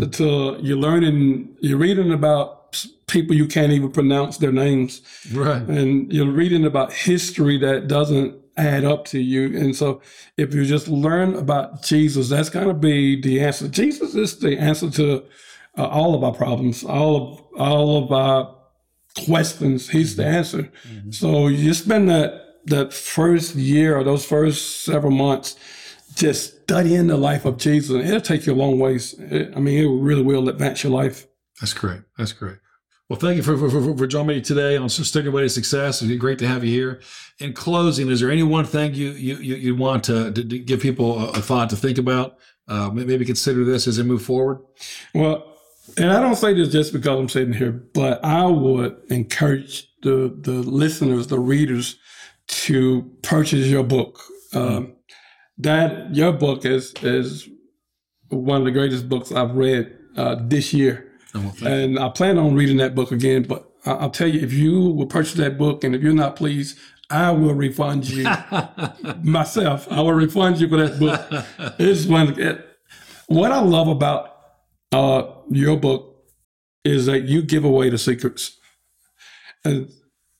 to 0.00 0.58
you're 0.62 0.76
learning, 0.76 1.56
you're 1.60 1.78
reading 1.78 2.12
about 2.12 2.57
people 3.06 3.34
you 3.34 3.46
can't 3.46 3.72
even 3.72 3.90
pronounce 3.90 4.36
their 4.38 4.52
names 4.52 5.00
Right. 5.32 5.62
and 5.62 6.12
you're 6.12 6.30
reading 6.30 6.64
about 6.64 6.92
history 6.92 7.56
that 7.58 7.88
doesn't 7.88 8.36
add 8.56 8.84
up 8.84 9.04
to 9.06 9.18
you. 9.20 9.56
And 9.56 9.74
so, 9.76 10.00
if 10.36 10.52
you 10.54 10.64
just 10.64 10.88
learn 10.88 11.34
about 11.36 11.82
Jesus, 11.82 12.28
that's 12.28 12.50
going 12.50 12.68
to 12.68 12.74
be 12.74 13.20
the 13.20 13.40
answer. 13.40 13.68
Jesus 13.68 14.14
is 14.14 14.38
the 14.38 14.58
answer 14.58 14.90
to 14.90 15.24
uh, 15.78 15.86
all 15.86 16.14
of 16.14 16.24
our 16.24 16.34
problems, 16.34 16.82
all 16.84 17.16
of 17.16 17.60
all 17.60 18.02
of 18.04 18.12
our 18.12 18.54
questions. 19.26 19.88
He's 19.90 20.16
the 20.16 20.26
answer. 20.26 20.70
So 21.10 21.46
you 21.48 21.72
spend 21.74 22.08
that 22.10 22.44
that 22.66 22.92
first 22.92 23.54
year 23.54 23.96
or 23.96 24.04
those 24.04 24.24
first 24.26 24.84
several 24.84 25.12
months 25.12 25.56
just 26.16 26.62
studying 26.64 27.06
the 27.06 27.16
life 27.16 27.44
of 27.44 27.56
Jesus. 27.56 27.90
and 27.90 28.02
It'll 28.02 28.20
take 28.20 28.44
you 28.44 28.52
a 28.52 28.56
long 28.56 28.78
ways. 28.80 29.14
It- 29.18 29.52
I 29.56 29.60
mean, 29.60 29.78
it 29.84 29.88
really 29.88 30.22
will 30.22 30.48
advance 30.48 30.82
your 30.82 30.92
life. 30.92 31.27
That's 31.60 31.74
great. 31.74 32.00
That's 32.16 32.32
great. 32.32 32.58
Well, 33.08 33.18
thank 33.18 33.38
you 33.38 33.42
for, 33.42 33.56
for, 33.56 33.96
for, 33.96 34.06
joining 34.06 34.26
me 34.26 34.40
today 34.42 34.76
on 34.76 34.90
Your 34.90 35.32
Way 35.32 35.42
to 35.42 35.48
Success. 35.48 36.02
It's 36.02 36.20
great 36.20 36.38
to 36.40 36.46
have 36.46 36.62
you 36.62 36.70
here. 36.70 37.00
In 37.38 37.54
closing, 37.54 38.10
is 38.10 38.20
there 38.20 38.30
any 38.30 38.42
one 38.42 38.66
thing 38.66 38.92
you 38.94 39.12
you 39.12 39.36
you, 39.36 39.54
you 39.54 39.76
want 39.76 40.04
to, 40.04 40.30
to, 40.30 40.44
to 40.44 40.58
give 40.58 40.80
people 40.80 41.18
a, 41.18 41.30
a 41.30 41.40
thought 41.40 41.70
to 41.70 41.76
think 41.76 41.96
about? 41.96 42.36
Uh, 42.68 42.90
maybe 42.90 43.24
consider 43.24 43.64
this 43.64 43.88
as 43.88 43.96
they 43.96 44.02
move 44.02 44.22
forward. 44.22 44.58
Well, 45.14 45.56
and 45.96 46.12
I 46.12 46.20
don't 46.20 46.36
say 46.36 46.52
this 46.52 46.68
just 46.68 46.92
because 46.92 47.18
I'm 47.18 47.30
sitting 47.30 47.54
here, 47.54 47.72
but 47.72 48.22
I 48.22 48.44
would 48.44 49.00
encourage 49.08 49.88
the 50.02 50.36
the 50.38 50.52
listeners, 50.52 51.28
the 51.28 51.38
readers, 51.38 51.96
to 52.48 53.10
purchase 53.22 53.66
your 53.68 53.84
book. 53.84 54.20
Um, 54.52 54.96
that 55.56 56.14
your 56.14 56.32
book 56.32 56.66
is 56.66 56.92
is 57.02 57.48
one 58.28 58.60
of 58.60 58.64
the 58.66 58.70
greatest 58.70 59.08
books 59.08 59.32
I've 59.32 59.56
read 59.56 59.96
uh, 60.16 60.36
this 60.40 60.74
year, 60.74 61.07
And 61.62 61.98
I 61.98 62.08
plan 62.08 62.38
on 62.38 62.54
reading 62.54 62.76
that 62.78 62.94
book 62.94 63.12
again. 63.12 63.42
But 63.44 63.70
I'll 63.84 64.10
tell 64.10 64.28
you, 64.28 64.40
if 64.40 64.52
you 64.52 64.80
will 64.80 65.06
purchase 65.06 65.34
that 65.34 65.58
book, 65.58 65.84
and 65.84 65.94
if 65.94 66.02
you're 66.02 66.12
not 66.12 66.36
pleased, 66.36 66.78
I 67.10 67.30
will 67.30 67.54
refund 67.54 68.08
you 68.08 68.24
myself. 69.22 69.90
I 69.90 70.00
will 70.00 70.12
refund 70.12 70.60
you 70.60 70.68
for 70.68 70.76
that 70.76 70.98
book. 70.98 71.44
It's 71.78 72.06
one. 72.06 72.38
It, 72.38 72.64
what 73.28 73.52
I 73.52 73.60
love 73.60 73.88
about 73.88 74.36
uh, 74.92 75.22
your 75.50 75.76
book 75.76 76.24
is 76.84 77.06
that 77.06 77.22
you 77.24 77.42
give 77.42 77.64
away 77.64 77.90
the 77.90 77.98
secrets, 77.98 78.56
and, 79.64 79.90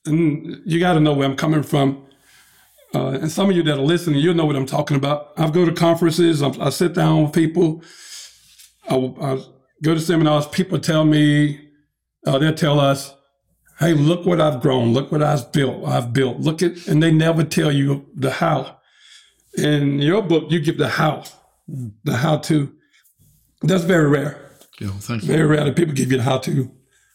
and 0.06 0.62
you 0.64 0.80
got 0.80 0.94
to 0.94 1.00
know 1.00 1.12
where 1.12 1.26
I'm 1.26 1.36
coming 1.36 1.62
from. 1.62 2.04
Uh, 2.94 3.08
and 3.08 3.30
some 3.30 3.50
of 3.50 3.56
you 3.56 3.62
that 3.62 3.74
are 3.74 3.82
listening, 3.82 4.18
you'll 4.20 4.34
know 4.34 4.46
what 4.46 4.56
I'm 4.56 4.66
talking 4.66 4.96
about. 4.96 5.32
I 5.36 5.50
go 5.50 5.66
to 5.66 5.72
conferences, 5.72 6.42
I, 6.42 6.48
I 6.58 6.70
sit 6.70 6.94
down 6.94 7.24
with 7.24 7.32
people, 7.34 7.82
I, 8.88 8.96
I 8.96 9.38
go 9.82 9.94
to 9.94 10.00
seminars. 10.00 10.46
People 10.46 10.78
tell 10.78 11.04
me, 11.04 11.60
uh, 12.26 12.38
they'll 12.38 12.54
tell 12.54 12.80
us, 12.80 13.14
"Hey, 13.78 13.94
look 13.94 14.26
what 14.26 14.40
I've 14.40 14.60
grown. 14.60 14.92
Look 14.92 15.10
what 15.12 15.22
I've 15.22 15.52
built. 15.52 15.86
I've 15.86 16.12
built. 16.12 16.40
Look 16.40 16.62
at," 16.62 16.86
and 16.86 17.02
they 17.02 17.10
never 17.10 17.44
tell 17.44 17.72
you 17.72 18.06
the 18.14 18.30
how. 18.30 18.76
In 19.56 19.98
your 19.98 20.22
book, 20.22 20.50
you 20.50 20.60
give 20.60 20.78
the 20.78 20.88
how, 20.88 21.24
the 22.04 22.16
how 22.18 22.36
to. 22.38 22.72
That's 23.62 23.84
very 23.84 24.08
rare. 24.08 24.38
you. 24.78 24.88
Well, 24.88 24.98
thank 24.98 25.22
you. 25.22 25.28
Very 25.28 25.46
rare 25.46 25.64
that 25.64 25.76
people 25.76 25.94
give 25.94 26.12
you 26.12 26.18
the 26.18 26.24
how 26.24 26.38
to. 26.38 26.70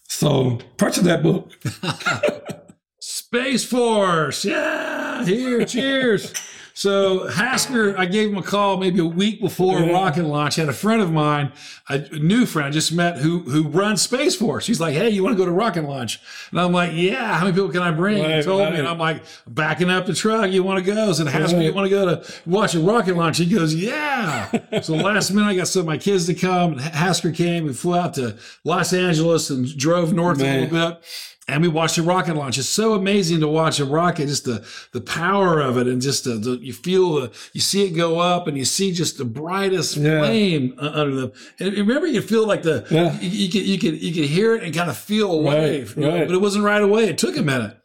So 0.08 0.60
purchase 0.78 1.04
that 1.04 1.24
book. 1.24 1.52
Space 3.00 3.66
Force. 3.66 4.46
Yeah. 4.46 5.24
Here. 5.26 5.66
Cheers. 5.66 6.34
So 6.76 7.28
Hasker, 7.30 7.96
I 8.00 8.06
gave 8.06 8.30
him 8.30 8.38
a 8.38 8.42
call 8.42 8.78
maybe 8.78 9.00
a 9.00 9.06
week 9.06 9.40
before 9.40 9.80
Yeah. 9.80 9.92
rocket 9.92 10.24
launch. 10.24 10.56
Had 10.56 10.70
a 10.70 10.74
friend 10.74 11.02
of 11.04 11.12
mine, 11.12 11.52
a 11.88 12.00
new 12.18 12.48
friend 12.48 12.68
I 12.70 12.72
just 12.72 12.92
met 12.92 13.18
who 13.18 13.40
who 13.42 13.64
runs 13.68 14.02
Space 14.02 14.36
Force. 14.36 14.66
He's 14.66 14.80
like, 14.82 14.96
"Hey, 14.96 15.10
you 15.10 15.24
want 15.24 15.34
to 15.34 15.38
go 15.38 15.46
to 15.46 15.52
rocket 15.52 15.84
launch?" 15.84 16.20
And 16.50 16.60
I'm 16.60 16.72
like, 16.74 16.92
"Yeah." 16.96 17.36
How 17.36 17.46
many 17.46 17.54
people 17.54 17.70
can 17.70 17.84
I 17.84 17.92
bring? 17.92 18.18
he 18.18 18.24
Right, 18.24 18.44
told 18.44 18.74
me, 18.74 18.80
and 18.80 18.88
I'm 18.88 18.98
like, 18.98 19.24
backing 19.48 19.92
up 19.92 20.08
the 20.08 20.16
truck. 20.16 20.50
You 20.52 20.64
want 20.64 20.84
to 20.84 20.92
go? 20.94 21.10
I 21.10 21.12
said, 21.12 21.28
Hasker, 21.28 21.62
you 21.62 21.74
want 21.74 21.86
to 21.86 21.90
go 21.92 22.16
to 22.16 22.24
watch 22.48 22.74
a 22.74 22.80
rocket 22.80 23.16
launch? 23.18 23.38
He 23.38 23.46
goes, 23.46 23.76
"Yeah." 23.76 24.50
so 24.82 24.96
last 24.96 25.30
minute, 25.32 25.48
I 25.50 25.56
got 25.56 25.68
some 25.68 25.82
of 25.82 25.86
my 25.86 25.98
kids 26.00 26.26
to 26.26 26.34
come. 26.34 26.80
Hasker 26.80 27.32
came. 27.32 27.66
We 27.66 27.74
flew 27.74 27.96
out 27.96 28.16
to 28.16 28.36
Los 28.64 28.94
Angeles 28.94 29.52
and 29.52 29.78
drove 29.78 30.12
north 30.12 30.40
a 30.42 30.44
little 30.44 30.68
bit 30.90 31.04
and 31.48 31.62
we 31.62 31.68
watched 31.68 31.98
a 31.98 32.04
rocket 32.04 32.36
launch. 32.36 32.58
It's 32.58 32.70
so 32.70 32.94
amazing 32.94 33.42
to 33.42 33.48
watch 33.50 33.80
a 33.80 33.86
rocket, 33.86 34.28
just 34.28 34.46
the 34.46 34.66
the 34.94 35.02
power 35.02 35.60
of 35.60 35.78
it, 35.78 35.88
and 35.88 36.02
just 36.02 36.24
the, 36.24 36.36
the 36.36 36.52
you 36.62 36.72
feel 36.74 37.16
the 37.16 37.32
you 37.52 37.60
see 37.62 37.86
it 37.86 37.92
go 37.92 38.20
up, 38.20 38.48
and 38.48 38.58
you 38.58 38.64
see 38.66 38.92
just 38.94 39.18
the 39.18 39.26
brightest 39.26 39.98
Yeah. 39.98 40.20
flame 40.20 40.74
under 40.80 41.16
them. 41.16 41.32
And 41.60 41.74
remember, 41.74 42.08
you 42.08 42.22
feel 42.22 42.48
like 42.48 42.64
the 42.64 42.86
Yeah. 42.90 43.20
you, 43.20 43.30
you 43.30 43.50
could 43.52 43.62
you 43.64 43.78
could 43.80 44.02
you 44.02 44.14
could 44.14 44.30
hear 44.30 44.56
it 44.56 44.64
and 44.64 44.74
kind 44.74 44.90
of 44.90 44.98
feel 44.98 45.32
a 45.32 45.42
wave, 45.42 45.96
you 45.98 46.04
know, 46.04 46.14
right. 46.18 46.28
but 46.28 46.34
it 46.34 46.42
wasn't 46.42 46.64
right 46.64 46.82
away. 46.82 47.06
It 47.10 47.18
took 47.18 47.36
a 47.38 47.42
minute. 47.44 47.78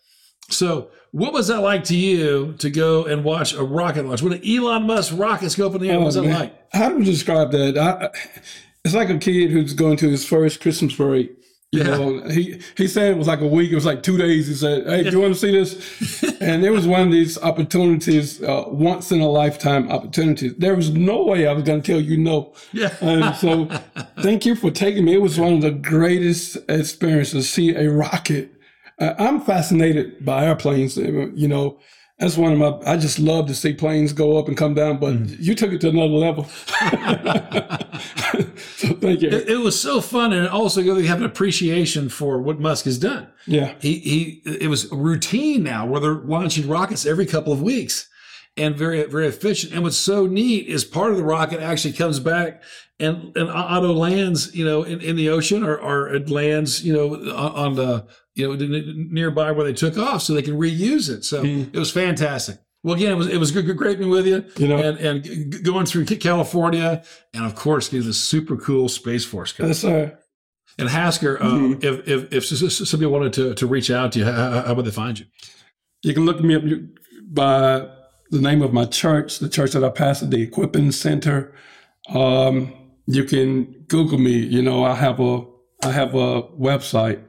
So. 0.51 0.91
What 1.11 1.33
was 1.33 1.49
that 1.49 1.61
like 1.61 1.85
to 1.85 1.97
you 1.97 2.53
to 2.59 2.69
go 2.69 3.07
and 3.07 3.25
watch 3.25 3.55
a 3.55 3.63
rocket 3.65 4.05
launch? 4.05 4.21
When 4.21 4.47
Elon 4.47 4.83
Musk 4.83 5.15
rockets 5.17 5.55
go 5.55 5.67
up 5.67 5.75
in 5.77 5.81
the 5.81 5.89
air, 5.91 5.97
what 5.99 6.05
was 6.05 6.19
Oh, 6.19 6.21
that 6.21 6.29
man. 6.29 6.39
like? 6.39 6.75
How 6.75 6.91
do 6.91 6.99
you 6.99 7.05
describe 7.05 7.51
that? 7.53 7.79
I, 7.79 8.11
it's 8.85 8.93
like 8.95 9.09
a 9.09 9.17
kid 9.17 9.51
who's 9.51 9.73
going 9.73 9.97
to 9.97 10.11
his 10.11 10.27
first 10.27 10.61
Christmas 10.61 10.95
parade. 10.95 11.31
You 11.71 11.81
Yeah. 11.83 11.97
know, 11.99 12.29
he 12.31 12.61
he 12.79 12.87
said 12.89 13.11
it 13.13 13.19
was 13.19 13.27
like 13.29 13.43
a 13.43 13.47
week. 13.47 13.71
It 13.71 13.75
was 13.75 13.85
like 13.85 14.03
two 14.03 14.17
days. 14.17 14.47
He 14.49 14.55
said, 14.55 14.87
"Hey, 14.87 15.03
do 15.05 15.11
you 15.11 15.21
want 15.21 15.35
to 15.35 15.39
see 15.41 15.53
this?" 15.53 16.23
and 16.41 16.65
it 16.65 16.71
was 16.71 16.87
one 16.87 17.03
of 17.03 17.13
these 17.13 17.37
opportunities, 17.43 18.43
uh, 18.43 18.65
once 18.69 19.13
in 19.13 19.21
a 19.21 19.29
lifetime 19.29 19.91
opportunities. 19.91 20.55
There 20.57 20.75
was 20.75 20.91
no 20.91 21.25
way 21.25 21.47
I 21.47 21.53
was 21.53 21.65
going 21.65 21.83
to 21.83 21.93
tell 21.93 22.01
you 22.01 22.17
no. 22.17 22.55
Yeah. 22.73 22.95
And 23.03 23.37
so, 23.37 23.69
thank 24.23 24.47
you 24.47 24.55
for 24.55 24.71
taking 24.71 25.05
me. 25.05 25.13
It 25.15 25.21
was 25.23 25.39
one 25.39 25.53
of 25.55 25.61
the 25.61 25.71
greatest 25.73 26.57
experiences 26.71 27.45
to 27.45 27.51
see 27.53 27.75
a 27.75 27.91
rocket. 27.91 28.51
Uh, 28.99 29.13
I'm 29.19 29.39
fascinated 29.43 30.25
by 30.25 30.47
airplanes. 30.47 30.97
You 30.97 31.49
know, 31.49 31.79
that's 32.19 32.37
one 32.37 32.53
of 32.53 32.59
my. 32.59 32.79
I 32.93 32.97
just 32.97 33.19
love 33.21 33.47
to 33.47 33.55
see 33.55 33.73
planes 33.73 34.13
go 34.13 34.39
up 34.39 34.49
and 34.49 34.57
come 34.57 34.75
down. 34.75 34.99
But 34.99 35.15
mm. 35.15 35.37
you 35.39 35.55
took 35.55 35.73
it 35.73 35.81
to 35.83 35.91
another 35.91 36.09
level. 36.09 36.45
so 38.77 38.95
thank 38.95 39.23
you. 39.23 39.29
It, 39.29 39.49
it 39.49 39.61
was 39.61 39.81
so 39.81 40.01
fun, 40.01 40.33
and 40.33 40.49
also 40.49 40.81
you 40.81 40.95
have 40.97 41.19
an 41.21 41.27
appreciation 41.27 42.09
for 42.09 42.43
what 42.43 42.59
Musk 42.59 42.87
has 42.87 42.99
done. 42.99 43.29
yeah. 43.47 43.75
he 43.81 44.01
he 44.01 44.43
it 44.45 44.69
was 44.69 44.91
routine 44.91 45.63
now 45.63 45.87
where 45.87 46.01
they're 46.01 46.15
launching 46.15 46.69
rockets 46.69 47.07
every 47.07 47.27
couple 47.27 47.53
of 47.53 47.63
weeks 47.63 48.09
and 48.57 48.77
very 48.77 49.05
very 49.05 49.27
efficient 49.27 49.73
and 49.73 49.83
what's 49.83 49.97
so 49.97 50.27
neat 50.27 50.67
is 50.67 50.85
part 50.85 51.13
of 51.13 51.17
the 51.17 51.25
rocket 51.25 51.61
actually 51.61 51.93
comes 51.93 52.19
back 52.19 52.63
and 52.99 53.35
and 53.37 53.49
auto 53.49 53.93
lands 53.93 54.55
you 54.55 54.65
know 54.65 54.83
in, 54.83 55.01
in 55.01 55.17
the 55.17 55.29
ocean 55.29 55.63
or, 55.63 55.77
or 55.77 56.13
it 56.13 56.29
lands 56.29 56.85
you 56.85 56.93
know 56.93 57.15
on, 57.33 57.53
on 57.53 57.75
the 57.77 58.05
you 58.39 58.49
know 58.57 58.57
nearby 59.11 59.51
where 59.53 59.67
they 59.67 59.73
took 59.75 59.99
off 59.99 60.23
so 60.23 60.33
they 60.33 60.43
can 60.43 60.59
reuse 60.59 61.11
it 61.11 61.25
so 61.25 61.43
Mm. 61.43 61.75
it 61.75 61.79
was 61.79 61.91
fantastic 61.91 62.57
well 62.85 62.95
again 62.97 63.13
it 63.13 63.17
was 63.17 63.27
it 63.27 63.39
was 63.39 63.51
good, 63.51 63.67
good 63.67 63.77
great 63.77 63.99
being 63.99 64.11
with 64.11 64.27
you 64.27 64.45
You 64.57 64.69
know. 64.69 64.79
and 64.79 64.99
and 64.99 65.25
g- 65.25 65.63
going 65.63 65.85
through 65.87 66.05
California 66.07 67.03
and 67.35 67.45
of 67.45 67.55
course 67.55 67.89
getting 67.89 68.07
this 68.07 68.21
super 68.21 68.57
cool 68.57 68.89
Space 68.89 69.25
Force 69.25 69.53
guy. 69.53 69.67
That's 69.67 69.85
uh, 69.85 70.11
And 70.79 70.89
Hasker, 70.89 71.43
um, 71.43 71.79
if 71.83 72.07
if 72.07 72.33
if 72.33 72.43
s- 72.53 72.89
somebody 72.89 73.11
wanted 73.11 73.33
to 73.39 73.55
to 73.61 73.67
reach 73.67 73.91
out 73.91 74.13
to 74.13 74.19
you, 74.21 74.25
how, 74.27 74.63
how 74.67 74.75
would 74.75 74.87
they 74.87 74.93
find 75.03 75.19
you? 75.19 75.27
you 76.05 76.15
can 76.15 76.25
look 76.25 76.41
me 76.41 76.55
up 76.55 76.63
by 77.43 77.89
the 78.31 78.41
name 78.41 78.63
of 78.63 78.73
my 78.73 78.85
church, 78.85 79.41
the 79.41 79.49
church 79.49 79.73
that 79.73 79.83
I 79.83 79.89
pastor, 79.91 80.27
the 80.27 80.41
Equipping 80.43 80.93
Center. 80.93 81.53
Um, 82.15 82.73
you 83.07 83.25
can 83.25 83.65
Google 83.89 84.19
me. 84.19 84.37
You 84.39 84.63
know, 84.63 84.85
I 84.85 84.95
have 84.95 85.19
a 85.21 85.45
I 85.83 85.91
have 85.93 86.15
a 86.15 86.43
website. 86.43 87.21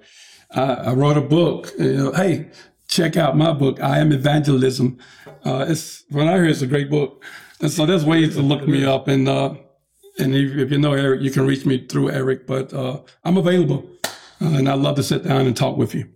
I, 0.51 0.61
I 0.61 0.93
wrote 0.93 1.17
a 1.17 1.21
book. 1.21 1.71
You 1.77 1.97
know, 1.97 2.11
hey, 2.13 2.49
check 2.87 3.17
out 3.17 3.37
my 3.37 3.53
book. 3.53 3.81
I 3.81 3.99
am 3.99 4.11
evangelism. 4.11 4.97
Uh, 5.45 5.65
it's 5.67 6.03
when 6.09 6.27
I 6.27 6.33
hear 6.33 6.45
it's 6.45 6.61
a 6.61 6.67
great 6.67 6.89
book, 6.89 7.23
and 7.61 7.71
so 7.71 7.85
there's 7.85 8.05
ways 8.05 8.35
to 8.35 8.41
look 8.41 8.67
me 8.67 8.85
up. 8.85 9.07
And 9.07 9.27
uh, 9.27 9.55
and 10.17 10.35
if, 10.35 10.55
if 10.57 10.71
you 10.71 10.77
know 10.77 10.93
Erik, 10.93 11.21
you 11.21 11.31
can 11.31 11.45
reach 11.45 11.65
me 11.65 11.85
through 11.85 12.11
Erik. 12.11 12.45
But 12.47 12.73
uh, 12.73 13.01
I'm 13.23 13.37
available, 13.37 13.89
uh, 14.41 14.57
and 14.57 14.67
I'd 14.67 14.79
love 14.79 14.95
to 14.97 15.03
sit 15.03 15.23
down 15.23 15.45
and 15.45 15.55
talk 15.55 15.77
with 15.77 15.95
you. 15.95 16.09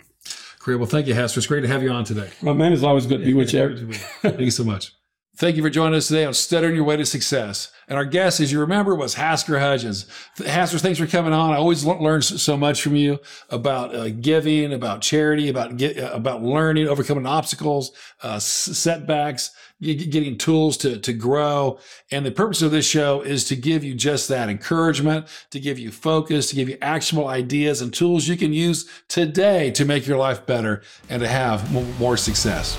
Great. 0.60 0.78
Well, 0.78 0.88
thank 0.88 1.08
you, 1.08 1.14
Hasker. 1.14 1.38
It's 1.38 1.48
great 1.48 1.62
to 1.62 1.68
have 1.68 1.84
you 1.84 1.92
on 1.92 2.06
today. 2.06 2.30
My 2.42 2.54
man, 2.54 2.74
it's 2.74 2.84
always 2.84 3.06
good 3.06 3.20
to 3.20 3.26
be 3.26 3.34
with 3.34 3.54
you, 3.54 3.60
Erik. 3.60 3.96
Thank 4.22 4.40
you 4.40 4.52
so 4.52 4.64
much. 4.64 4.94
Thank 5.36 5.56
you 5.56 5.64
for 5.64 5.70
joining 5.72 5.96
us 5.96 6.10
today 6.10 6.26
on 6.26 6.36
Stuttering 6.36 6.76
Your 6.76 6.84
Way 6.84 6.98
to 6.98 7.08
Success. 7.08 7.72
And 7.88 7.98
our 7.98 8.06
guest, 8.06 8.40
as 8.40 8.52
you 8.52 8.60
remember, 8.60 8.94
was 8.94 9.16
Hasker 9.16 9.60
Hudgens. 9.60 10.06
Hasker, 10.38 10.78
thanks 10.78 11.00
for 11.00 11.08
coming 11.08 11.34
on. 11.34 11.52
I 11.52 11.56
always 11.56 11.84
learn 11.84 12.22
so 12.22 12.56
much 12.56 12.84
from 12.84 12.96
you 12.96 13.18
about 13.50 13.96
uh, 13.96 14.10
giving, 14.10 14.72
about 14.72 15.02
charity, 15.02 15.50
about 15.50 15.76
get, 15.76 15.98
uh, 15.98 16.12
about 16.14 16.44
learning, 16.44 16.88
overcoming 16.88 17.26
obstacles, 17.26 17.92
uh, 18.22 18.38
setbacks, 18.38 19.50
getting 19.82 20.38
tools 20.38 20.78
to, 20.78 21.00
to 21.00 21.12
grow. 21.12 21.80
And 22.12 22.24
the 22.24 22.32
purpose 22.32 22.62
of 22.62 22.70
this 22.70 22.86
show 22.86 23.22
is 23.22 23.44
to 23.46 23.56
give 23.56 23.84
you 23.84 23.96
just 23.96 24.30
that 24.30 24.50
encouragement, 24.50 25.26
to 25.50 25.60
give 25.60 25.80
you 25.80 25.90
focus, 25.92 26.50
to 26.50 26.56
give 26.56 26.70
you 26.70 26.78
actionable 26.80 27.28
ideas 27.28 27.82
and 27.82 27.92
tools 27.92 28.28
you 28.28 28.38
can 28.38 28.54
use 28.54 28.88
today 29.08 29.72
to 29.72 29.84
make 29.84 30.06
your 30.06 30.20
life 30.20 30.46
better 30.46 30.84
and 31.10 31.22
to 31.22 31.28
have 31.28 32.00
more 32.00 32.18
success. 32.18 32.78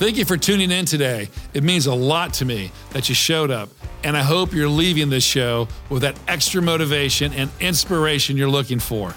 Thank 0.00 0.16
you 0.16 0.24
for 0.24 0.38
tuning 0.38 0.70
in 0.70 0.86
today. 0.86 1.28
It 1.52 1.62
means 1.62 1.84
a 1.84 1.92
lot 1.92 2.32
to 2.34 2.46
me 2.46 2.72
that 2.92 3.10
you 3.10 3.14
showed 3.14 3.50
up, 3.50 3.68
and 4.02 4.16
I 4.16 4.22
hope 4.22 4.54
you're 4.54 4.66
leaving 4.66 5.10
this 5.10 5.22
show 5.22 5.68
with 5.90 6.00
that 6.00 6.18
extra 6.26 6.62
motivation 6.62 7.34
and 7.34 7.50
inspiration 7.60 8.38
you're 8.38 8.48
looking 8.48 8.78
for. 8.78 9.14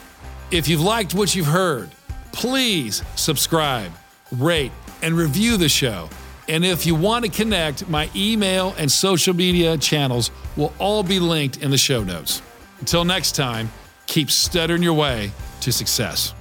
If 0.51 0.67
you've 0.67 0.81
liked 0.81 1.13
what 1.13 1.35
you've 1.35 1.45
heard, 1.45 1.89
please 2.33 3.01
subscribe, 3.15 3.93
rate, 4.33 4.73
and 5.01 5.15
review 5.15 5.55
the 5.55 5.69
show. 5.69 6.09
And 6.49 6.65
if 6.65 6.85
you 6.85 6.95
want 6.95 7.23
to 7.23 7.31
connect, 7.31 7.87
my 7.87 8.09
email 8.13 8.75
and 8.77 8.91
social 8.91 9.33
media 9.33 9.77
channels 9.77 10.31
will 10.57 10.73
all 10.79 11.01
be 11.01 11.17
linked 11.17 11.63
in 11.63 11.71
the 11.71 11.77
show 11.77 12.03
notes. 12.03 12.41
Until 12.81 13.05
next 13.05 13.37
time, 13.37 13.71
keep 14.05 14.29
stuttering 14.29 14.83
your 14.83 14.95
way 14.95 15.31
to 15.61 15.71
success. 15.71 16.33